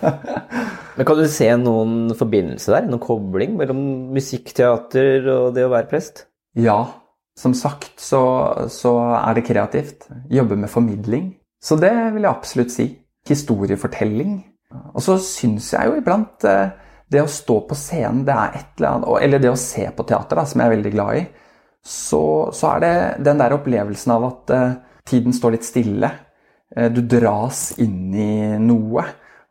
Men 0.96 1.06
Kan 1.08 1.18
du 1.18 1.26
se 1.30 1.48
noen 1.58 1.94
forbindelse 2.14 2.70
der? 2.70 2.84
Noen 2.86 3.02
kobling 3.02 3.56
mellom 3.58 3.80
musikkteater 4.14 5.26
og 5.32 5.48
det 5.56 5.64
å 5.66 5.72
være 5.72 5.90
prest? 5.90 6.28
Ja. 6.54 6.78
Som 7.34 7.56
sagt 7.58 7.98
så, 7.98 8.22
så 8.70 8.92
er 9.18 9.34
det 9.34 9.46
kreativt. 9.48 10.06
Jobbe 10.30 10.54
med 10.60 10.70
formidling. 10.70 11.32
Så 11.58 11.74
det 11.82 11.90
vil 12.14 12.22
jeg 12.22 12.30
absolutt 12.30 12.70
si. 12.70 12.86
Historiefortelling. 13.26 14.36
Og 14.94 15.02
så 15.02 15.18
syns 15.18 15.72
jeg 15.74 15.90
jo 15.90 15.98
iblant 15.98 16.46
eh, 16.46 16.70
det 17.14 17.22
å 17.24 17.30
stå 17.30 17.60
på 17.68 17.78
scenen, 17.78 18.24
det 18.26 18.34
er 18.34 18.58
et 18.58 18.78
eller 18.78 18.90
annet 18.90 19.24
Eller 19.24 19.42
det 19.42 19.52
å 19.52 19.60
se 19.60 19.86
på 19.94 20.06
teater, 20.08 20.40
da, 20.40 20.44
som 20.48 20.60
jeg 20.60 20.70
er 20.70 20.76
veldig 20.76 20.92
glad 20.94 21.20
i. 21.20 21.24
Så, 21.84 22.24
så 22.56 22.74
er 22.74 22.84
det 22.84 22.94
den 23.26 23.40
der 23.40 23.54
opplevelsen 23.56 24.14
av 24.14 24.28
at 24.30 24.52
uh, 24.54 24.76
tiden 25.08 25.36
står 25.36 25.56
litt 25.56 25.66
stille. 25.66 26.10
Eh, 26.76 26.90
du 26.92 27.02
dras 27.06 27.74
inn 27.82 28.14
i 28.14 28.30
noe 28.62 29.04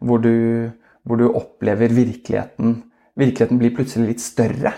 hvor 0.03 0.19
du, 0.23 0.71
hvor 1.07 1.19
du, 1.21 1.29
opplever 1.31 1.93
virkeligheten 1.93 2.81
Virkeligheten 3.13 3.59
blir 3.61 3.75
plutselig 3.77 4.07
litt 4.07 4.21
større. 4.23 4.71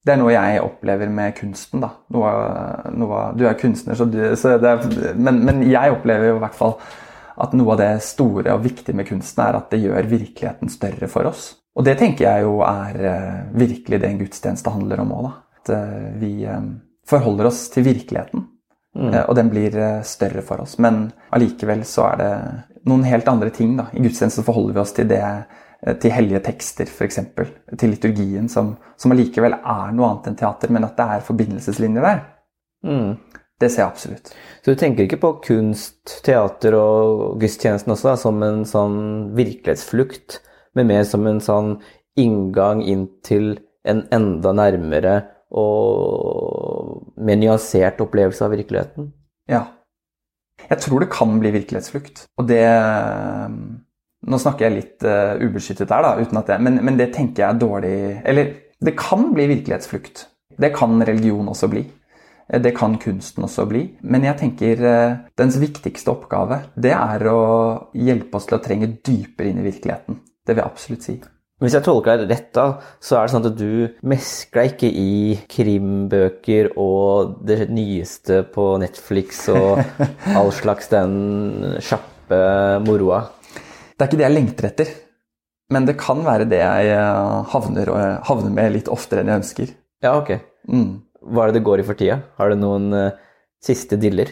Det 0.00 0.14
er 0.14 0.16
noe 0.16 0.32
jeg 0.32 0.60
opplever 0.64 1.10
med 1.12 1.34
kunsten. 1.36 1.82
da. 1.82 1.90
Noe, 2.16 2.30
noe, 2.96 3.18
du 3.36 3.42
er 3.44 3.58
kunstner, 3.60 3.92
så 3.98 4.06
du, 4.08 4.16
så 4.40 4.54
er, 4.56 4.86
men, 5.12 5.42
men, 5.44 5.60
jeg 5.68 5.92
opplever 5.92 6.30
jo 6.30 6.38
i 6.38 6.40
hvert 6.46 6.56
fall 6.56 6.78
at 7.44 7.52
noe 7.52 7.74
av 7.74 7.82
det 7.82 7.90
store 8.06 8.54
og 8.56 8.64
viktige 8.64 8.96
med 8.96 9.04
kunsten 9.10 9.44
er 9.44 9.58
at 9.58 9.68
det 9.68 9.82
gjør 9.82 10.08
virkeligheten 10.14 10.72
større 10.72 11.10
for 11.12 11.28
oss. 11.28 11.50
Og 11.74 11.86
det 11.86 11.96
tenker 11.98 12.28
jeg 12.28 12.46
jo 12.46 12.60
er 12.66 12.98
uh, 13.02 13.54
virkelig 13.58 13.98
det 14.00 14.10
en 14.10 14.20
gudstjeneste 14.20 14.70
handler 14.70 15.02
om 15.02 15.14
òg. 15.16 15.30
At 15.58 15.72
uh, 15.74 16.10
vi 16.20 16.36
um, 16.46 16.76
forholder 17.08 17.50
oss 17.50 17.66
til 17.74 17.86
virkeligheten. 17.88 18.46
Mm. 18.94 19.14
Eh, 19.14 19.24
og 19.28 19.34
den 19.34 19.50
blir 19.50 19.76
eh, 19.78 20.02
større 20.06 20.42
for 20.46 20.62
oss. 20.64 20.78
Men 20.82 21.08
allikevel 21.34 21.84
så 21.88 22.08
er 22.12 22.20
det 22.20 22.32
noen 22.88 23.04
helt 23.08 23.28
andre 23.28 23.50
ting. 23.50 23.76
da. 23.78 23.88
I 23.92 24.02
gudstjenesten 24.04 24.46
forholder 24.46 24.76
vi 24.76 24.82
oss 24.84 24.94
til 24.96 25.10
det 25.10 25.22
eh, 25.24 25.96
til 26.00 26.14
hellige 26.14 26.44
tekster, 26.46 26.88
f.eks. 26.88 27.20
Til 27.80 27.92
liturgien, 27.92 28.48
som, 28.48 28.74
som 28.96 29.14
allikevel 29.14 29.58
er 29.58 29.94
noe 29.94 30.10
annet 30.10 30.30
enn 30.30 30.40
teater, 30.40 30.72
men 30.72 30.86
at 30.86 30.96
det 30.98 31.08
er 31.16 31.26
forbindelseslinjer 31.26 32.08
der. 32.08 32.24
Mm. 32.86 33.14
Det 33.60 33.70
ser 33.70 33.84
jeg 33.84 33.90
absolutt. 33.90 34.32
Så 34.62 34.72
du 34.72 34.78
tenker 34.78 35.06
ikke 35.06 35.20
på 35.22 35.34
kunst, 35.44 36.18
teater 36.26 36.74
og 36.78 37.36
gudstjenesten 37.42 37.94
også 37.94 38.10
da, 38.10 38.16
som 38.20 38.42
en 38.42 38.64
sånn 38.68 38.96
virkelighetsflukt, 39.36 40.40
men 40.74 40.90
mer 40.90 41.04
som 41.08 41.26
en 41.30 41.40
sånn 41.42 41.76
inngang 42.20 42.82
inn 42.82 43.06
til 43.26 43.56
en 43.84 44.04
enda 44.14 44.52
nærmere 44.56 45.14
og 45.54 47.14
mer 47.20 47.38
nyansert 47.38 48.00
opplevelse 48.02 48.44
av 48.46 48.54
virkeligheten. 48.54 49.10
Ja. 49.50 49.64
Jeg 50.64 50.80
tror 50.80 51.02
det 51.02 51.12
kan 51.12 51.34
bli 51.40 51.52
virkelighetsflukt. 51.54 52.28
Og 52.38 52.48
det 52.48 52.64
Nå 54.24 54.38
snakker 54.40 54.64
jeg 54.64 54.72
litt 54.72 55.04
uh, 55.04 55.36
ubeskyttet 55.36 55.90
der, 55.90 56.00
da, 56.00 56.14
uten 56.16 56.38
at 56.40 56.48
det, 56.48 56.56
men, 56.64 56.78
men, 56.80 56.94
det 56.96 57.10
tenker 57.12 57.42
jeg 57.42 57.48
er 57.50 57.58
dårlig 57.60 57.96
Eller 58.24 58.54
det 58.80 58.94
kan 58.96 59.26
bli 59.34 59.44
virkelighetsflukt. 59.50 60.22
Det 60.56 60.70
kan 60.72 60.96
religion 61.04 61.50
også 61.52 61.68
bli. 61.68 61.82
Eh, 62.48 62.60
det 62.62 62.72
kan 62.78 62.96
kunsten 63.02 63.44
også 63.44 63.66
bli. 63.68 63.82
Men 64.00 64.24
jeg 64.24 64.38
tenker 64.40 64.80
uh, 64.80 65.18
dens 65.36 65.58
viktigste 65.60 66.14
oppgave 66.14 66.62
det 66.72 66.94
er 66.96 67.26
å 67.28 67.42
hjelpe 67.92 68.40
oss 68.40 68.48
til 68.48 68.56
å 68.56 68.64
trenge 68.64 68.94
dypere 69.04 69.52
inn 69.52 69.60
i 69.60 69.66
virkeligheten. 69.68 70.22
Det 70.44 70.54
vil 70.54 70.62
jeg 70.62 70.70
absolutt 70.70 71.06
si. 71.06 71.14
Hvis 71.62 71.76
jeg 71.76 71.84
tolker 71.86 72.18
deg 72.18 72.32
rett, 72.32 72.48
da, 72.56 72.64
så 73.00 73.16
er 73.16 73.24
det 73.24 73.32
sånn 73.32 73.46
at 73.48 73.56
du 73.56 74.08
meskla 74.10 74.66
ikke 74.68 74.90
i 74.90 75.36
krimbøker 75.48 76.72
og 76.80 77.38
det 77.46 77.70
nyeste 77.72 78.42
på 78.52 78.74
Netflix 78.82 79.46
og 79.54 79.80
all 80.38 80.50
slags 80.52 80.90
den 80.92 81.78
kjappe 81.78 82.42
moroa. 82.84 83.22
Det 83.94 84.02
er 84.02 84.10
ikke 84.10 84.20
det 84.20 84.26
jeg 84.26 84.36
lengter 84.36 84.68
etter. 84.68 84.92
Men 85.72 85.86
det 85.88 85.96
kan 85.96 86.20
være 86.26 86.50
det 86.50 86.60
jeg 86.60 86.92
eh, 86.92 87.38
havner, 87.54 87.90
havner 88.28 88.52
med 88.52 88.74
litt 88.74 88.90
oftere 88.92 89.22
enn 89.22 89.32
jeg 89.32 89.42
ønsker. 89.42 89.74
Ja, 90.04 90.18
ok. 90.18 90.34
Mm. 90.68 90.90
Hva 91.24 91.46
er 91.46 91.52
det 91.52 91.62
det 91.62 91.66
går 91.70 91.80
i 91.80 91.86
for 91.86 91.96
tida? 91.96 92.18
Har 92.36 92.52
du 92.52 92.60
noen 92.60 92.90
uh, 92.92 93.14
siste 93.64 93.96
diller? 94.00 94.28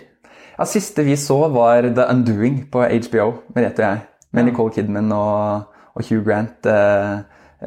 Ja, 0.58 0.66
Siste 0.68 1.06
vi 1.06 1.16
så, 1.16 1.38
var 1.54 1.86
The 1.88 2.04
Undoing 2.12 2.66
på 2.72 2.84
HBO, 2.84 3.30
Merete 3.56 3.80
og 3.80 3.86
jeg. 3.86 4.02
Med 4.36 4.50
Nicole 4.50 4.74
Kidman 4.74 5.08
og 5.16 5.71
og 5.96 6.04
Hugh 6.08 6.24
Grant. 6.26 6.66
Eh, 6.66 7.16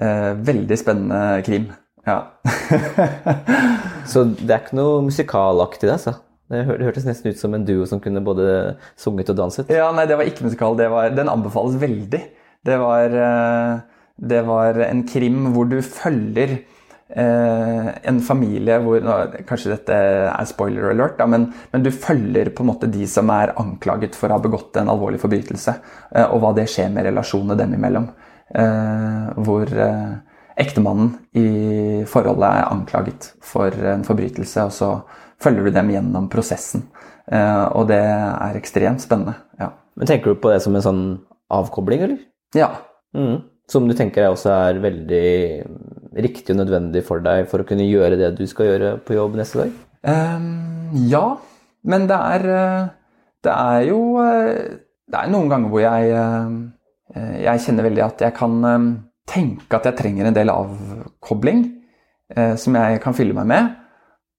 eh, 0.01 0.32
veldig 0.47 0.78
spennende 0.80 1.41
krim. 1.45 1.71
Ja. 2.05 2.19
så 4.11 4.28
det 4.36 4.51
er 4.51 4.61
ikke 4.61 4.78
noe 4.78 5.01
musikalaktig, 5.07 5.89
altså? 5.89 6.19
Det 6.45 6.61
hørtes 6.67 7.07
nesten 7.07 7.34
ut 7.34 7.39
som 7.41 7.55
en 7.57 7.63
duo 7.65 7.88
som 7.89 8.01
kunne 8.01 8.21
både 8.21 8.76
sunget 9.01 9.32
og 9.34 9.39
danset. 9.39 9.71
Ja, 9.73 9.88
nei, 9.95 10.05
det 10.05 10.17
var 10.19 10.30
ikke 10.30 10.45
musikal. 10.45 10.78
Det 10.78 10.91
var, 10.93 11.09
den 11.17 11.32
anbefales 11.32 11.80
veldig. 11.82 12.21
Det 12.65 12.78
var 12.82 13.13
uh, 13.13 13.82
Det 14.15 14.41
var 14.45 14.78
en 14.86 15.01
krim 15.09 15.49
hvor 15.53 15.65
du 15.69 15.80
følger 15.82 16.53
eh, 16.53 16.74
en 17.06 18.18
familie 18.26 18.80
hvor 18.82 19.03
Kanskje 19.45 19.76
dette 19.76 19.97
er 20.26 20.47
spoiler 20.49 20.89
alert, 20.89 21.20
da, 21.20 21.28
men, 21.30 21.47
men, 21.72 21.84
du 21.86 21.91
følger 21.93 22.49
på 22.49 22.64
en 22.64 22.72
måte 22.72 22.89
de 22.89 23.06
som 23.10 23.30
er 23.30 23.53
anklaget 23.62 24.18
for 24.18 24.32
å 24.32 24.39
ha 24.39 24.41
begått 24.41 24.80
en 24.82 24.89
alvorlig 24.89 25.22
forbrytelse, 25.22 25.76
eh, 26.16 26.26
og 26.26 26.41
hva 26.41 26.56
det 26.58 26.66
skjer 26.72 26.89
med 26.93 27.06
relasjonene 27.06 27.60
dem 27.60 27.76
imellom. 27.78 28.10
Eh, 28.58 29.28
hvor 29.45 29.70
eh, 29.70 30.16
ektemannen 30.62 31.14
i 31.38 31.47
forholdet 32.10 32.49
er 32.49 32.72
anklaget 32.72 33.30
for 33.43 33.74
en 33.93 34.06
forbrytelse, 34.08 34.66
og 34.66 34.74
så 34.74 34.91
følger 35.41 35.68
du 35.68 35.76
dem 35.76 35.91
gjennom 35.93 36.30
prosessen. 36.32 36.88
Eh, 37.32 37.66
og 37.76 37.89
det 37.91 38.01
er 38.01 38.58
ekstremt 38.60 39.03
spennende. 39.03 39.38
ja. 39.60 39.74
Men 39.95 40.10
Tenker 40.10 40.34
du 40.34 40.41
på 40.41 40.51
det 40.51 40.62
som 40.64 40.76
en 40.76 40.84
sånn 40.84 41.03
avkobling, 41.53 42.01
eller? 42.08 42.24
Ja. 42.58 42.74
Mm. 43.16 43.43
Som 43.72 43.88
du 43.89 43.95
tenker 43.97 44.28
også 44.30 44.51
er 44.53 44.82
veldig 44.84 45.30
riktig 46.16 46.53
og 46.53 46.61
nødvendig 46.61 47.03
for 47.07 47.24
deg 47.24 47.49
for 47.51 47.61
å 47.61 47.68
kunne 47.68 47.88
gjøre 47.88 48.20
det 48.20 48.32
du 48.38 48.45
skal 48.47 48.70
gjøre 48.72 48.95
på 49.05 49.18
jobb 49.18 49.36
neste 49.39 49.63
dag? 49.63 49.76
Um, 50.05 50.93
ja, 51.09 51.26
men 51.89 52.07
det 52.09 52.18
er 52.18 52.49
eh, 52.55 52.89
Det 53.45 53.53
er 53.53 53.88
jo 53.89 53.99
eh, 54.22 54.76
Det 55.09 55.18
er 55.22 55.32
noen 55.34 55.49
ganger 55.49 55.72
hvor 55.72 55.82
jeg 55.82 56.11
eh, 56.13 57.39
Jeg 57.45 57.63
kjenner 57.66 57.88
veldig 57.88 58.05
at 58.05 58.22
jeg 58.26 58.36
kan 58.38 58.59
tenke 59.30 59.78
at 59.78 59.88
jeg 59.89 59.97
trenger 59.97 60.30
en 60.30 60.38
del 60.38 60.51
avkobling 60.53 61.66
som 62.57 62.76
jeg 62.78 62.99
kan 63.03 63.13
fylle 63.13 63.36
meg 63.38 63.45
med. 63.49 63.68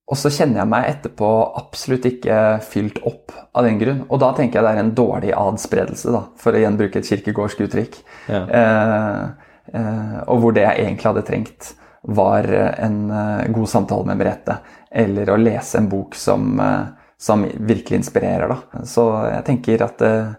Og 0.07 0.19
så 0.19 0.31
kjenner 0.31 0.61
jeg 0.61 0.71
meg 0.71 0.89
etterpå 0.91 1.29
absolutt 1.59 2.07
ikke 2.07 2.37
fylt 2.67 2.99
opp 3.07 3.35
av 3.55 3.67
den 3.67 3.79
grunn. 3.81 4.05
Og 4.07 4.21
da 4.23 4.33
tenker 4.37 4.61
jeg 4.61 4.67
det 4.67 4.73
er 4.75 4.83
en 4.83 4.93
dårlig 4.99 5.33
adspredelse, 5.35 6.13
da, 6.15 6.21
for 6.39 6.55
å 6.55 6.61
gjenbruke 6.63 7.01
et 7.01 7.09
kirkegårdsk 7.09 7.65
uttrykk. 7.67 7.99
Ja. 8.31 8.43
Eh, 8.61 9.46
og 9.75 10.39
hvor 10.41 10.55
det 10.55 10.63
jeg 10.63 10.85
egentlig 10.85 11.09
hadde 11.11 11.25
trengt, 11.27 11.73
var 12.07 12.45
en 12.79 13.11
eh, 13.11 13.47
god 13.51 13.69
samtale 13.69 14.07
med 14.07 14.21
Merete. 14.21 14.59
Eller 14.91 15.31
å 15.31 15.39
lese 15.41 15.81
en 15.81 15.89
bok 15.91 16.15
som, 16.15 16.61
eh, 16.61 16.85
som 17.19 17.43
virkelig 17.45 17.99
inspirerer, 18.03 18.53
da. 18.53 18.85
Så 18.87 19.09
jeg 19.27 19.45
tenker 19.49 19.83
at 19.89 20.05
eh, 20.07 20.35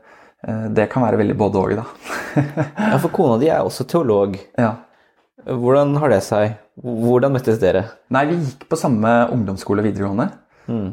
eh, 0.47 0.67
det 0.71 0.87
kan 0.91 1.03
være 1.03 1.19
veldig 1.19 1.35
både 1.37 1.63
òg, 1.63 1.75
da. 1.81 1.85
ja, 2.91 2.95
for 3.03 3.11
kona 3.11 3.35
di 3.41 3.51
er 3.51 3.65
også 3.65 3.87
teolog. 3.89 4.39
Ja. 4.57 4.77
Hvordan 5.47 5.95
har 5.99 6.11
det 6.11 6.21
seg? 6.25 6.55
Hvordan 6.83 7.35
møttes 7.35 7.59
dere? 7.59 7.83
Nei, 8.15 8.25
Vi 8.31 8.39
gikk 8.39 8.65
på 8.71 8.79
samme 8.79 9.19
ungdomsskole 9.33 9.83
videregående 9.85 10.29
mm. 10.71 10.89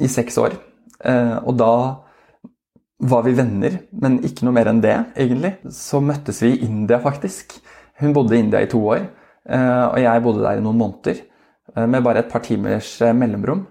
i 0.00 0.10
seks 0.10 0.40
år. 0.40 0.56
Eh, 1.04 1.36
og 1.42 1.56
da 1.60 1.72
var 3.04 3.26
vi 3.26 3.36
venner, 3.36 3.82
men 4.00 4.22
ikke 4.24 4.46
noe 4.46 4.56
mer 4.56 4.70
enn 4.70 4.80
det, 4.80 4.96
egentlig. 5.20 5.58
Så 5.68 6.00
møttes 6.00 6.40
vi 6.40 6.54
i 6.54 6.62
India, 6.64 6.96
faktisk. 7.04 7.58
Hun 8.00 8.12
bodde 8.12 8.36
i 8.36 8.42
India 8.44 8.60
i 8.60 8.68
to 8.70 8.80
år, 8.92 9.06
eh, 9.48 9.84
og 9.86 9.98
jeg 10.02 10.24
bodde 10.24 10.44
der 10.44 10.60
i 10.60 10.64
noen 10.64 10.80
måneder. 10.80 11.22
Eh, 11.74 11.86
med 11.86 12.04
bare 12.04 12.24
et 12.24 12.32
par 12.32 12.44
timers 12.44 12.98
mellomrom, 13.16 13.66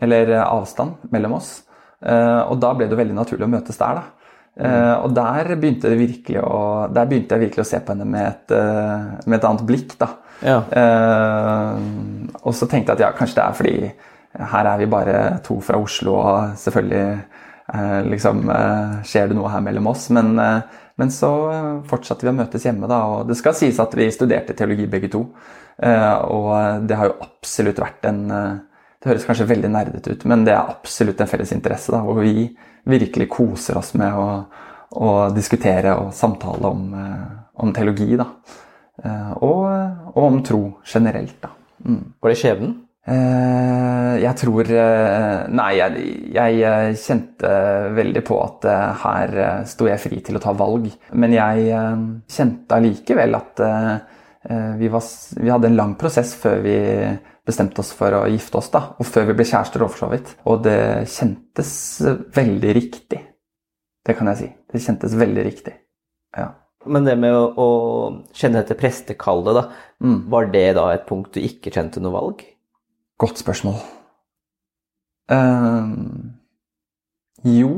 eller 0.00 0.34
avstand, 0.42 1.08
mellom 1.10 1.38
oss. 1.38 1.60
Og 2.04 2.58
da 2.60 2.74
ble 2.76 2.84
det 2.90 2.98
veldig 2.98 3.14
naturlig 3.16 3.46
å 3.46 3.48
møtes 3.48 3.78
der, 3.80 4.00
da. 4.00 4.10
Mm. 4.54 5.04
og 5.06 5.14
der 5.16 5.48
begynte, 5.58 5.88
å, 6.38 6.58
der 6.92 7.06
begynte, 7.10 7.34
jeg 7.34 7.48
virkelig 7.48 7.62
å 7.64 7.66
se 7.66 7.78
på 7.82 7.90
henne 7.90 8.04
med 8.06 8.26
et, 8.28 8.52
med 9.24 9.38
et 9.38 9.46
annet 9.48 9.64
blikk. 9.66 9.94
da. 9.98 10.08
Ja. 10.44 10.58
Og 12.42 12.52
så 12.52 12.68
tenkte 12.68 12.92
jeg 12.92 12.98
at 12.98 13.04
ja, 13.06 13.08
kanskje 13.16 13.38
det 13.38 13.46
er 13.46 13.56
fordi 13.56 14.44
her 14.52 14.68
er 14.74 14.82
vi 14.82 14.90
bare 14.92 15.16
to 15.46 15.56
fra 15.64 15.80
Oslo, 15.80 16.18
og 16.20 16.60
selvfølgelig 16.60 18.04
liksom, 18.12 18.44
skjer 19.06 19.32
det 19.32 19.38
noe 19.38 19.54
her 19.54 19.64
mellom 19.64 19.88
oss. 19.94 20.10
Men, 20.12 20.34
men, 21.00 21.10
så 21.10 21.30
fortsatte 21.90 22.26
vi 22.26 22.30
å 22.30 22.36
møtes 22.36 22.64
hjemme, 22.66 22.88
da. 22.90 23.00
Og 23.10 23.28
det 23.28 23.38
skal 23.38 23.56
sies 23.58 23.80
at 23.82 23.96
vi 23.98 24.10
studerte 24.14 24.54
teologi 24.54 24.86
begge 24.90 25.10
to. 25.12 25.24
og 25.82 26.50
det 26.86 26.96
har 26.96 27.08
jo 27.08 27.16
absolutt 27.24 27.80
vært 27.82 28.06
en 28.06 28.28
Det 28.30 29.10
høres 29.10 29.24
kanskje 29.26 29.48
veldig 29.48 29.68
nerdete 29.68 30.14
ut, 30.14 30.22
men 30.24 30.44
det 30.46 30.52
er 30.54 30.70
absolutt 30.70 31.18
en 31.20 31.28
felles 31.28 31.52
interesse. 31.52 31.92
da, 31.92 31.98
hvor 32.00 32.22
vi 32.22 32.46
virkelig 32.84 33.28
koser 33.32 33.78
oss 33.78 33.94
med 33.98 34.16
å, 34.16 34.28
å 35.00 35.10
diskutere 35.34 35.96
og 36.00 36.12
samtale 36.16 36.70
om, 36.70 36.86
eh, 36.94 37.26
om 37.64 37.72
teologi. 37.74 38.16
Da. 38.20 38.28
Eh, 39.02 39.30
og, 39.40 39.64
og, 40.12 40.22
om 40.24 40.40
tro 40.46 40.62
generelt. 40.94 41.36
Da. 41.42 41.52
Mm. 41.84 42.02
Var 42.20 42.32
det 42.32 42.40
skjebnen? 42.40 42.74
Eh, 43.04 44.14
jeg 44.22 44.32
tror 44.40 44.70
Nei, 45.52 45.70
jeg, 45.76 46.04
jeg, 46.32 46.96
kjente 47.02 47.50
veldig 47.98 48.22
på 48.24 48.38
at 48.40 48.66
her 49.02 49.34
sto 49.68 49.90
jeg 49.90 50.00
fri 50.00 50.22
til 50.24 50.38
å 50.38 50.42
ta 50.42 50.54
valg. 50.56 50.88
Men 51.12 51.36
jeg 51.36 51.68
kjente 52.30 52.78
allikevel 52.78 53.36
at 53.38 53.64
vi, 54.78 54.88
var, 54.92 55.04
vi 55.40 55.52
hadde 55.52 55.70
en 55.70 55.78
lang 55.78 55.94
prosess 56.00 56.34
før 56.36 56.58
vi 56.64 56.78
bestemte 57.44 57.82
oss 57.84 57.92
for 57.96 58.16
å 58.16 58.24
gifte 58.32 58.58
oss, 58.60 58.70
da. 58.72 58.82
Og 58.98 59.08
før 59.08 59.28
vi 59.28 59.36
ble 59.38 59.46
kjærester 59.48 59.84
for 59.84 60.00
så 60.00 60.10
vidt. 60.12 60.34
Og 60.48 60.64
det 60.64 60.78
kjentes 61.12 61.72
veldig 62.34 62.74
riktig. 62.76 63.20
Det 64.04 64.16
kan 64.16 64.28
jeg 64.32 64.40
si. 64.40 64.50
Det 64.72 64.82
kjentes 64.84 65.16
veldig 65.20 65.44
riktig. 65.46 65.74
Ja. 66.36 66.50
Men 66.84 67.06
det 67.06 67.16
med 67.16 67.32
å, 67.32 67.44
å 67.56 67.68
kjenne 68.36 68.60
etter 68.60 68.76
prestekallet, 68.76 69.56
da. 69.56 69.64
Mm. 70.04 70.18
Var 70.32 70.50
det 70.52 70.66
da 70.76 70.88
et 70.92 71.06
punkt 71.08 71.36
du 71.36 71.40
ikke 71.44 71.72
kjente 71.72 72.02
noe 72.04 72.16
valg? 72.16 72.44
Godt 73.24 73.40
spørsmål. 73.40 73.78
Uh, 75.32 75.88
jo, 77.48 77.70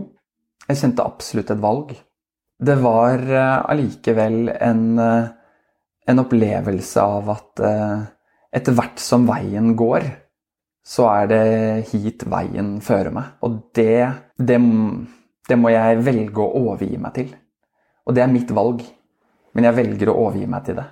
jeg 0.67 0.81
kjente 0.81 1.05
absolutt 1.07 1.53
et 1.55 1.63
valg. 1.63 1.93
Det 2.59 2.75
var 2.83 3.23
uh, 3.31 3.71
en, 3.71 4.83
uh, 4.99 5.29
en 6.09 6.23
opplevelse 6.25 7.05
av 7.05 7.31
at 7.37 7.63
uh, 7.63 8.03
etter 8.51 8.75
hvert 8.75 8.99
som 8.99 9.29
veien 9.29 9.77
går, 9.79 10.09
så 10.83 11.07
er 11.13 11.31
det 11.31 11.45
hit 11.93 12.27
veien 12.27 12.81
fører 12.83 13.15
meg. 13.15 13.39
Og 13.47 13.61
det, 13.77 14.03
det, 14.39 14.59
det, 15.47 15.61
må 15.63 15.71
jeg 15.71 16.03
velge 16.11 16.43
å 16.43 16.65
overgi 16.65 16.99
meg 16.99 17.15
til. 17.21 17.31
Og 18.07 18.19
det 18.19 18.25
er 18.25 18.35
mitt 18.35 18.51
valg, 18.51 18.83
men 19.55 19.71
jeg 19.71 19.79
velger 19.79 20.11
å 20.11 20.19
overgi 20.27 20.51
meg 20.51 20.67
til 20.67 20.81
det. 20.81 20.91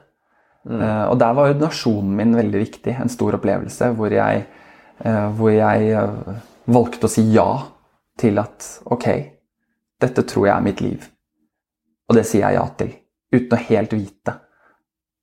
Mm. 0.64 0.80
Uh, 0.80 1.04
og 1.10 1.18
der 1.20 1.36
var 1.36 1.50
ordinasjonen 1.52 2.14
min 2.16 2.36
veldig 2.38 2.60
viktig, 2.62 2.96
en 2.96 3.12
stor 3.12 3.36
opplevelse 3.36 3.90
hvor 3.98 4.12
jeg, 4.14 4.44
uh, 5.04 5.28
hvor 5.36 5.52
jeg 5.52 5.90
uh, 5.92 6.38
valgte 6.72 7.08
å 7.08 7.12
si 7.12 7.26
ja 7.34 7.48
til 8.20 8.40
at 8.40 8.68
ok, 8.94 9.08
dette 10.00 10.24
tror 10.30 10.48
jeg 10.48 10.54
er 10.56 10.64
mitt 10.64 10.80
liv. 10.84 11.04
Og 12.08 12.16
det 12.18 12.24
sier 12.28 12.46
jeg 12.46 12.58
ja 12.58 12.64
til, 12.78 12.92
uten 13.34 13.56
å 13.56 13.62
helt 13.68 13.96
vite 13.96 14.38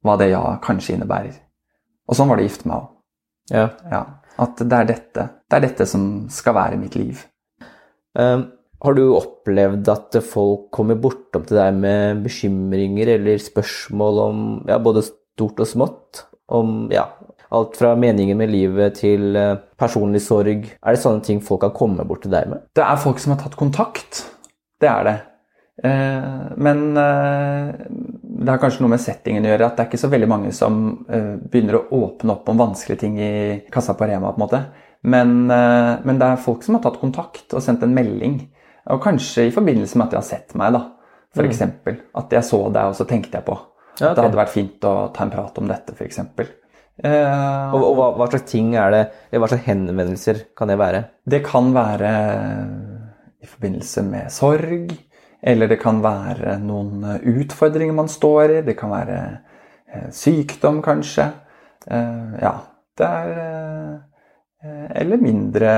hva 0.05 0.17
det 0.17 0.31
ja 0.31 0.41
kanskje 0.63 0.95
innebærer. 0.97 1.35
Og 2.09 2.17
sånn 2.17 2.29
var 2.29 2.39
det 2.39 2.47
å 2.47 2.49
gifte 2.49 2.69
meg 2.69 2.79
òg. 2.79 2.87
Ja. 3.51 3.67
ja. 3.91 4.01
At 4.41 4.61
det 4.61 4.77
er, 4.77 4.87
dette, 4.89 5.27
det 5.45 5.57
er 5.57 5.63
dette 5.67 5.85
som 5.89 6.07
skal 6.33 6.55
være 6.57 6.79
mitt 6.81 6.97
liv. 6.97 7.21
Um, 8.17 8.47
har 8.81 8.95
du 8.97 9.03
opplevd 9.13 9.89
at 9.93 10.17
folk 10.25 10.71
kommer 10.73 10.97
bortom 10.99 11.45
til 11.45 11.59
deg 11.59 11.75
med 11.77 12.23
bekymringer 12.25 13.13
eller 13.15 13.41
spørsmål 13.41 14.21
om 14.23 14.39
ja, 14.69 14.79
både 14.81 15.03
stort 15.35 15.63
og 15.63 15.69
smått? 15.69 16.25
Om 16.51 16.89
ja, 16.91 17.05
alt 17.51 17.77
fra 17.77 17.95
meningen 17.95 18.37
med 18.39 18.51
livet 18.51 18.95
til 19.01 19.35
eh, 19.35 19.57
personlig 19.79 20.21
sorg. 20.23 20.69
Er 20.79 20.95
det 20.95 21.01
sånne 21.01 21.23
ting 21.25 21.41
folk 21.43 21.65
kan 21.65 21.73
komme 21.75 22.05
bort 22.07 22.23
til 22.23 22.31
deg 22.31 22.47
med? 22.47 22.63
Det 22.75 22.83
er 22.85 23.01
folk 23.01 23.19
som 23.19 23.33
har 23.33 23.41
tatt 23.41 23.57
kontakt. 23.59 24.21
Det 24.79 24.87
er 24.87 25.07
det. 25.07 25.15
Eh, 25.83 26.45
men 26.63 26.85
eh, 27.01 27.73
det 27.91 28.53
har 28.53 28.61
kanskje 28.61 28.85
noe 28.85 28.93
med 28.93 29.03
settingen 29.03 29.43
å 29.43 29.51
gjøre. 29.51 29.67
At 29.67 29.75
det 29.75 29.83
er 29.83 29.89
ikke 29.91 29.99
så 30.05 30.11
veldig 30.13 30.29
mange 30.31 30.53
som 30.55 30.79
begynner 31.11 31.81
å 31.81 31.83
åpne 31.99 32.37
opp 32.37 32.47
om 32.53 32.63
vanskelige 32.63 33.03
ting 33.03 33.19
i 33.19 33.33
kassa 33.73 33.97
på 33.99 34.07
Rema. 34.07 34.31
på 34.31 34.39
en 34.39 34.45
måte. 34.45 34.63
Men, 35.01 35.35
men, 35.49 36.17
det 36.21 36.27
er 36.27 36.41
folk 36.41 36.63
som 36.63 36.77
har 36.77 36.83
tatt 36.85 36.99
kontakt 37.01 37.53
og 37.57 37.63
sendt 37.65 37.83
en 37.83 37.93
melding. 37.93 38.39
Og 38.93 39.01
kanskje 39.03 39.49
i 39.49 39.53
forbindelse 39.53 39.97
med 39.97 40.07
at 40.07 40.13
de 40.13 40.19
har 40.21 40.25
sett 40.25 40.55
meg, 40.57 40.77
da. 40.77 40.85
For 41.35 41.47
mm. 41.47 41.99
At 42.17 42.33
jeg 42.33 42.47
så 42.47 42.63
deg, 42.69 42.91
og 42.91 42.97
så 42.97 43.07
tenkte 43.09 43.39
jeg 43.39 43.47
på 43.47 43.57
ja, 44.01 44.11
okay. 44.11 44.17
det 44.17 44.25
hadde 44.25 44.41
vært 44.41 44.55
fint 44.55 44.87
å 44.89 44.95
ta 45.15 45.25
en 45.25 45.33
prat 45.33 45.61
om 45.61 45.69
dette, 45.69 45.95
f.eks. 45.95 46.19
Uh, 47.01 47.71
og, 47.73 47.81
og 47.81 47.93
hva, 47.97 48.07
hva, 48.19 48.27
slags 48.29 48.49
ting 48.51 48.75
er 48.77 48.91
det, 48.93 49.05
hva 49.33 49.47
slags 49.49 49.65
henvendelser 49.65 50.43
kan 50.57 50.69
det 50.69 50.77
være? 50.81 51.05
Det 51.25 51.39
kan 51.45 51.71
være 51.73 52.11
i 53.41 53.49
forbindelse 53.49 54.03
med 54.05 54.33
sorg. 54.33 54.91
Eller 55.41 55.71
det 55.71 55.79
kan 55.81 55.97
være 56.03 56.59
noen 56.61 57.01
eh, 57.15 57.23
utfordringer 57.41 57.95
man 57.97 58.09
står 58.11 58.51
i. 58.53 58.57
Det 58.61 58.75
kan 58.77 58.91
være 58.93 59.15
eh, 59.89 60.09
sykdom, 60.13 60.83
kanskje. 60.85 61.25
Uh, 61.89 62.37
ja, 62.37 62.53
det 63.01 63.07
er 63.07 63.31
Eller 64.93 65.17
mindre 65.17 65.71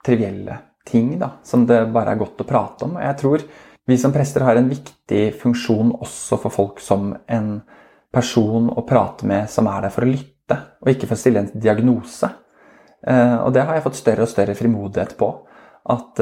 trivielle 0.00 0.54
ting, 0.88 1.18
da, 1.20 1.34
som 1.44 1.66
det 1.68 1.82
bare 1.92 2.14
er 2.14 2.20
godt 2.22 2.40
å 2.40 2.46
prate 2.48 2.86
om. 2.86 2.94
Jeg 2.96 3.18
tror 3.20 3.44
vi 3.86 3.98
som 4.00 4.12
prester 4.14 4.44
har 4.46 4.56
en 4.56 4.70
viktig 4.70 5.34
funksjon 5.40 5.92
også 5.98 6.38
for 6.42 6.54
folk 6.54 6.80
som 6.80 7.12
en 7.28 7.58
person 8.14 8.70
å 8.70 8.86
prate 8.86 9.26
med 9.28 9.50
som 9.50 9.68
er 9.68 9.84
der 9.84 9.92
for 9.92 10.06
å 10.06 10.10
lytte, 10.10 10.56
og 10.80 10.90
ikke 10.92 11.08
for 11.10 11.18
å 11.18 11.20
stille 11.20 11.42
en 11.42 11.52
diagnose. 11.52 12.30
Og 13.04 13.50
det 13.52 13.64
har 13.66 13.76
jeg 13.76 13.84
fått 13.84 13.98
større 13.98 14.24
og 14.24 14.30
større 14.30 14.54
frimodighet 14.56 15.16
på. 15.18 15.28
At 15.92 16.20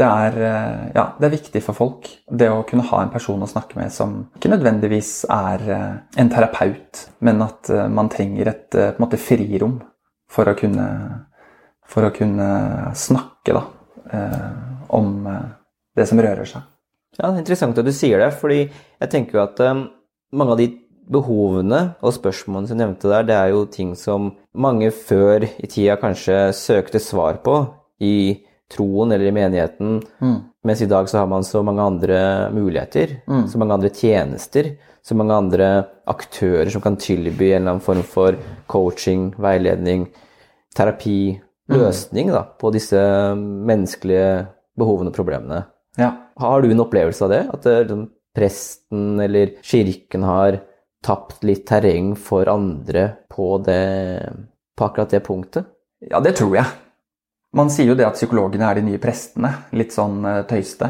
Det 0.00 0.06
er, 0.06 0.36
eh, 0.40 0.90
ja, 0.94 1.02
det 1.20 1.26
er 1.26 1.34
viktig 1.34 1.60
for 1.64 1.76
folk. 1.76 2.06
Det 2.24 2.48
å 2.48 2.62
kunne 2.64 2.86
ha 2.88 3.02
en 3.02 3.12
person 3.12 3.42
å 3.42 3.48
snakke 3.48 3.76
med 3.76 3.92
som 3.92 4.14
ikke 4.38 4.52
nødvendigvis 4.54 5.10
er 5.28 5.64
eh, 5.68 5.96
en 6.22 6.30
terapeut, 6.32 7.02
men 7.20 7.42
at 7.44 7.68
eh, 7.68 7.88
man 7.92 8.08
trenger 8.08 8.48
et 8.48 8.78
måte 9.02 9.20
frirom 9.20 9.76
for 10.30 10.48
å 10.48 10.54
kunne, 10.56 10.86
for 11.84 12.08
å 12.08 12.12
kunne 12.16 12.48
snakke 12.96 13.56
da, 13.56 13.64
om 14.94 15.26
det 15.96 16.06
som 16.10 16.20
rører 16.22 16.48
seg. 16.48 16.66
Ja, 17.18 17.26
det 17.28 17.34
er 17.34 17.40
Interessant 17.42 17.80
at 17.80 17.86
du 17.88 17.94
sier 17.94 18.22
det, 18.22 18.30
fordi 18.38 18.60
jeg 18.68 19.10
tenker 19.12 19.38
jo 19.38 19.44
at 19.44 19.62
mange 20.30 20.54
av 20.54 20.60
de 20.60 20.68
behovene 21.10 21.80
og 21.98 22.14
spørsmålene 22.14 22.70
som 22.70 22.78
du 22.78 22.84
nevnte 22.84 23.10
der, 23.10 23.26
det 23.26 23.36
er 23.36 23.50
jo 23.50 23.64
ting 23.70 23.96
som 23.98 24.30
mange 24.54 24.92
før 24.94 25.46
i 25.48 25.66
tida 25.70 25.98
kanskje 26.00 26.52
søkte 26.56 27.02
svar 27.02 27.40
på 27.44 27.56
i 28.06 28.14
troen 28.70 29.10
eller 29.10 29.26
i 29.26 29.34
menigheten, 29.34 29.98
mm. 30.22 30.38
mens 30.66 30.82
i 30.84 30.88
dag 30.90 31.08
så 31.10 31.18
har 31.18 31.26
man 31.30 31.42
så 31.46 31.64
mange 31.66 31.82
andre 31.82 32.20
muligheter, 32.54 33.16
mm. 33.26 33.48
så 33.50 33.58
mange 33.58 33.74
andre 33.74 33.90
tjenester, 33.90 34.70
så 35.02 35.16
mange 35.18 35.34
andre 35.34 35.70
aktører 36.10 36.70
som 36.70 36.84
kan 36.84 36.98
tilby 37.00 37.50
en 37.50 37.64
eller 37.64 37.74
annen 37.74 37.82
form 37.82 38.04
for 38.06 38.38
coaching, 38.70 39.32
veiledning, 39.42 40.06
terapi, 40.76 41.34
mm. 41.34 41.74
løsning 41.74 42.30
da, 42.30 42.44
på 42.60 42.70
disse 42.76 43.02
menneskelige 43.34 44.46
behovene 44.78 45.10
og 45.10 45.18
problemene. 45.18 45.64
Ja. 46.00 46.14
Har 46.40 46.62
du 46.62 46.70
en 46.72 46.80
opplevelse 46.80 47.26
av 47.26 47.32
det? 47.32 47.42
At 47.52 47.66
eh, 47.68 47.96
presten 48.36 49.20
eller 49.20 49.56
kirken 49.66 50.24
har 50.24 50.62
tapt 51.04 51.44
litt 51.44 51.66
terreng 51.68 52.14
for 52.16 52.48
andre 52.48 53.06
på, 53.32 53.58
det, 53.64 53.82
på 54.76 54.86
akkurat 54.86 55.12
det 55.12 55.20
punktet? 55.26 55.68
Ja, 56.10 56.20
det 56.24 56.36
tror 56.40 56.56
jeg. 56.56 56.68
Man 57.56 57.70
sier 57.72 57.90
jo 57.90 57.98
det 57.98 58.06
at 58.06 58.18
psykologene 58.18 58.68
er 58.68 58.78
de 58.78 58.86
nye 58.86 59.00
prestene. 59.02 59.52
Litt 59.76 59.92
sånn 59.96 60.20
uh, 60.24 60.42
tøyste. 60.48 60.88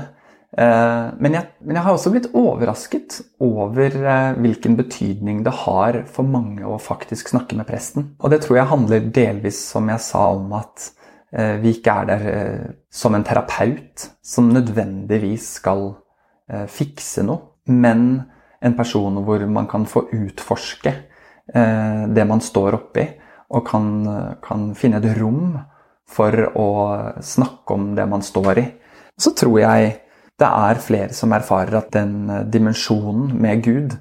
Uh, 0.51 1.15
men, 1.23 1.37
jeg, 1.39 1.47
men, 1.63 1.77
jeg, 1.79 1.85
har 1.87 1.95
også 1.95 2.11
blitt 2.13 2.29
overrasket 2.37 3.21
over 3.43 3.95
hvilken 4.43 4.75
betydning 4.79 5.45
det 5.47 5.55
har 5.63 6.03
for 6.11 6.27
mange 6.27 6.67
å 6.67 6.79
faktisk 6.83 7.33
snakke 7.33 7.59
med 7.59 7.71
presten. 7.71 8.13
Og 8.21 8.35
det 8.35 8.43
tror 8.45 8.61
jeg 8.61 8.73
handler 8.75 9.11
delvis, 9.15 9.63
som 9.73 9.89
jeg 9.91 10.05
sa, 10.05 10.27
om 10.37 10.53
at 10.59 10.91
vi 11.31 11.71
ikke 11.77 11.93
er 11.95 12.07
der 12.09 12.25
som 12.91 13.15
en 13.15 13.23
terapeut 13.23 14.09
som 14.27 14.49
nødvendigvis 14.51 15.45
skal 15.61 15.93
fikse 16.67 17.23
noe, 17.23 17.61
men 17.71 18.23
en 18.59 18.75
person 18.75 19.21
hvor 19.23 19.45
man 19.47 19.69
kan 19.71 19.87
få 19.87 20.09
utforske 20.11 20.93
det 21.47 22.25
man 22.27 22.43
står 22.43 22.77
oppi, 22.81 23.05
og 23.55 23.63
kan, 23.67 23.87
kan 24.43 24.69
finne 24.75 24.99
et 24.99 25.07
rom 25.21 25.55
for 26.11 26.35
å 26.59 26.69
snakke 27.23 27.79
om 27.79 27.93
det 27.95 28.07
man 28.11 28.23
står 28.27 28.59
i. 28.59 28.67
Så 29.15 29.35
tror 29.39 29.59
jeg 29.63 29.93
det 30.41 30.49
er 30.49 30.81
flere 30.83 31.15
som 31.17 31.35
erfarer 31.37 31.77
at 31.81 31.91
den 31.93 32.15
eh, 32.31 32.47
dimensjonen 32.49 33.35
med 33.39 33.65
Gud, 33.67 33.99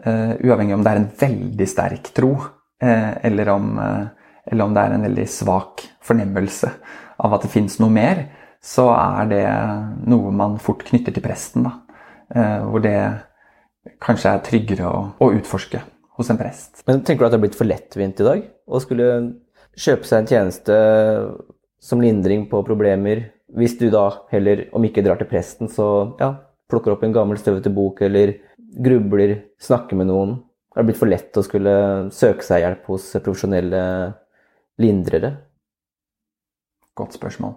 uavhengig 0.00 0.76
om 0.76 0.84
det 0.86 0.92
er 0.92 0.98
en 1.00 1.10
veldig 1.20 1.66
sterk 1.68 2.12
tro, 2.16 2.30
eller, 2.80 3.48
om, 3.52 3.74
eller, 4.46 4.64
om, 4.64 4.74
det 4.74 4.82
er 4.82 4.96
en 4.96 5.06
veldig 5.08 5.26
svak 5.30 5.84
fornemmelse 6.04 6.70
av 7.20 7.36
at 7.36 7.44
det 7.44 7.52
fins 7.52 7.78
noe 7.82 7.92
mer, 7.92 8.24
så 8.60 8.90
er 8.92 9.28
det 9.30 9.44
noe 10.10 10.32
man 10.36 10.58
fort 10.60 10.84
knytter 10.88 11.14
til 11.16 11.24
presten. 11.24 11.64
Da. 11.64 11.72
hvor 12.68 12.82
det 12.84 12.96
kanskje 14.04 14.34
er 14.34 14.42
tryggere 14.44 14.88
å, 14.88 15.00
å 15.16 15.30
utforske 15.36 15.80
hos 16.20 16.30
en 16.32 16.40
prest. 16.40 16.82
Men 16.86 17.00
Tenker 17.04 17.24
du 17.24 17.28
at 17.28 17.32
det 17.32 17.40
har 17.40 17.44
blitt 17.46 17.58
for 17.58 17.68
lettvint 17.68 18.20
i 18.20 18.26
dag 18.26 18.44
å 18.68 18.80
skulle 18.82 19.08
kjøpe 19.78 20.08
seg 20.08 20.20
en 20.20 20.30
tjeneste 20.30 20.76
som 21.80 22.02
lindring 22.02 22.46
på 22.50 22.60
problemer. 22.66 23.30
Hvis 23.56 23.78
du 23.80 23.88
da 23.92 24.06
heller, 24.30 24.66
om 24.76 24.84
ikke 24.86 25.04
drar 25.04 25.18
til 25.20 25.30
presten, 25.30 25.70
så 25.72 25.86
ja, 26.20 26.34
plukker 26.70 26.94
opp 26.94 27.04
en 27.06 27.14
gammel, 27.16 27.40
støvete 27.40 27.72
bok 27.74 28.02
eller 28.06 28.36
grubler, 28.84 29.38
snakker 29.62 29.98
med 29.98 30.10
noen. 30.10 30.36
Har 30.70 30.84
det 30.84 30.92
blitt 30.92 31.00
for 31.00 31.10
lett 31.10 31.36
å 31.36 31.42
skulle 31.42 31.72
søke 32.14 32.46
seg 32.46 32.62
hjelp 32.62 32.84
hos 32.92 33.08
profesjonelle 33.16 33.80
lindrere? 34.80 35.34
Godt 36.98 37.16
spørsmål. 37.18 37.54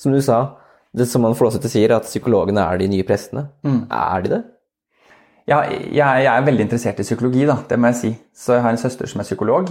Som 0.00 0.12
du 0.12 0.20
sa, 0.24 0.58
det 0.96 1.08
som 1.10 1.24
man 1.24 1.36
flåsete 1.36 1.70
sier, 1.72 1.92
at 1.96 2.08
psykologene 2.08 2.62
er 2.62 2.80
de 2.80 2.90
nye 2.92 3.06
prestene. 3.06 3.48
Mm. 3.66 3.82
Er 3.92 4.24
de 4.24 4.32
det? 4.32 4.42
Ja, 5.46 5.60
jeg, 5.70 5.92
jeg, 5.94 6.30
er 6.32 6.46
veldig 6.46 6.64
interessert 6.66 7.00
i 7.00 7.06
psykologi, 7.06 7.44
da, 7.46 7.60
det 7.68 7.78
må 7.78 7.92
jeg 7.92 8.00
si. 8.00 8.12
Så 8.34 8.56
jeg 8.56 8.64
har 8.64 8.74
en 8.74 8.80
søster 8.80 9.10
som 9.10 9.22
er 9.22 9.28
psykolog. 9.28 9.70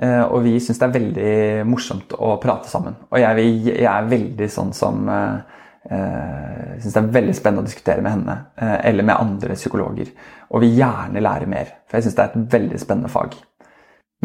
Eh, 0.00 0.22
og 0.24 0.40
vi 0.46 0.56
syns 0.62 0.80
det 0.80 0.86
er 0.88 0.94
veldig 0.94 1.32
morsomt 1.68 2.14
å 2.16 2.34
prate 2.42 2.70
sammen. 2.72 2.96
Og 3.10 3.20
jeg, 3.20 3.48
jeg 3.68 3.88
er 3.90 4.08
veldig 4.08 4.48
sånn 4.50 4.72
som 4.76 5.04
uh, 5.06 5.60
eh, 5.84 6.78
syns 6.80 6.96
det 6.96 7.02
er 7.02 7.14
veldig 7.18 7.36
spennende 7.36 7.66
å 7.66 7.68
diskutere 7.68 8.04
med 8.04 8.16
henne 8.16 8.36
uh, 8.56 8.78
eller 8.88 9.06
med 9.06 9.18
andre 9.18 9.58
psykologer. 9.58 10.10
Og 10.50 10.64
vil 10.64 10.78
gjerne 10.80 11.22
lære 11.22 11.50
mer, 11.50 11.74
for 11.86 12.00
jeg 12.00 12.08
syns 12.08 12.18
det 12.18 12.24
er 12.24 12.32
et 12.32 12.56
veldig 12.56 12.80
spennende 12.80 13.12
fag. 13.12 13.36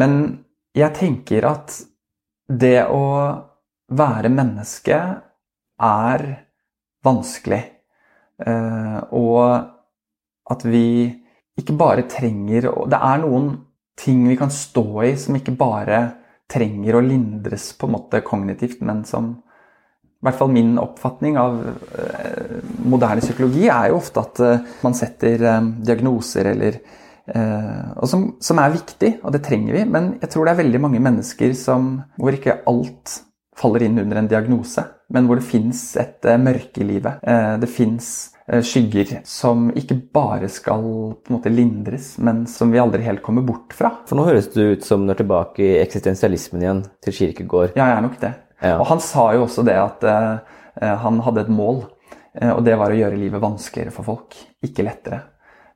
Men 0.00 0.18
jeg 0.76 0.94
tenker 0.96 1.46
at 1.48 1.78
det 2.48 2.82
å 2.90 3.04
være 3.88 4.30
menneske 4.32 4.98
er 5.88 6.26
vanskelig. 7.04 7.62
Uh, 8.38 9.00
og 9.18 9.40
at 10.52 10.62
vi 10.62 11.08
ikke 11.58 11.74
bare 11.74 12.04
trenger 12.06 12.68
Det 12.86 12.98
er 13.02 13.16
noen 13.18 13.48
ting 13.98 14.22
vi 14.28 14.36
kan 14.38 14.52
stå 14.54 14.84
i 15.08 15.16
som 15.18 15.34
ikke 15.34 15.56
bare 15.58 15.98
trenger 16.48 16.96
å 16.96 17.04
lindres 17.04 17.72
på 17.76 17.88
en 17.88 17.96
måte 17.96 18.22
kognitivt, 18.24 18.80
men 18.86 19.02
som 19.04 19.32
i 20.18 20.26
hvert 20.26 20.38
fall 20.40 20.50
min 20.50 20.72
oppfatning 20.80 21.36
av 21.38 21.58
eh, 21.62 22.54
moderne 22.90 23.22
psykologi 23.22 23.68
er 23.70 23.92
jo 23.92 23.98
ofte 24.00 24.22
at 24.24 24.40
eh, 24.42 24.64
man 24.82 24.96
setter 24.98 25.44
eh, 25.46 25.68
diagnoser 25.86 26.48
eller 26.54 26.80
og 27.28 28.06
som, 28.08 28.22
som, 28.40 28.60
er 28.62 28.72
viktig, 28.72 29.10
og 29.20 29.34
det 29.34 29.42
trenger 29.44 29.74
vi, 29.76 29.82
men 29.84 30.14
jeg 30.22 30.30
tror 30.32 30.46
det 30.46 30.54
er 30.54 30.60
veldig 30.62 30.80
mange 30.80 31.00
mennesker 31.04 31.52
som, 31.58 31.90
hvor 32.16 32.32
ikke 32.32 32.60
alt 32.70 33.18
faller 33.58 33.84
inn 33.84 34.00
under 34.00 34.20
en 34.20 34.30
diagnose, 34.30 34.84
men 35.12 35.28
hvor 35.28 35.36
det 35.36 35.48
fins 35.48 35.82
et 36.00 36.24
mørke 36.40 36.80
i 36.80 36.88
livet. 36.88 37.20
det 37.60 37.68
fins 37.68 38.08
Eh, 38.48 38.62
skygger 38.64 39.18
som 39.28 39.66
ikke 39.76 39.98
bare 40.14 40.48
skal 40.48 40.80
på 41.20 41.28
en 41.28 41.34
måte 41.36 41.50
lindres, 41.52 42.14
men 42.16 42.46
som 42.48 42.70
vi 42.72 42.80
aldri 42.80 43.04
helt 43.04 43.20
kommer 43.24 43.44
bort 43.44 43.74
fra. 43.76 43.90
For 44.08 44.16
nå 44.16 44.24
høres 44.24 44.48
det 44.54 44.64
ut 44.64 44.86
som 44.86 45.04
du 45.04 45.12
er 45.12 45.18
tilbake 45.18 45.60
i 45.66 45.74
eksistensialismen 45.82 46.64
igjen, 46.64 46.80
til 47.04 47.16
Kirkegård. 47.18 47.76
Ja, 47.76 47.90
jeg 47.90 47.98
er 47.98 48.06
nok 48.06 48.16
det. 48.22 48.32
Ja. 48.62 48.78
Og 48.78 48.86
han 48.88 49.02
sa 49.04 49.26
jo 49.36 49.44
også 49.44 49.66
det 49.68 49.76
at 49.76 50.06
uh, 50.08 50.40
han 51.04 51.20
hadde 51.26 51.44
et 51.44 51.52
mål, 51.52 51.82
uh, 52.40 52.54
og 52.54 52.62
det 52.64 52.78
var 52.80 52.94
å 52.94 52.96
gjøre 52.96 53.20
livet 53.20 53.44
vanskeligere 53.44 53.92
for 53.94 54.08
folk, 54.08 54.38
ikke 54.64 54.86
lettere. 54.88 55.20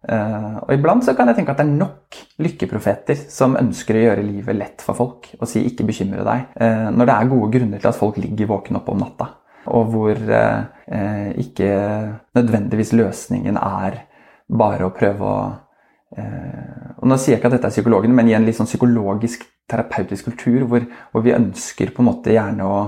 Uh, 0.03 0.59
og 0.64 0.72
iblant 0.74 1.05
så 1.07 1.14
kan 1.14 1.28
jeg 1.30 1.38
tenke 1.38 1.55
at 1.55 1.61
det 1.61 1.68
er 1.68 1.76
nok 1.78 2.16
lykkeprofeter 2.42 3.20
som 3.30 3.55
ønsker 3.61 3.98
å 3.98 4.03
gjøre 4.07 4.24
livet 4.26 4.59
lett 4.59 4.82
for 4.82 4.98
folk, 4.98 5.30
og 5.38 5.46
si 5.46 5.62
'ikke 5.62 5.86
bekymre 5.86 6.24
deg', 6.26 6.59
når 6.90 7.07
det 7.07 7.14
er 7.14 7.30
gode 7.30 7.53
grunner 7.55 7.78
til 7.78 7.88
at 7.92 8.00
folk 8.00 8.18
ligger 8.18 8.50
våkne 8.50 8.82
oppe 8.82 8.92
om 8.92 8.98
natta 8.98 9.28
og 9.70 9.92
hvor 9.92 10.18
eh, 10.18 11.28
ikke 11.38 11.68
nødvendigvis 12.34 12.94
løsningen 12.98 13.59
er 13.61 14.00
bare 14.53 14.88
å 14.88 14.94
prøve 14.94 15.28
å 15.28 15.36
eh, 16.16 16.80
og 17.03 17.09
Nå 17.11 17.18
sier 17.18 17.34
jeg 17.34 17.40
ikke 17.40 17.50
at 17.50 17.57
dette 17.57 17.70
er 17.70 17.74
psykologen, 17.74 18.12
men 18.14 18.28
i 18.30 18.34
en 18.36 18.44
litt 18.46 18.55
sånn 18.55 18.68
psykologisk, 18.68 19.42
terapeutisk 19.70 20.28
kultur 20.28 20.66
hvor, 20.70 20.84
hvor 21.11 21.24
vi 21.24 21.34
ønsker 21.34 21.90
på 21.94 22.03
en 22.03 22.09
måte 22.11 22.34
gjerne 22.34 22.66
å, 22.66 22.82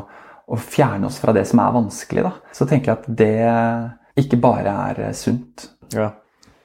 å, 0.46 0.58
fjerne 0.60 1.08
oss 1.08 1.18
fra 1.22 1.34
det 1.34 1.42
som 1.50 1.62
er 1.62 1.74
vanskelig, 1.74 2.26
da, 2.26 2.34
så 2.54 2.68
tenker 2.70 2.92
jeg 2.92 3.00
at 3.00 3.08
det 3.22 4.22
ikke 4.22 4.38
bare 4.42 4.76
er 4.90 5.16
sunt. 5.18 5.66
Ja. 5.94 6.12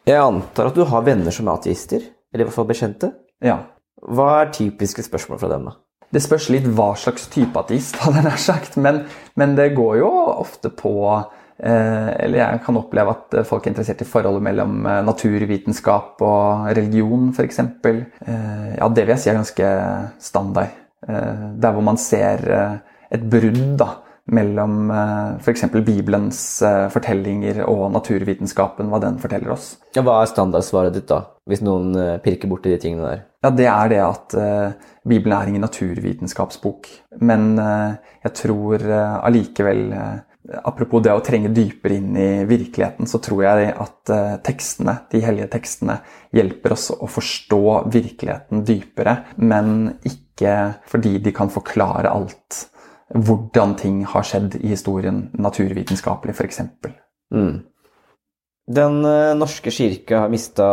Jeg 0.10 0.22
antar 0.26 0.72
at 0.72 0.78
du 0.78 0.88
har 0.90 1.04
venner 1.06 1.34
som 1.34 1.50
er 1.50 1.60
ateister, 1.60 2.06
eller 2.34 2.46
i 2.46 2.48
hvert 2.48 2.56
fall 2.56 2.70
bekjente? 2.70 3.12
Ja. 3.46 3.60
Hva 4.00 4.30
er 4.40 4.54
typiske 4.56 5.04
spørsmål 5.06 5.42
fra 5.42 5.52
dem, 5.52 5.68
da? 5.70 5.76
Det 6.10 6.22
spørs 6.26 6.48
litt 6.50 6.66
hva 6.66 6.96
slags 6.98 7.28
type 7.30 7.62
ateist, 7.62 8.00
hadde 8.04 8.24
jeg 8.26 8.42
sagt. 8.42 8.80
Men, 8.82 9.04
men, 9.38 9.54
det 9.60 9.76
går 9.78 10.00
jo 10.00 10.10
ofte 10.32 10.72
på 10.74 10.94
eh, 11.14 12.10
Eller 12.16 12.40
jeg 12.42 12.64
kan 12.66 12.80
oppleve 12.82 13.14
at 13.14 13.40
folk 13.46 13.68
er 13.68 13.76
interessert 13.76 14.02
i 14.02 14.10
forholdet 14.10 14.48
mellom 14.50 14.82
eh, 14.82 15.02
naturvitenskap 15.06 16.24
og 16.26 16.70
religion, 16.74 17.30
f.eks. 17.36 17.62
Eh, 17.62 18.70
ja, 18.80 18.90
det 18.90 19.06
vil 19.06 19.14
jeg 19.14 19.26
si 19.26 19.30
er 19.30 19.42
ganske 19.44 19.74
standard. 20.32 20.74
Eh, 21.06 21.50
der 21.62 21.76
hvor 21.76 21.86
man 21.86 22.02
ser 22.02 22.50
eh, 22.50 22.80
et 23.14 23.30
brudd 23.30 23.78
da, 23.78 23.94
mellom 24.36 24.92
f.eks. 25.40 25.66
For 25.70 25.86
Bibelens 25.86 26.40
eh, 26.66 26.86
fortellinger 26.94 27.64
og 27.68 27.90
naturvitenskapen, 27.96 28.90
hva 28.92 29.02
den 29.04 29.20
forteller 29.22 29.56
oss. 29.56 29.74
Ja, 29.96 30.04
hva 30.06 30.22
er 30.22 30.32
standardsvaret 30.32 30.96
ditt, 30.96 31.10
da, 31.10 31.24
hvis 31.50 31.64
noen 31.66 31.92
eh, 31.98 32.16
pirker 32.24 32.52
borti 32.52 32.74
de 32.74 32.80
tingene 32.82 33.10
der? 33.10 33.26
Ja, 33.44 33.52
Det 33.56 33.68
er 33.72 33.92
det 33.92 34.00
at 34.04 34.34
uh, 34.36 34.96
Bibelen 35.08 35.38
er 35.38 35.48
ingen 35.48 35.64
naturvitenskapsbok. 35.64 36.90
Men 37.24 37.54
uh, 37.56 37.96
jeg 38.26 38.36
tror 38.44 38.84
uh, 38.84 39.22
allikevel 39.26 39.88
Apropos 40.66 41.04
det 41.06 41.12
å 41.14 41.20
trenge 41.22 41.52
dypere 41.54 42.00
inn 42.00 42.16
i 42.18 42.46
virkeligheten, 42.48 43.06
så 43.06 43.20
tror 43.22 43.44
jeg 43.44 43.68
at 43.70 44.12
tekstene, 44.42 44.96
de 45.12 45.20
hellige 45.22 45.50
tekstene 45.54 46.00
hjelper 46.34 46.74
oss 46.74 46.88
å 46.96 47.06
forstå 47.12 47.60
virkeligheten 47.94 48.64
dypere, 48.66 49.14
men 49.38 50.00
ikke 50.10 50.56
fordi 50.90 51.20
de 51.22 51.36
kan 51.36 51.54
forklare 51.54 52.10
alt 52.10 52.64
hvordan 53.16 53.76
ting 53.80 54.04
har 54.06 54.26
skjedd 54.28 54.60
i 54.60 54.74
historien, 54.74 55.30
naturvitenskapelig 55.34 56.36
f.eks. 56.36 56.62
Mm. 57.34 57.56
Den 58.70 59.02
eh, 59.06 59.34
norske 59.38 59.74
kirke 59.74 60.22
har 60.24 60.32
mista 60.32 60.70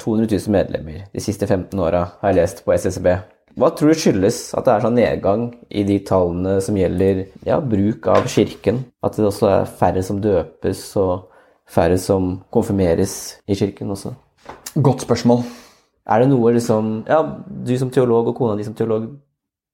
200 0.00 0.30
000 0.30 0.54
medlemmer 0.54 1.04
de 1.12 1.22
siste 1.22 1.46
15 1.46 1.78
åra, 1.82 2.06
har 2.20 2.32
jeg 2.32 2.38
lest 2.38 2.64
på 2.64 2.74
SSB. 2.74 3.10
Hva 3.58 3.72
tror 3.74 3.90
du 3.90 3.98
skyldes 3.98 4.38
at 4.54 4.66
det 4.66 4.72
er 4.72 4.84
sånn 4.84 4.96
nedgang 4.96 5.48
i 5.74 5.82
de 5.84 5.98
tallene 6.06 6.60
som 6.62 6.76
gjelder 6.78 7.24
ja, 7.46 7.58
bruk 7.58 8.06
av 8.08 8.28
kirken? 8.30 8.84
At 9.02 9.18
det 9.18 9.26
også 9.26 9.50
er 9.50 9.72
færre 9.80 10.04
som 10.06 10.20
døpes, 10.22 10.84
og 11.02 11.26
færre 11.70 11.98
som 12.00 12.36
konfirmeres 12.54 13.16
i 13.50 13.58
kirken 13.58 13.90
også? 13.90 14.14
Godt 14.78 15.02
spørsmål. 15.02 15.42
Er 16.10 16.22
det 16.22 16.30
noe 16.30 16.54
liksom, 16.54 17.02
ja, 17.10 17.20
du 17.46 17.74
som 17.78 17.90
teolog 17.92 18.30
og 18.30 18.38
kona 18.38 18.56
di 18.58 18.66
som 18.66 18.76
teolog 18.78 19.10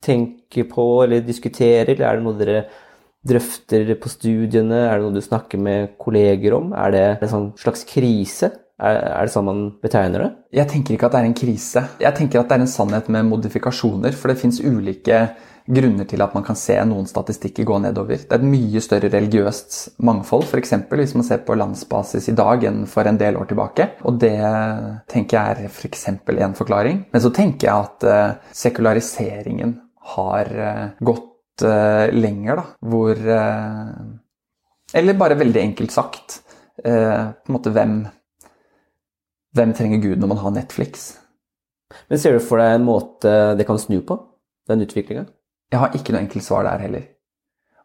tenker 0.05 0.69
på 0.71 0.87
eller 1.05 1.25
diskuterer, 1.25 1.95
eller 1.95 2.07
er 2.09 2.19
det 2.19 2.27
noe 2.27 2.39
dere 2.39 2.61
drøfter 3.27 3.95
på 4.01 4.13
studiene? 4.13 4.85
Er 4.87 4.99
det 4.99 5.07
noe 5.07 5.17
du 5.17 5.25
snakker 5.25 5.61
med 5.61 5.97
kolleger 6.03 6.57
om? 6.59 6.71
Er 6.77 6.95
det 6.95 7.09
en 7.17 7.33
sånn 7.33 7.51
slags 7.61 7.87
krise? 7.89 8.53
Er, 8.77 9.25
det 9.25 9.33
sånn 9.33 9.47
man 9.49 9.61
betegner 9.81 10.21
det? 10.21 10.31
Jeg 10.59 10.69
tenker 10.69 10.95
ikke 10.95 11.09
at 11.09 11.17
det 11.17 11.21
er 11.23 11.29
en 11.31 11.41
krise. 11.41 11.83
Jeg 12.03 12.17
tenker 12.19 12.43
at 12.43 12.51
det 12.51 12.59
er 12.59 12.65
en 12.67 12.71
sannhet 12.71 13.09
med 13.13 13.29
modifikasjoner. 13.31 14.17
For 14.17 14.29
det 14.29 14.41
fins 14.43 14.61
ulike 14.61 15.23
grunner 15.67 16.07
til 16.07 16.23
at 16.23 16.35
man 16.37 16.45
kan 16.47 16.59
se 16.59 16.77
noen 16.87 17.09
statistikker 17.11 17.67
gå 17.67 17.79
nedover. 17.83 18.21
Det 18.21 18.31
er 18.31 18.43
et 18.43 18.47
mye 18.47 18.83
større 18.85 19.11
religiøst 19.11 19.97
mangfold, 20.07 20.45
f.eks. 20.47 20.77
hvis 20.93 21.17
man 21.19 21.27
ser 21.27 21.43
på 21.47 21.57
landsbasis 21.59 22.29
i 22.31 22.37
dag 22.39 22.69
enn 22.69 22.85
for 22.91 23.09
en 23.09 23.19
del 23.19 23.41
år 23.41 23.49
tilbake. 23.51 23.89
Og 24.07 24.21
det 24.23 24.37
tenker 25.11 25.41
jeg 25.41 25.57
er 25.67 25.73
f.eks. 25.73 26.07
For 26.27 26.45
en 26.47 26.59
forklaring. 26.59 27.03
Men 27.11 27.25
så 27.25 27.33
tenker 27.35 27.71
jeg 27.71 27.89
at 27.89 28.07
uh, 28.07 28.53
sekulariseringen 28.55 29.75
har 30.15 30.53
uh, 30.53 30.85
gått 31.01 31.65
uh, 31.67 32.07
lenger, 32.15 32.61
da. 32.61 32.67
Hvor 32.87 33.23
Eller 34.97 35.19
bare 35.19 35.39
veldig 35.39 35.61
enkelt 35.61 35.93
sagt 35.93 36.43
på 36.77 36.91
en 36.93 37.55
måte 37.55 37.73
hvem 37.73 37.95
hvem 39.57 39.73
trenger 39.73 40.03
Gud 40.03 40.21
når 40.21 40.31
man 40.35 40.41
har 40.43 40.55
Netflix? 40.55 41.07
Men 42.11 42.21
ser 42.21 42.37
du 42.37 42.45
for 42.45 42.61
deg 42.61 42.77
en 42.77 42.87
måte 42.87 43.33
det 43.57 43.67
kan 43.69 43.79
snu 43.81 44.01
på, 44.07 44.19
den 44.69 44.85
utviklinga? 44.85 45.27
Jeg 45.73 45.83
har 45.83 45.95
ikke 45.97 46.15
noe 46.15 46.25
enkelt 46.27 46.45
svar 46.45 46.67
der 46.67 46.83
heller. 46.85 47.07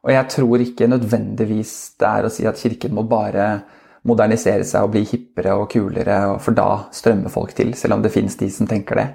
Og 0.02 0.12
jeg 0.12 0.30
tror 0.34 0.64
ikke 0.64 0.90
nødvendigvis 0.90 1.76
det 2.02 2.10
er 2.10 2.26
å 2.26 2.34
si 2.34 2.48
at 2.50 2.60
kirken 2.60 2.96
må 2.98 3.06
bare 3.10 3.48
modernisere 4.10 4.66
seg 4.66 4.88
og 4.88 4.96
bli 4.96 5.04
hippere 5.06 5.54
og 5.60 5.68
kulere, 5.72 6.18
for 6.42 6.58
da 6.58 6.88
strømmer 6.94 7.32
folk 7.34 7.54
til, 7.58 7.76
selv 7.78 8.00
om 8.00 8.04
det 8.04 8.14
fins 8.14 8.38
de 8.40 8.50
som 8.50 8.70
tenker 8.70 8.98
det. 8.98 9.08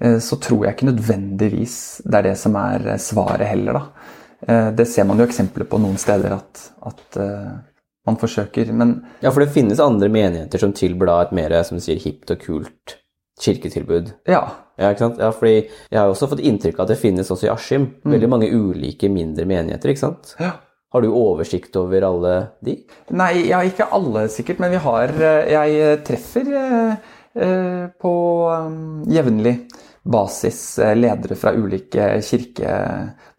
Eh, 0.00 0.18
så 0.22 0.38
tror 0.42 0.66
jeg 0.66 0.76
ikke 0.76 0.90
nødvendigvis 0.90 1.78
det 2.04 2.18
er 2.20 2.28
det 2.30 2.36
som 2.40 2.58
er 2.60 2.92
svaret 3.02 3.48
heller, 3.48 3.80
da. 3.80 4.12
Eh, 4.46 4.68
det 4.76 4.88
ser 4.90 5.08
man 5.08 5.20
jo 5.20 5.26
eksempler 5.28 5.68
på 5.70 5.80
noen 5.80 5.96
steder 6.00 6.36
at, 6.36 6.66
at 6.90 7.18
eh, 7.22 7.56
man 8.06 8.20
forsøker, 8.20 8.70
men 8.72 9.00
Ja, 9.24 9.32
for 9.32 9.42
det 9.42 9.54
finnes 9.54 9.80
andre 9.82 10.10
menigheter 10.12 10.62
som 10.62 10.74
tilbyr 10.76 11.10
et 11.16 11.34
mer 11.34 11.56
som 11.66 11.80
du 11.80 11.84
sier, 11.84 11.98
hipt 12.02 12.30
og 12.30 12.42
kult 12.44 13.00
kirketilbud. 13.42 14.12
Ja. 14.28 14.44
ja. 14.78 14.90
ikke 14.90 15.06
sant? 15.06 15.18
Ja, 15.20 15.32
fordi 15.34 15.56
Jeg 15.90 15.98
har 15.98 16.08
også 16.08 16.28
fått 16.30 16.44
inntrykk 16.44 16.78
av 16.78 16.86
at 16.86 16.94
det 16.94 17.00
finnes 17.00 17.30
også 17.30 17.48
i 17.48 17.52
Askim 17.52 17.90
mm. 17.90 18.12
veldig 18.14 18.30
mange 18.32 18.52
ulike 18.52 19.10
mindre 19.12 19.44
menigheter. 19.48 19.92
ikke 19.92 20.04
sant? 20.06 20.36
Ja. 20.40 20.54
Har 20.94 21.02
du 21.02 21.10
oversikt 21.12 21.76
over 21.76 22.06
alle 22.06 22.34
de? 22.64 22.78
Nei, 23.18 23.32
ja, 23.50 23.60
ikke 23.66 23.88
alle 23.92 24.28
sikkert, 24.32 24.62
men 24.62 24.72
vi 24.72 24.80
har 24.80 25.12
eh, 25.18 25.50
Jeg 25.52 25.98
treffer 26.06 26.52
eh, 26.62 27.10
eh, 27.34 27.82
på 28.00 28.14
um, 28.48 29.02
jevnlig 29.10 29.58
basis 30.06 30.78
eh, 30.78 30.94
ledere 30.96 31.36
fra 31.38 31.52
ulike 31.56 32.08
kirke, 32.24 32.74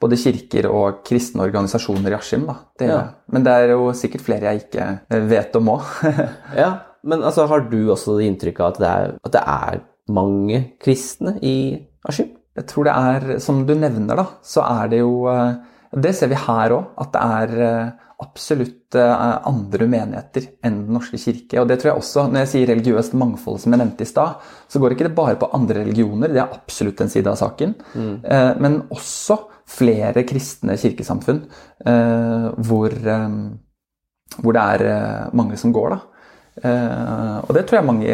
både 0.01 0.20
kirker 0.20 0.68
og 0.70 1.01
kristne 1.07 1.45
organisasjoner 1.47 2.13
i 2.13 2.18
Askim. 2.18 2.47
Ja. 2.84 3.01
Men 3.32 3.45
det 3.45 3.53
er 3.53 3.74
jo 3.74 3.91
sikkert 3.97 4.26
flere 4.28 4.51
jeg 4.51 4.65
ikke 4.65 4.88
eh, 5.07 5.28
vet 5.30 5.55
om 5.59 5.72
òg. 5.78 5.86
ja, 6.63 6.72
men 7.07 7.24
altså, 7.24 7.47
har 7.49 7.68
du 7.72 7.80
også 7.93 8.20
inntrykk 8.26 8.61
av 8.61 8.74
at 8.74 8.82
det, 8.82 8.89
er, 8.91 9.15
at 9.30 9.38
det 9.38 9.45
er 9.53 9.80
mange 10.18 10.63
kristne 10.84 11.38
i 11.41 11.57
Askim? 12.07 12.34
Jeg 12.57 12.65
tror 12.72 12.88
det 12.88 12.97
er, 12.97 13.32
som 13.43 13.61
du 13.70 13.76
nevner, 13.78 14.18
da, 14.18 14.26
så 14.41 14.63
er 14.65 14.88
det 14.89 15.03
jo 15.03 15.28
eh, 15.30 15.57
Det 15.93 16.11
ser 16.18 16.32
vi 16.32 16.39
her 16.41 16.74
òg, 16.76 16.91
at 16.99 17.13
det 17.13 17.22
er 17.24 17.51
absolutt 18.18 18.95
eh, 18.97 19.47
andre 19.47 19.88
menigheter 19.89 20.47
enn 20.65 20.80
Den 20.86 20.95
norske 20.97 21.20
kirke. 21.22 21.59
Og 21.61 21.68
det 21.70 21.80
tror 21.80 21.91
jeg 21.91 22.01
også, 22.01 22.26
Når 22.32 22.43
jeg 22.43 22.51
sier 22.53 22.72
religiøst 22.72 23.13
mangfold, 23.13 23.59
som 23.61 23.74
jeg 23.74 23.82
nevnte 23.84 24.05
i 24.05 24.09
stad, 24.09 24.41
så 24.68 24.82
går 24.82 24.95
ikke 24.95 25.07
det 25.09 25.18
bare 25.18 25.38
på 25.38 25.51
andre 25.53 25.84
religioner, 25.84 26.34
det 26.34 26.41
er 26.41 26.55
absolutt 26.55 27.01
en 27.01 27.13
side 27.13 27.30
av 27.30 27.38
saken. 27.38 27.76
Mm. 27.93 28.15
Eh, 28.26 28.51
men 28.63 28.82
også 28.89 29.38
flere 29.68 30.24
kristne 30.24 30.78
kirkesamfunn 30.80 31.41
eh, 31.86 32.47
hvor, 32.65 32.93
hvor 34.38 34.55
det 34.55 34.63
er 34.63 35.34
mange 35.36 35.57
som 35.59 35.74
går, 35.76 35.91
da. 35.91 35.99
Og 37.43 37.51
det 37.53 37.65
tror 37.68 37.78
jeg 37.78 37.86
mange 37.86 38.13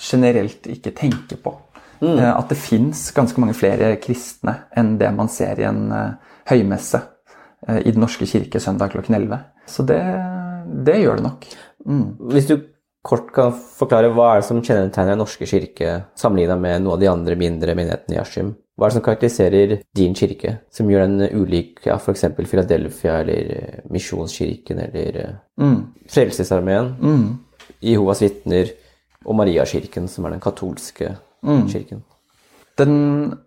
generelt 0.00 0.68
ikke 0.70 0.94
tenker 0.96 1.40
på. 1.42 1.52
Mm. 2.00 2.22
At 2.22 2.48
det 2.48 2.56
fins 2.60 3.10
ganske 3.16 3.40
mange 3.42 3.56
flere 3.58 3.90
kristne 4.00 4.54
enn 4.76 4.94
det 5.00 5.10
man 5.12 5.28
ser 5.32 5.60
i 5.60 5.66
en 5.68 5.90
høymesse 6.48 7.02
i 7.66 7.90
Den 7.90 8.02
norske 8.04 8.26
kirke 8.28 8.60
søndag 8.62 8.92
klokken 8.92 9.16
11. 9.16 9.38
Så 9.66 9.82
det, 9.86 10.00
det 10.86 11.00
gjør 11.00 11.18
det 11.18 11.26
nok. 11.26 11.46
Mm. 11.86 12.04
Hvis 12.32 12.48
du 12.50 12.56
kort 13.06 13.30
kan 13.34 13.54
forklare 13.54 14.10
hva 14.14 14.32
er 14.32 14.40
det 14.40 14.48
som 14.48 14.62
kjennetegner 14.62 15.14
Den 15.14 15.22
norske 15.22 15.46
kirke 15.48 16.00
sammenlignet 16.18 16.60
med 16.62 16.82
noen 16.82 16.96
av 16.96 17.02
de 17.02 17.10
andre 17.10 17.36
mindre 17.38 17.76
menighetene 17.78 18.16
i 18.16 18.22
Askim? 18.22 18.54
Hva 18.76 18.86
er 18.86 18.92
det 18.92 18.98
som 18.98 19.04
karakteriserer 19.06 19.76
din 19.96 20.16
kirke, 20.16 20.58
som 20.74 20.90
gjør 20.90 21.06
den 21.06 21.30
ulik 21.40 21.86
ja, 21.86 21.96
f.eks. 21.96 22.26
Philadelphia 22.36 23.20
eller 23.22 23.52
eh, 23.54 23.78
Misjonskirken 23.92 24.82
eller 24.84 25.20
eh, 25.22 25.38
mm. 25.62 25.78
Frelsesarmeen, 26.12 26.90
mm. 27.00 27.70
Jehovas 27.86 28.20
vitner 28.20 28.74
og 29.24 29.38
Mariakirken, 29.38 30.10
som 30.12 30.26
er 30.26 30.36
den 30.36 30.44
katolske 30.44 31.14
mm. 31.40 31.64
kirken? 31.72 32.04
Den 32.76 32.98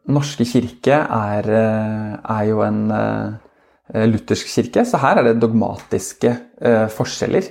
norske 0.10 0.48
kirke 0.50 0.98
er, 0.98 1.52
er 1.54 2.44
jo 2.50 2.64
en 2.66 2.82
Eh, 2.90 3.49
luthersk 3.90 4.52
kirke, 4.54 4.84
så 4.86 5.00
her 5.02 5.20
er 5.20 5.30
det 5.30 5.40
dogmatiske 5.42 6.34
eh, 6.62 6.86
forskjeller. 6.94 7.48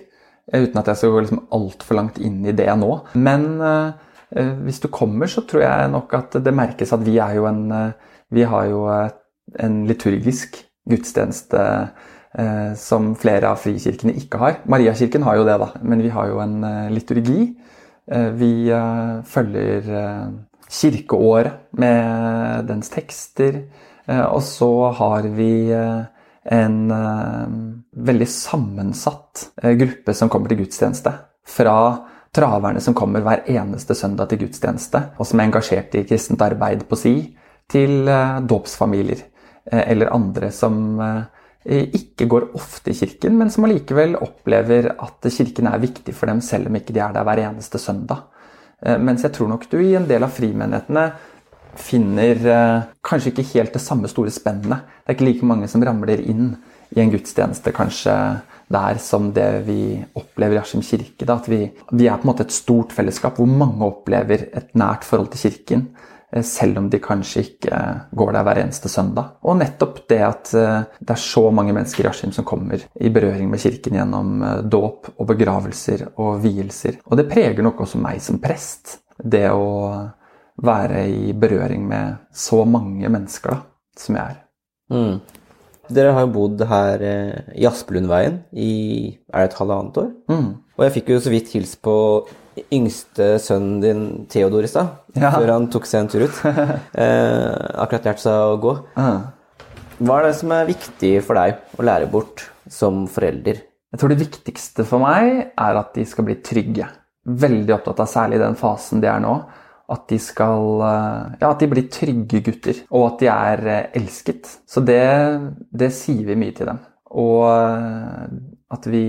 Eh, 0.53 0.65
uten 0.65 0.81
at 0.81 0.91
jeg 0.91 1.01
skal 1.01 1.15
gå 1.15 1.23
liksom 1.25 1.47
altfor 1.55 1.99
langt 1.99 2.21
inn 2.25 2.41
i 2.47 2.57
det 2.57 2.69
nå. 2.81 2.91
Men 3.21 3.49
eh, 3.65 4.53
hvis 4.65 4.81
du 4.85 4.89
kommer, 4.93 5.31
så 5.31 5.45
tror 5.49 5.65
jeg 5.65 5.93
nok 5.93 6.15
at 6.19 6.39
det 6.45 6.55
merkes 6.57 6.93
at 6.95 7.05
vi 7.05 7.19
er 7.23 7.39
jo 7.39 7.49
en 7.49 7.95
Vi 8.29 8.43
har 8.45 8.67
jo 8.69 8.83
en 9.57 9.77
liturgisk 9.89 10.59
gudstjeneste 10.85 11.61
eh, 12.37 12.75
som 12.77 13.15
flere 13.17 13.49
av 13.49 13.57
frikirkene 13.57 14.13
ikke 14.21 14.39
har. 14.39 14.59
Mariakirken 14.69 15.23
har 15.25 15.39
jo 15.39 15.47
det, 15.49 15.57
da, 15.63 15.71
men 15.81 16.03
vi 16.03 16.11
har 16.13 16.29
jo 16.29 16.41
en 16.41 16.61
liturgi. 16.93 17.57
vi 18.09 18.71
følger 19.25 19.83
kirkeåret 20.69 21.73
med 21.73 22.69
dens 22.69 22.89
tekster. 22.89 23.65
og 24.09 24.43
så 24.43 24.91
har 24.93 25.23
vi 25.23 25.73
en 26.51 26.91
uh, 26.91 27.49
veldig 27.93 28.29
sammensatt 28.29 29.49
uh, 29.65 29.73
gruppe 29.79 30.15
som 30.17 30.31
kommer 30.33 30.53
til 30.53 30.63
gudstjeneste. 30.63 31.13
Fra 31.49 31.79
traverne 32.35 32.81
som 32.85 32.97
kommer 32.97 33.25
hver 33.25 33.45
eneste 33.49 33.97
søndag 33.97 34.31
til 34.31 34.45
gudstjeneste, 34.45 35.03
og 35.17 35.29
som 35.29 35.41
er 35.41 35.49
engasjert 35.49 35.97
i 35.97 36.05
kristent 36.09 36.45
arbeid 36.45 36.85
på 36.89 36.99
si, 37.01 37.15
til 37.69 38.09
uh, 38.09 38.39
dåpsfamilier 38.45 39.27
eller 39.69 40.09
andre 40.17 40.49
som 40.49 40.97
ikke 41.69 42.25
går 42.25 42.45
ofte 42.57 42.89
i 42.89 42.97
kirken, 42.97 43.35
men 43.37 43.51
som 43.53 43.67
allikevel 43.67 44.15
opplever 44.17 44.87
at 44.95 45.27
kirken 45.35 45.69
er 45.69 45.83
viktig 45.83 46.15
for 46.17 46.31
dem, 46.31 46.41
selv 46.41 46.71
om 46.71 46.79
ikke 46.79 46.95
de 46.97 47.03
er 47.05 47.13
der 47.13 47.27
hver 47.29 47.43
eneste 47.43 47.77
søndag. 47.83 48.23
Mens 48.81 49.27
jeg 49.27 49.35
tror 49.37 49.51
nok 49.51 49.67
du 49.69 49.77
i 49.83 49.91
en 49.99 50.07
del 50.09 50.25
av 50.25 50.33
frimenighetene 50.33 51.05
finner 51.79 52.47
eh, 52.53 52.89
kanskje 53.07 53.33
ikke 53.33 53.47
helt 53.55 53.77
det 53.77 53.83
samme 53.83 54.11
store 54.11 54.33
spennet. 54.35 54.85
Det 55.03 55.13
er 55.13 55.17
ikke 55.17 55.29
like 55.29 55.49
mange 55.49 55.69
som 55.71 55.85
ramler 55.85 56.23
inn 56.23 56.53
i 56.97 57.03
en 57.03 57.13
gudstjeneste 57.13 57.73
kanskje 57.77 58.15
der 58.73 59.01
som 59.01 59.31
det 59.37 59.49
vi 59.67 59.97
opplever 60.19 60.59
i 60.59 60.61
Askim 60.61 60.85
kirke. 60.85 61.25
Da. 61.25 61.39
At 61.39 61.49
vi, 61.49 61.63
vi, 61.93 62.09
er 62.09 62.19
på 62.19 62.27
en 62.27 62.33
måte 62.33 62.45
et 62.47 62.55
stort 62.55 62.93
fellesskap 62.97 63.41
hvor 63.41 63.49
mange 63.49 63.87
opplever 63.87 64.49
et 64.53 64.71
nært 64.79 65.07
forhold 65.09 65.33
til 65.33 65.49
kirken. 65.49 65.87
Eh, 66.33 66.45
selv 66.45 66.83
om 66.83 66.91
de 66.93 67.01
kanskje 67.01 67.45
ikke 67.47 67.81
går 68.19 68.35
der 68.37 68.49
hver 68.49 68.63
eneste 68.65 68.93
søndag. 68.93 69.39
Og 69.49 69.57
nettopp 69.63 70.03
det 70.13 70.21
at 70.27 70.53
eh, 70.59 70.85
det 71.01 71.17
er 71.17 71.25
så 71.25 71.47
mange 71.55 71.77
mennesker 71.77 72.05
i 72.05 72.13
Askim 72.13 72.35
som 72.37 72.49
kommer 72.49 72.85
i 73.01 73.13
berøring 73.13 73.49
med 73.53 73.65
kirken 73.65 73.97
gjennom 74.01 74.45
dåp 74.69 75.15
og 75.17 75.33
begravelser 75.33 76.11
og 76.17 76.43
vielser. 76.45 77.01
Og 77.09 77.21
det 77.21 77.29
preger 77.33 77.65
nok 77.65 77.87
også 77.87 78.01
meg 78.03 78.21
som 78.25 78.41
prest. 78.43 78.99
Det 79.19 79.49
å 79.51 79.65
være 80.65 81.05
i 81.09 81.33
berøring 81.33 81.87
med 81.89 82.19
så 82.35 82.65
mange 82.67 83.09
mennesker 83.09 83.55
da, 83.55 83.59
som 83.99 84.19
jeg 84.19 84.35
er. 84.35 84.41
Mm. 84.93 85.21
Dere 85.89 86.13
har 86.13 86.27
jo 86.27 86.33
bodd 86.35 86.65
her 86.69 87.05
eh, 87.05 87.55
i 87.57 87.65
Aspelundveien 87.69 88.43
i 88.53 88.73
er 89.33 89.47
det 89.47 89.53
et 89.53 89.57
halvannet 89.61 90.03
år. 90.03 90.11
Mm. 90.29 90.51
Og 90.77 90.85
jeg 90.85 90.95
fikk 90.99 91.15
jo 91.15 91.23
så 91.25 91.33
vidt 91.33 91.55
hilst 91.55 91.81
på 91.85 91.95
yngste 92.75 93.37
sønnen 93.41 93.79
din, 93.83 94.03
Theodor, 94.31 94.67
i 94.67 94.71
stad. 94.71 94.93
Ja. 95.17 95.31
Før 95.33 95.55
han 95.55 95.69
tok 95.73 95.89
seg 95.89 96.05
en 96.05 96.11
tur 96.13 96.27
ut. 96.27 96.43
eh, 97.03 97.55
akkurat 97.81 98.11
lært 98.11 98.23
seg 98.23 98.35
å 98.35 98.59
gå. 98.61 98.75
Mm. 98.99 99.25
Hva 99.99 100.19
er 100.19 100.29
det 100.29 100.37
som 100.39 100.53
er 100.55 100.69
viktig 100.69 101.15
for 101.27 101.41
deg 101.41 101.79
å 101.79 101.87
lære 101.87 102.11
bort 102.13 102.45
som 102.71 103.07
forelder? 103.11 103.65
Jeg 103.89 104.03
tror 104.03 104.13
det 104.13 104.21
viktigste 104.21 104.85
for 104.87 105.01
meg 105.03 105.31
er 105.49 105.81
at 105.81 105.95
de 105.97 106.05
skal 106.07 106.27
bli 106.29 106.37
trygge. 106.45 106.91
Veldig 107.29 107.75
opptatt 107.79 108.05
av 108.05 108.11
særlig 108.11 108.43
den 108.43 108.59
fasen 108.59 109.01
de 109.03 109.09
er 109.11 109.23
nå. 109.25 109.39
At 109.89 110.05
de 110.11 110.19
skal 110.21 110.83
eh, 110.85 111.37
Ja, 111.41 111.51
at 111.51 111.63
de 111.63 111.69
blir 111.71 111.89
trygge 111.93 112.43
gutter. 112.45 112.83
Og 112.93 113.07
at 113.07 113.23
de 113.23 113.31
er 113.33 113.63
eh, 113.73 113.91
elsket. 114.01 114.51
Så 114.69 114.83
det, 114.85 115.01
det 115.73 115.91
sier 115.97 116.27
vi 116.29 116.37
mye 116.39 116.57
til 116.57 116.69
dem. 116.69 116.83
Og 117.17 117.47
eh, 117.49 118.27
at 118.69 118.89
vi 118.93 119.05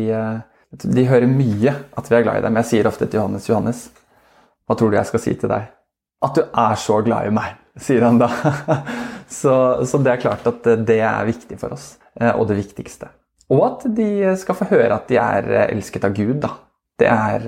De 0.69 1.03
hører 1.09 1.27
mye 1.27 1.73
at 1.97 2.07
vi 2.07 2.15
er 2.15 2.23
glad 2.23 2.39
i 2.39 2.45
dem. 2.45 2.59
Jeg 2.61 2.69
sier 2.69 2.87
ofte 2.87 3.09
til 3.09 3.19
Johannes 3.19 3.49
Johannes, 3.49 3.81
hva 4.69 4.77
tror 4.77 4.91
du 4.91 4.99
jeg 4.99 5.09
skal 5.09 5.23
si 5.23 5.33
til 5.35 5.51
deg? 5.51 5.67
At 6.23 6.37
du 6.37 6.43
er 6.45 6.75
så 6.79 6.99
glad 7.03 7.27
i 7.27 7.33
meg, 7.33 7.57
sier 7.85 8.05
han 8.05 8.21
da. 8.21 8.29
så, 9.41 9.55
så 9.83 9.99
det 10.05 10.13
er 10.13 10.23
klart 10.23 10.47
at 10.47 10.69
det 10.87 11.01
er 11.01 11.27
viktig 11.27 11.59
for 11.59 11.75
oss. 11.75 11.97
Og 12.35 12.45
det 12.47 12.59
viktigste. 12.59 13.09
Og 13.49 13.65
at 13.65 13.87
de 13.97 14.35
skal 14.37 14.57
få 14.59 14.69
høre 14.69 14.93
at 14.93 15.09
de 15.09 15.17
er 15.19 15.49
elsket 15.65 16.05
av 16.05 16.13
Gud. 16.15 16.37
da. 16.43 16.53
Det 16.99 17.07
er, 17.07 17.45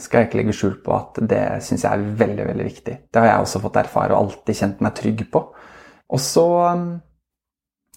skal 0.00 0.22
jeg 0.22 0.28
ikke 0.28 0.38
legge 0.40 0.54
skjul 0.56 0.78
på 0.84 0.94
at 0.96 1.18
det 1.28 1.42
syns 1.64 1.84
jeg 1.84 1.92
er 1.92 2.14
veldig 2.20 2.46
veldig 2.48 2.68
viktig. 2.68 2.94
Det 3.12 3.20
har 3.20 3.28
jeg 3.28 3.44
også 3.44 3.60
fått 3.60 3.76
erfare 3.82 4.14
og 4.14 4.22
alltid 4.22 4.56
kjent 4.60 4.80
meg 4.84 4.94
trygg 4.96 5.26
på. 5.32 5.42
Og 6.14 6.22
så 6.22 6.46
um, 6.72 6.86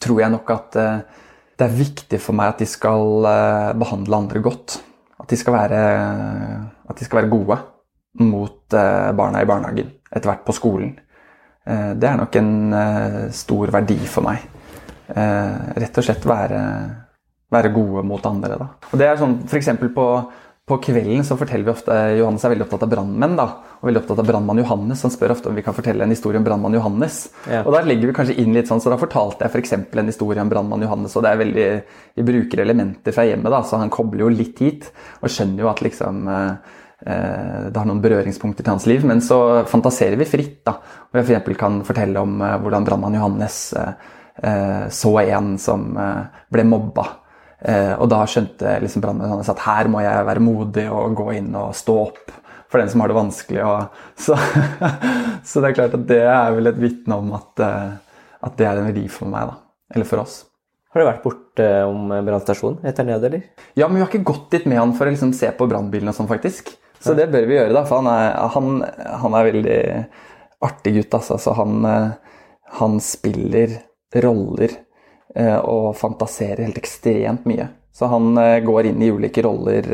tror 0.03 0.19
jeg 0.19 0.33
nok 0.33 0.51
at 0.55 0.77
uh, 0.81 1.23
det 1.57 1.65
er 1.65 1.79
viktig 1.79 2.19
for 2.21 2.37
meg 2.37 2.51
at 2.51 2.61
de 2.61 2.67
skal 2.69 3.25
behandle 3.79 4.19
andre 4.19 4.43
godt. 4.45 4.77
At 5.17 5.31
de 5.31 5.39
skal 5.39 5.55
være, 5.55 5.79
de 6.91 7.07
skal 7.07 7.21
være 7.21 7.31
gode 7.31 7.57
mot 8.21 8.69
barna 8.69 9.41
i 9.41 9.47
barnehagen, 9.49 9.89
etter 10.11 10.29
hvert 10.29 10.43
på 10.45 10.53
skolen. 10.53 10.91
det 11.65 12.05
er 12.05 12.19
nok 12.19 12.35
en 12.37 13.31
stor 13.33 13.73
verdi 13.73 13.97
for 14.05 14.27
meg. 14.27 14.45
rett 15.09 15.97
og 15.97 16.05
slett 16.05 16.29
være 16.29 16.61
være 17.53 17.71
gode 17.73 18.03
mot 18.07 18.25
andre. 18.25 18.57
Da. 18.59 18.67
Og 18.91 18.99
det 18.99 19.07
er 19.07 19.19
sånn, 19.19 19.39
for 19.47 19.91
på, 19.95 20.07
på 20.67 20.75
kvelden 20.83 21.23
så 21.23 21.37
forteller 21.39 21.63
vi 21.63 21.71
ofte 21.71 21.93
Johannes 22.17 22.43
er 22.43 22.51
veldig 22.51 22.65
opptatt 22.65 22.81
av 22.83 22.89
brannmenn. 22.91 23.37
Og 23.39 23.85
veldig 23.87 24.01
opptatt 24.01 24.19
av 24.19 24.25
brannmann 24.27 24.59
Johannes. 24.59 25.03
Han 25.05 25.13
spør 25.13 25.31
ofte 25.31 25.47
om 25.47 25.55
vi 25.55 25.63
kan 25.63 25.75
fortelle 25.75 26.03
en 26.03 26.11
historie 26.11 26.41
om 26.41 26.43
brannmann 26.43 26.73
Johannes. 26.75 27.21
Ja. 27.47 27.61
Og 27.61 27.71
da 27.71 27.85
legger 27.85 28.09
vi 28.09 28.15
kanskje 28.17 28.35
inn 28.43 28.51
litt 28.51 28.67
sånn, 28.67 28.81
så 28.83 28.91
da 28.91 28.97
fortalte 28.99 29.45
jeg 29.47 29.53
f.eks. 29.53 29.71
en 29.77 30.11
historie 30.11 30.43
om 30.43 30.49
brannmann 30.51 30.81
Johannes. 30.83 31.15
Og 31.15 31.23
det 31.23 31.29
er 31.31 31.39
veldig, 31.39 31.67
vi 32.19 32.25
bruker 32.27 32.61
elementer 32.65 33.15
fra 33.15 33.23
hjemmet, 33.29 33.47
da, 33.53 33.61
så 33.63 33.79
han 33.79 33.93
kobler 33.93 34.25
jo 34.25 34.33
litt 34.33 34.59
hit. 34.59 34.89
Og 35.21 35.31
skjønner 35.31 35.63
jo 35.63 35.69
at 35.71 35.83
liksom 35.85 36.27
eh, 36.33 36.73
eh 37.13 37.69
det 37.71 37.79
har 37.79 37.87
noen 37.87 38.01
berøringspunkter 38.03 38.65
til 38.65 38.73
hans 38.73 38.89
liv, 38.91 39.05
men 39.07 39.23
så 39.23 39.63
fantaserer 39.71 40.19
vi 40.19 40.27
fritt. 40.27 40.65
da, 40.67 40.73
og 41.13 41.21
jeg 41.21 41.45
for 41.45 41.61
kan 41.61 41.79
fortelle 41.87 42.25
om 42.27 42.41
eh, 42.41 42.57
hvordan 42.59 42.89
brannmann 42.89 43.15
Johannes 43.15 43.61
eh, 43.71 44.11
eh 44.43 44.83
så 44.91 45.13
en 45.23 45.55
som 45.57 45.95
ble 46.51 46.67
mobba 46.67 47.07
Eh, 47.07 47.26
og 47.57 48.05
da 48.11 48.19
skjønte 48.29 48.75
liksom 48.83 49.01
brannmennene 49.01 49.41
at 49.41 49.61
her 49.65 49.87
må 49.89 50.03
jeg 50.03 50.25
være 50.27 50.43
modig 50.45 50.83
og 50.93 51.15
gå 51.17 51.31
inn 51.39 51.55
og 51.57 51.71
stå 51.73 51.95
opp 52.03 52.35
for 52.69 52.81
den 52.81 52.89
som 52.89 53.01
har 53.01 53.07
det 53.07 53.17
vanskelig. 53.17 53.63
Så, 54.25 54.37
så, 55.43 55.61
det 55.61 55.69
er 55.69 55.77
klart 55.77 55.95
at 55.95 56.05
det 56.09 56.21
er 56.25 56.51
vel 56.55 56.71
et 56.71 56.79
vitne 56.81 57.19
om 57.21 57.31
at, 57.37 57.63
eh, 57.63 57.91
at, 58.43 58.55
det 58.59 58.67
er 58.67 58.81
en 58.81 58.89
verdi 58.89 59.05
for 59.11 59.29
meg, 59.31 59.47
da. 59.47 59.59
Eller 59.95 60.07
for 60.09 60.23
oss. 60.23 60.41
Har 60.91 61.03
du 61.03 61.07
vært 61.07 61.23
borte 61.23 61.67
om 61.87 62.09
brannstasjonen 62.11 62.87
etter 62.89 63.07
ned, 63.07 63.23
eller? 63.23 63.45
Ja, 63.77 63.87
men 63.87 63.99
vi 63.99 64.03
har 64.03 64.09
ikke 64.11 64.27
gått 64.27 64.49
dit 64.55 64.65
med 64.67 64.81
han 64.81 64.95
for 64.97 65.07
å 65.07 65.13
liksom 65.13 65.31
se 65.37 65.51
på 65.55 65.67
brannbilen 65.69 66.11
og 66.11 66.17
sånn, 66.17 66.29
faktisk. 66.29 66.73
Så 66.99 67.13
det 67.15 67.29
bør 67.31 67.45
vi 67.47 67.59
gjøre, 67.59 67.75
da. 67.75 67.85
For 67.87 68.01
han 68.01 68.09
er, 68.11 68.33
han, 68.55 68.81
han 69.23 69.37
er 69.37 69.47
veldig 69.51 69.79
artig 70.67 70.95
gutt, 70.97 71.19
altså. 71.21 71.37
Så 71.39 71.55
han, 71.55 71.77
eh, 71.87 72.41
han 72.81 72.99
spiller 73.03 73.77
roller 74.25 74.75
Eh, 74.75 74.86
og 75.35 75.91
fantaserer 75.99 76.63
helt 76.63 76.79
ekstremt 76.79 77.43
mye. 77.49 77.67
Så 77.97 78.05
han 78.05 78.37
eh, 78.37 78.59
går 78.61 78.91
inn 78.91 79.01
i 79.01 79.09
ulike 79.09 79.41
roller 79.41 79.87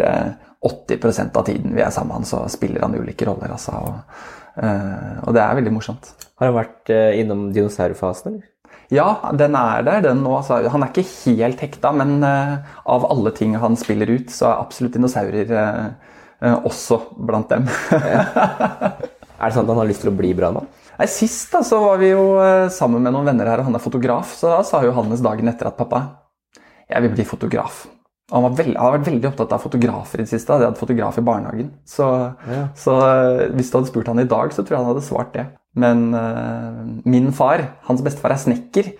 80 0.64 1.06
eh, 1.08 1.28
av 1.32 1.44
tiden 1.48 1.76
vi 1.76 1.84
er 1.84 1.92
sammen, 1.96 2.26
så 2.28 2.42
spiller 2.52 2.84
han 2.84 2.96
ulike 3.00 3.28
roller. 3.30 3.54
Altså, 3.56 3.78
og, 3.80 4.18
og, 4.60 5.30
det 5.36 5.44
er 5.44 5.60
veldig 5.60 5.74
morsomt. 5.74 6.12
Har 6.40 6.52
han 6.52 6.58
vært 6.58 6.92
innom 6.92 7.48
dinosaurfasen, 7.56 8.34
eller? 8.34 8.50
Ja, 8.94 9.32
den 9.40 9.56
er 9.58 9.86
der, 9.88 10.02
den 10.04 10.20
nå. 10.26 10.36
Altså, 10.38 10.60
han 10.70 10.84
er 10.84 10.92
ikke 10.92 11.08
helt 11.08 11.64
hekta, 11.64 11.94
men 11.96 12.20
av 12.22 13.08
alle 13.08 13.32
ting 13.34 13.56
han 13.58 13.80
spiller 13.80 14.12
ut, 14.12 14.30
så 14.34 14.52
er 14.52 14.60
absolutt 14.66 14.98
dinosaurer 14.98 15.56
også 16.68 17.00
blant 17.16 17.56
dem. 17.56 17.72
ja. 17.90 18.28
Er 19.44 19.50
det 19.50 19.58
sant 19.58 19.68
at 19.68 19.74
han 19.74 19.82
har 19.82 19.88
lyst 19.90 20.04
til 20.06 20.12
å 20.12 20.16
bli 20.16 20.30
brannmann? 20.38 20.70
Nei, 21.00 21.10
Sist 21.10 21.54
da, 21.54 21.64
så 21.66 21.80
var 21.82 21.98
vi 22.02 22.12
jo 22.12 22.36
eh, 22.44 22.68
sammen 22.74 23.02
med 23.02 23.16
noen 23.16 23.32
venner 23.32 23.50
her, 23.50 23.64
og 23.64 23.70
han 23.70 23.80
er 23.80 23.84
fotograf. 23.84 24.36
Så 24.38 24.52
da 24.52 24.62
sa 24.68 24.84
jo 24.86 24.94
Hannes 24.98 25.24
dagen 25.26 25.50
etter 25.50 25.72
at 25.72 25.80
pappa 25.80 26.06
jeg 26.94 27.06
vil 27.06 27.14
bli 27.16 27.26
fotograf. 27.26 27.86
Og 28.34 28.46
han, 28.46 28.56
veld, 28.58 28.76
han 28.78 28.88
har 28.88 28.96
vært 28.96 29.10
veldig 29.10 29.30
opptatt 29.30 29.54
av 29.56 29.64
fotografer 29.64 30.22
i 30.22 30.26
det 30.26 30.32
siste. 30.32 30.56
De 30.58 30.68
hadde 30.68 30.80
fotograf 30.80 31.18
i 31.20 31.26
barnehagen. 31.26 31.74
Så, 31.90 32.06
ja. 32.50 32.68
så, 32.78 32.98
eh, 33.08 33.50
hvis 33.58 33.72
du 33.72 33.78
hadde 33.80 33.90
spurt 33.92 34.10
han 34.10 34.22
i 34.22 34.30
dag, 34.30 34.54
så 34.54 34.64
tror 34.64 34.78
jeg 34.78 34.84
han 34.84 34.92
hadde 34.94 35.06
svart 35.06 35.34
det. 35.36 35.48
Men 35.74 36.12
uh, 36.14 36.84
min 37.10 37.32
far, 37.34 37.64
hans 37.88 38.04
bestefar, 38.06 38.36
er 38.36 38.42
snekker. 38.44 38.92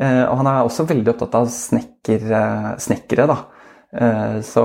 Uh, 0.00 0.24
og 0.30 0.38
han 0.40 0.48
er 0.48 0.64
også 0.64 0.86
veldig 0.88 1.12
opptatt 1.12 1.36
av 1.36 1.50
snekker, 1.52 2.24
uh, 2.32 2.70
snekkere, 2.80 3.28
da. 3.28 3.42
så 4.48 4.62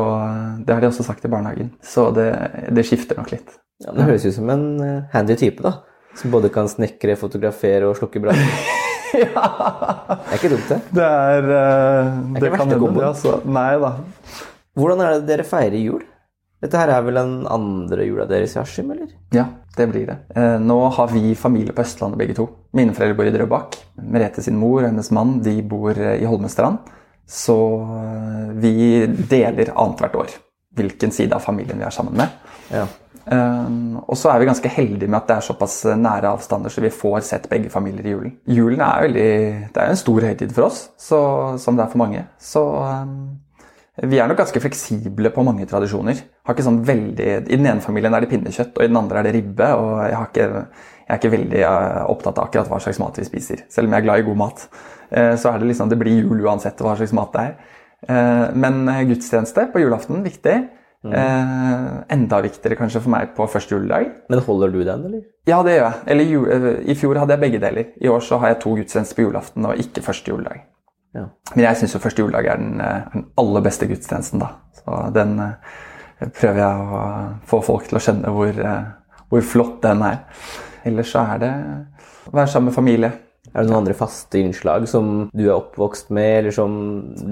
det 0.64 0.72
har 0.72 0.80
de 0.80 0.88
også 0.88 1.04
sagt 1.04 1.26
i 1.28 1.30
barnehagen. 1.32 1.74
Så 1.84 2.06
det, 2.16 2.30
det 2.72 2.86
skifter 2.88 3.18
nok 3.20 3.34
litt. 3.34 3.50
Ja, 3.84 3.92
det 3.92 4.06
høres 4.08 4.24
ut 4.24 4.38
som 4.38 4.48
en 4.54 4.70
handy 5.12 5.36
type, 5.36 5.60
da. 5.66 5.82
Som 6.18 6.34
både 6.34 6.50
kan 6.54 6.70
snekre, 6.72 7.16
fotografere 7.20 7.88
og 7.90 7.98
slukke 8.00 8.22
brann. 8.24 8.42
ja. 9.24 9.46
Det 10.10 10.34
er 10.34 10.38
ikke 10.40 10.54
dumt, 10.56 10.70
det. 10.72 10.82
Det 10.98 11.08
er 11.08 11.48
uh, 11.48 12.12
Det, 12.34 12.44
det 12.44 12.54
kan 12.56 12.70
hende, 12.74 12.94
det. 12.98 13.08
Altså. 13.08 13.40
Nei 13.46 13.72
da. 13.84 13.96
Hvordan 14.78 15.02
er 15.06 15.18
det 15.18 15.28
dere 15.30 15.46
feirer 15.48 15.80
jul? 15.82 16.06
Dette 16.62 16.80
her 16.82 16.90
er 16.90 17.04
vel 17.06 17.18
den 17.20 17.34
andre 17.54 18.06
jula 18.08 18.26
deres 18.30 18.56
i 18.56 18.62
Askim, 18.64 18.90
eller? 18.94 19.12
Ja, 19.34 19.46
det 19.78 19.86
blir 19.92 20.08
det. 20.10 20.18
Eh, 20.34 20.56
nå 20.58 20.78
har 20.96 21.12
vi 21.12 21.36
familie 21.38 21.74
på 21.76 21.84
Østlandet 21.86 22.18
begge 22.18 22.34
to. 22.38 22.48
Mine 22.78 22.96
foreldre 22.98 23.18
bor 23.20 23.30
i 23.30 23.34
Drøbak. 23.34 23.78
Merete 24.02 24.42
sin 24.46 24.58
mor 24.58 24.80
og 24.82 24.88
hennes 24.88 25.12
mann 25.14 25.36
de 25.46 25.54
bor 25.62 25.94
eh, 25.94 26.18
i 26.18 26.26
Holmestrand. 26.26 26.90
Så 27.30 27.58
eh, 27.94 28.48
vi 28.58 28.74
deler 29.30 29.74
annethvert 29.76 30.18
år 30.18 30.34
hvilken 30.78 31.14
side 31.14 31.34
av 31.38 31.46
familien 31.46 31.78
vi 31.78 31.86
er 31.86 31.94
sammen 31.94 32.18
med. 32.18 32.34
Ja. 32.74 32.88
Um, 33.28 33.98
og 34.08 34.16
så 34.16 34.30
er 34.32 34.40
vi 34.40 34.48
ganske 34.48 34.70
heldige 34.72 35.10
med 35.10 35.18
at 35.20 35.28
det 35.28 35.36
er 35.36 35.44
såpass 35.50 35.82
nære 36.00 36.30
avstander, 36.32 36.72
så 36.72 36.80
vi 36.84 36.94
får 36.94 37.26
sett 37.28 37.50
begge 37.52 37.72
familier 37.74 38.06
i 38.08 38.14
julen. 38.14 38.38
Julen 38.48 38.84
er 38.86 39.04
veldig, 39.04 39.32
det 39.76 39.84
er 39.84 39.92
en 39.92 40.00
stor 40.00 40.28
høytid 40.30 40.54
for 40.56 40.70
oss, 40.70 40.86
så, 41.02 41.20
som 41.60 41.76
det 41.76 41.84
er 41.84 41.92
for 41.92 42.02
mange. 42.06 42.24
Så 42.40 42.64
um, 42.64 43.18
vi 44.08 44.20
er 44.22 44.30
nok 44.30 44.38
ganske 44.40 44.62
fleksible 44.62 45.32
på 45.34 45.44
mange 45.44 45.66
tradisjoner. 45.68 46.20
Sånn 46.62 46.84
veldig, 46.86 47.28
I 47.50 47.58
den 47.58 47.66
ene 47.66 47.84
familien 47.84 48.14
er 48.14 48.24
det 48.24 48.30
pinnekjøtt, 48.32 48.78
og 48.78 48.86
i 48.86 48.92
den 48.92 49.00
andre 49.00 49.20
er 49.20 49.28
det 49.28 49.36
ribbe. 49.36 49.70
og 49.74 49.92
jeg, 50.06 50.30
ikke, 50.30 50.48
jeg 51.02 51.16
er 51.16 51.20
ikke 51.20 51.34
veldig 51.34 51.64
uh, 51.66 52.04
opptatt 52.14 52.38
av 52.38 52.48
akkurat 52.48 52.70
hva 52.72 52.80
slags 52.84 53.02
mat 53.02 53.18
vi 53.20 53.28
spiser. 53.28 53.66
Selv 53.74 53.90
om 53.90 53.98
jeg 53.98 54.06
er 54.06 54.08
glad 54.08 54.22
i 54.22 54.28
god 54.30 54.40
mat. 54.44 54.68
Uh, 55.10 55.34
så 55.36 55.52
er 55.52 55.60
det 55.60 55.72
liksom, 55.74 55.90
det 55.90 56.00
blir 56.00 56.22
jul 56.22 56.46
uansett 56.46 56.80
hva 56.86 56.96
slags 57.00 57.16
mat 57.18 57.36
det 57.36 57.48
er. 57.50 57.76
Uh, 58.08 58.46
men 58.56 58.86
gudstjeneste 59.10 59.68
på 59.74 59.82
julaften, 59.82 60.22
viktig. 60.24 60.60
Mm. 61.06 61.14
Eh, 61.14 61.98
enda 62.10 62.40
viktigere 62.42 62.78
kanskje 62.80 63.04
for 63.04 63.14
meg 63.14 63.34
på 63.38 63.46
første 63.52 63.76
juledag. 63.76 64.10
Men 64.30 64.42
holder 64.46 64.74
du 64.74 64.80
den, 64.82 65.06
eller? 65.10 65.26
Ja, 65.48 65.62
det 65.64 65.78
gjør 65.78 65.86
jeg. 65.86 66.00
Eller, 66.14 66.48
eh, 66.56 66.80
I 66.92 66.96
fjor 66.98 67.20
hadde 67.22 67.36
jeg 67.36 67.44
begge 67.44 67.62
deler. 67.62 67.92
I 68.02 68.10
år 68.12 68.24
så 68.26 68.40
har 68.42 68.54
jeg 68.54 68.62
to 68.64 68.74
gudstjenester 68.76 69.16
på 69.16 69.28
julaften 69.28 69.66
og 69.66 69.84
ikke 69.84 70.04
første 70.06 70.34
juledag. 70.34 70.64
Ja. 71.16 71.28
Men 71.56 71.66
jeg 71.66 71.78
syns 71.78 71.94
jo 71.94 72.02
første 72.04 72.22
juledag 72.22 72.46
er 72.46 72.58
den, 72.58 72.82
eh, 72.82 73.12
den, 73.14 73.28
aller 73.38 73.62
beste 73.62 73.88
gudstjenesten, 73.88 74.42
da. 74.42 74.50
Så 74.74 75.14
den 75.14 75.40
eh, 75.40 75.54
prøver 76.26 76.64
jeg 76.64 76.90
å 76.98 77.04
få 77.46 77.62
folk 77.62 77.88
til 77.88 77.98
å 77.98 78.02
skjønne 78.02 78.34
hvor, 78.34 78.64
hvor 79.30 79.42
flott 79.42 79.82
den 79.84 80.02
er. 80.02 80.26
Ellers 80.84 81.14
så 81.14 81.26
er 81.36 81.40
det 81.40 81.54
å 82.28 82.36
være 82.36 82.48
sammen 82.48 82.72
med 82.72 82.76
familie. 82.76 83.12
Er 83.54 83.64
det 83.64 83.70
noen 83.70 83.84
andre 83.84 83.96
faste 83.96 84.40
innslag 84.42 84.88
som 84.90 85.30
du 85.34 85.46
er 85.46 85.56
oppvokst 85.56 86.10
med, 86.10 86.40
eller 86.40 86.56
som 86.56 86.74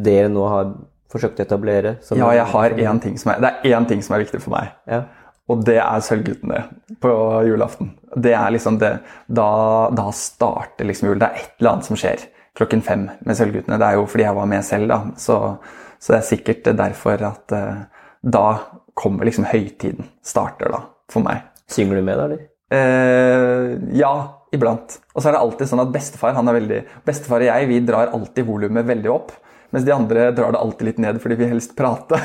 dere 0.05 0.30
nå 0.32 0.45
har 0.47 0.70
forsøkt 1.16 1.41
å 1.41 1.45
etablere? 1.45 1.97
ja, 2.16 2.32
jeg 2.38 2.47
har 2.53 2.80
én 2.86 3.01
ting 3.03 3.16
som 3.22 3.34
er, 3.34 3.43
det 3.43 3.51
er 3.51 3.78
én 3.78 3.88
ting 3.89 4.03
som 4.05 4.18
er 4.18 4.26
viktig 4.26 4.41
for 4.43 4.55
meg. 4.57 4.74
Ja. 4.89 5.05
Og 5.51 5.61
det 5.66 5.78
er 5.78 6.01
Sølvguttene 6.01 6.63
på 7.01 7.11
julaften. 7.45 7.91
Det 8.18 8.34
er 8.34 8.53
liksom 8.53 8.80
det, 8.82 8.95
da, 9.28 9.49
da 9.93 10.07
starter 10.16 10.88
liksom 10.89 11.11
jul. 11.11 11.20
Det 11.22 11.28
er 11.28 11.43
et 11.43 11.51
eller 11.59 11.76
annet 11.76 11.89
som 11.89 11.99
skjer 11.99 12.24
klokken 12.57 12.82
fem 12.86 13.09
med 13.20 13.38
Sølvguttene. 13.38 13.78
Det 13.82 13.89
er 13.89 13.99
jo 13.99 14.07
fordi 14.09 14.26
jeg 14.26 14.38
var 14.39 14.49
med 14.49 14.66
selv, 14.66 14.89
da. 14.89 14.99
Så, 15.22 15.38
så 15.99 16.16
det 16.16 16.20
er 16.20 16.30
sikkert 16.32 16.72
derfor 16.80 17.22
at 17.30 17.53
uh, 17.53 17.86
da 18.26 18.47
kommer 18.97 19.28
liksom 19.28 19.45
høytiden. 19.51 20.09
Starter 20.26 20.74
da, 20.74 20.82
for 21.13 21.26
meg. 21.26 21.45
Synger 21.70 21.99
du 21.99 22.07
med, 22.07 22.18
da, 22.18 22.26
eller? 22.26 22.43
Uh, 22.74 23.93
ja, 23.99 24.13
iblant. 24.55 24.97
Og 25.13 25.22
så 25.22 25.30
er 25.30 25.38
det 25.38 25.43
alltid 25.45 25.70
sånn 25.70 25.84
at 25.86 25.93
bestefar 25.93 26.34
han 26.38 26.49
er 26.49 26.57
veldig, 26.57 26.84
bestefar 27.05 27.43
og 27.43 27.51
jeg 27.51 27.70
vi 27.70 27.82
drar 27.86 28.13
alltid 28.18 28.47
volumet 28.47 28.88
veldig 28.88 29.13
opp. 29.13 29.36
Mens 29.76 29.86
de 29.86 29.91
andre 29.91 30.30
drar 30.32 30.53
det 30.55 30.59
alltid 30.63 30.88
litt 30.88 30.99
ned 31.03 31.17
fordi 31.19 31.36
vi 31.36 31.47
helst 31.51 31.73
prate. 31.76 32.15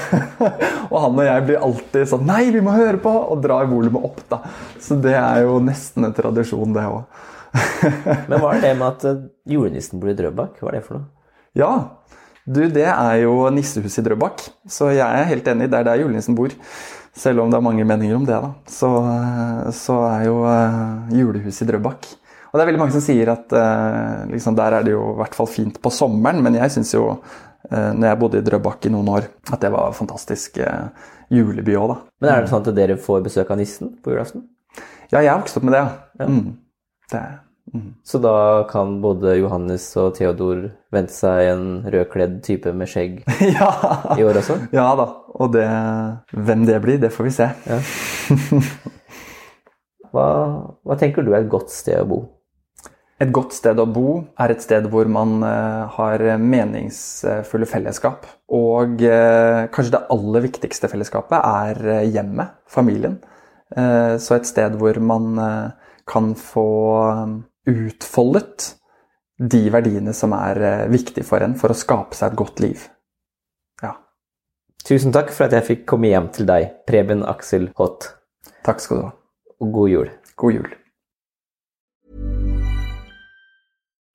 og 0.93 0.97
han 1.03 1.17
og 1.19 1.25
jeg 1.27 1.47
blir 1.49 1.65
alltid 1.67 2.07
sånn 2.07 2.29
Nei, 2.29 2.45
vi 2.55 2.61
må 2.63 2.77
høre 2.77 3.01
på! 3.03 3.11
Og 3.11 3.41
drar 3.43 3.67
volumet 3.67 4.05
opp, 4.07 4.21
da. 4.31 4.39
Så 4.79 4.95
det 5.03 5.17
er 5.19 5.41
jo 5.43 5.57
nesten 5.67 6.07
en 6.07 6.15
tradisjon, 6.15 6.77
det 6.77 6.85
òg. 6.87 7.27
Men 8.31 8.37
hva 8.37 8.53
er 8.55 8.63
det 8.63 8.71
med 8.79 8.87
at 8.87 9.09
eh, 9.11 9.25
julenissen 9.51 9.99
bor 9.99 10.13
i 10.13 10.15
Drøbak? 10.15 10.61
Hva 10.63 10.71
er 10.71 10.79
det 10.79 10.85
for 10.87 11.01
noe? 11.01 11.35
Ja. 11.59 11.73
Du, 12.47 12.63
det 12.71 12.87
er 12.87 13.17
jo 13.25 13.35
nissehuset 13.51 14.05
i 14.05 14.07
Drøbak, 14.07 14.47
så 14.71 14.93
jeg 14.95 15.03
er 15.03 15.27
helt 15.33 15.51
enig. 15.51 15.73
Det 15.75 15.81
er 15.81 15.91
der 15.91 16.05
julenissen 16.05 16.39
bor. 16.39 16.55
Selv 17.19 17.43
om 17.43 17.51
det 17.51 17.59
er 17.59 17.67
mange 17.67 17.83
meninger 17.83 18.15
om 18.15 18.31
det, 18.31 18.39
da. 18.39 18.53
Så, 18.71 18.95
så 19.75 19.99
er 20.07 20.29
jo 20.29 20.39
uh, 20.47 21.11
julehuset 21.19 21.67
i 21.67 21.73
Drøbak. 21.73 22.13
Og 22.51 22.59
det 22.59 22.65
er 22.65 22.71
veldig 22.71 22.83
mange 22.83 22.95
som 22.97 23.05
sier 23.05 23.31
at 23.33 23.53
eh, 23.55 24.31
liksom 24.33 24.57
der 24.59 24.79
er 24.79 24.87
det 24.87 24.95
jo 24.95 25.05
i 25.13 25.19
hvert 25.21 25.37
fall 25.39 25.51
fint 25.51 25.79
på 25.83 25.93
sommeren, 25.95 26.43
men 26.45 26.59
jeg 26.59 26.75
syns 26.75 26.95
jo, 26.97 27.05
eh, 27.71 27.91
når 27.95 28.09
jeg 28.09 28.21
bodde 28.23 28.41
i 28.41 28.47
Drøbak 28.47 28.89
i 28.89 28.95
noen 28.95 29.13
år, 29.13 29.29
at 29.51 29.61
det 29.63 29.71
var 29.75 29.95
fantastisk 29.97 30.59
eh, 30.63 31.13
juleby 31.31 31.77
òg, 31.79 31.93
da. 31.93 32.01
Men 32.23 32.33
er 32.33 32.43
det 32.43 32.53
sånn 32.53 32.65
at 32.65 32.75
dere 32.77 32.99
får 33.01 33.23
besøk 33.29 33.55
av 33.55 33.61
nissen 33.61 33.95
på 34.03 34.15
julaften? 34.15 34.49
Ja, 35.11 35.21
jeg 35.21 35.31
har 35.31 35.39
vokst 35.43 35.61
opp 35.61 35.67
med 35.67 35.79
det, 35.79 35.87
ja. 36.23 36.27
Mm. 36.27 36.51
det 37.11 37.23
er 37.23 37.39
Mm. 37.75 37.95
Så 38.03 38.19
da 38.19 38.67
kan 38.71 39.01
både 39.01 39.37
Johannes 39.39 39.85
og 40.01 40.17
Theodor 40.17 40.65
vente 40.91 41.15
seg 41.15 41.53
en 41.53 41.67
rødkledd 41.93 42.41
type 42.43 42.73
med 42.75 42.91
skjegg 42.91 43.21
ja. 43.59 43.69
i 44.17 44.25
år 44.27 44.41
også? 44.43 44.57
Ja 44.75 44.89
da. 44.99 45.07
Og 45.41 45.53
det, 45.55 45.69
hvem 46.35 46.67
det 46.67 46.81
blir, 46.83 46.99
det 47.03 47.13
får 47.15 47.29
vi 47.29 47.35
se. 47.37 47.47
Ja. 47.71 47.79
hva, 50.13 50.27
hva, 50.83 50.99
tenker 50.99 51.27
du 51.27 51.33
er 51.33 51.45
et 51.45 51.53
godt 51.53 51.71
sted 51.75 52.01
å 52.03 52.09
bo? 52.11 52.21
Et 53.21 53.33
godt 53.37 53.53
sted 53.53 53.77
å 53.77 53.85
bo 53.85 54.15
er 54.41 54.55
et 54.55 54.63
sted 54.65 54.87
hvor 54.89 55.09
man 55.13 55.43
uh, 55.45 55.91
har 55.99 56.25
meningsfulle 56.41 57.69
fellesskap. 57.69 58.25
Og 58.57 59.03
uh, 59.05 59.67
kanskje 59.75 59.95
det 59.99 60.07
aller 60.17 60.47
viktigste 60.47 60.89
fellesskapet 60.89 61.37
er 61.37 61.83
uh, 61.85 62.01
hjemmet, 62.09 62.57
familien. 62.71 63.21
så 63.71 64.35
et 64.35 64.49
sted 64.49 64.75
hvor 64.81 64.97
man 64.99 65.37
kan 66.11 66.33
få 66.35 66.65
utfoldet 67.71 68.81
de 69.41 69.63
verdiene 69.73 70.13
som 70.17 70.35
er 70.37 70.61
eh, 70.61 70.89
viktige 70.93 71.25
for 71.27 71.43
en 71.45 71.57
for 71.59 71.73
å 71.73 71.79
skape 71.79 72.17
seg 72.17 72.33
et 72.33 72.41
godt 72.41 72.61
liv. 72.61 72.85
Ja. 73.83 73.95
Tusen 74.85 75.15
takk 75.17 75.33
for 75.33 75.49
at 75.49 75.57
jeg 75.57 75.69
fikk 75.69 75.87
komme 75.89 76.11
hjem 76.13 76.29
til 76.35 76.49
deg, 76.51 76.69
Preben 76.89 77.25
Aksel 77.29 77.71
Hott. 77.81 78.13
Takk 78.67 78.85
skal 78.85 79.01
du 79.01 79.07
ha. 79.09 79.15
Og 79.61 79.73
god 79.77 79.93
jul. 79.95 80.13
God 80.41 80.57
jul. 80.59 80.71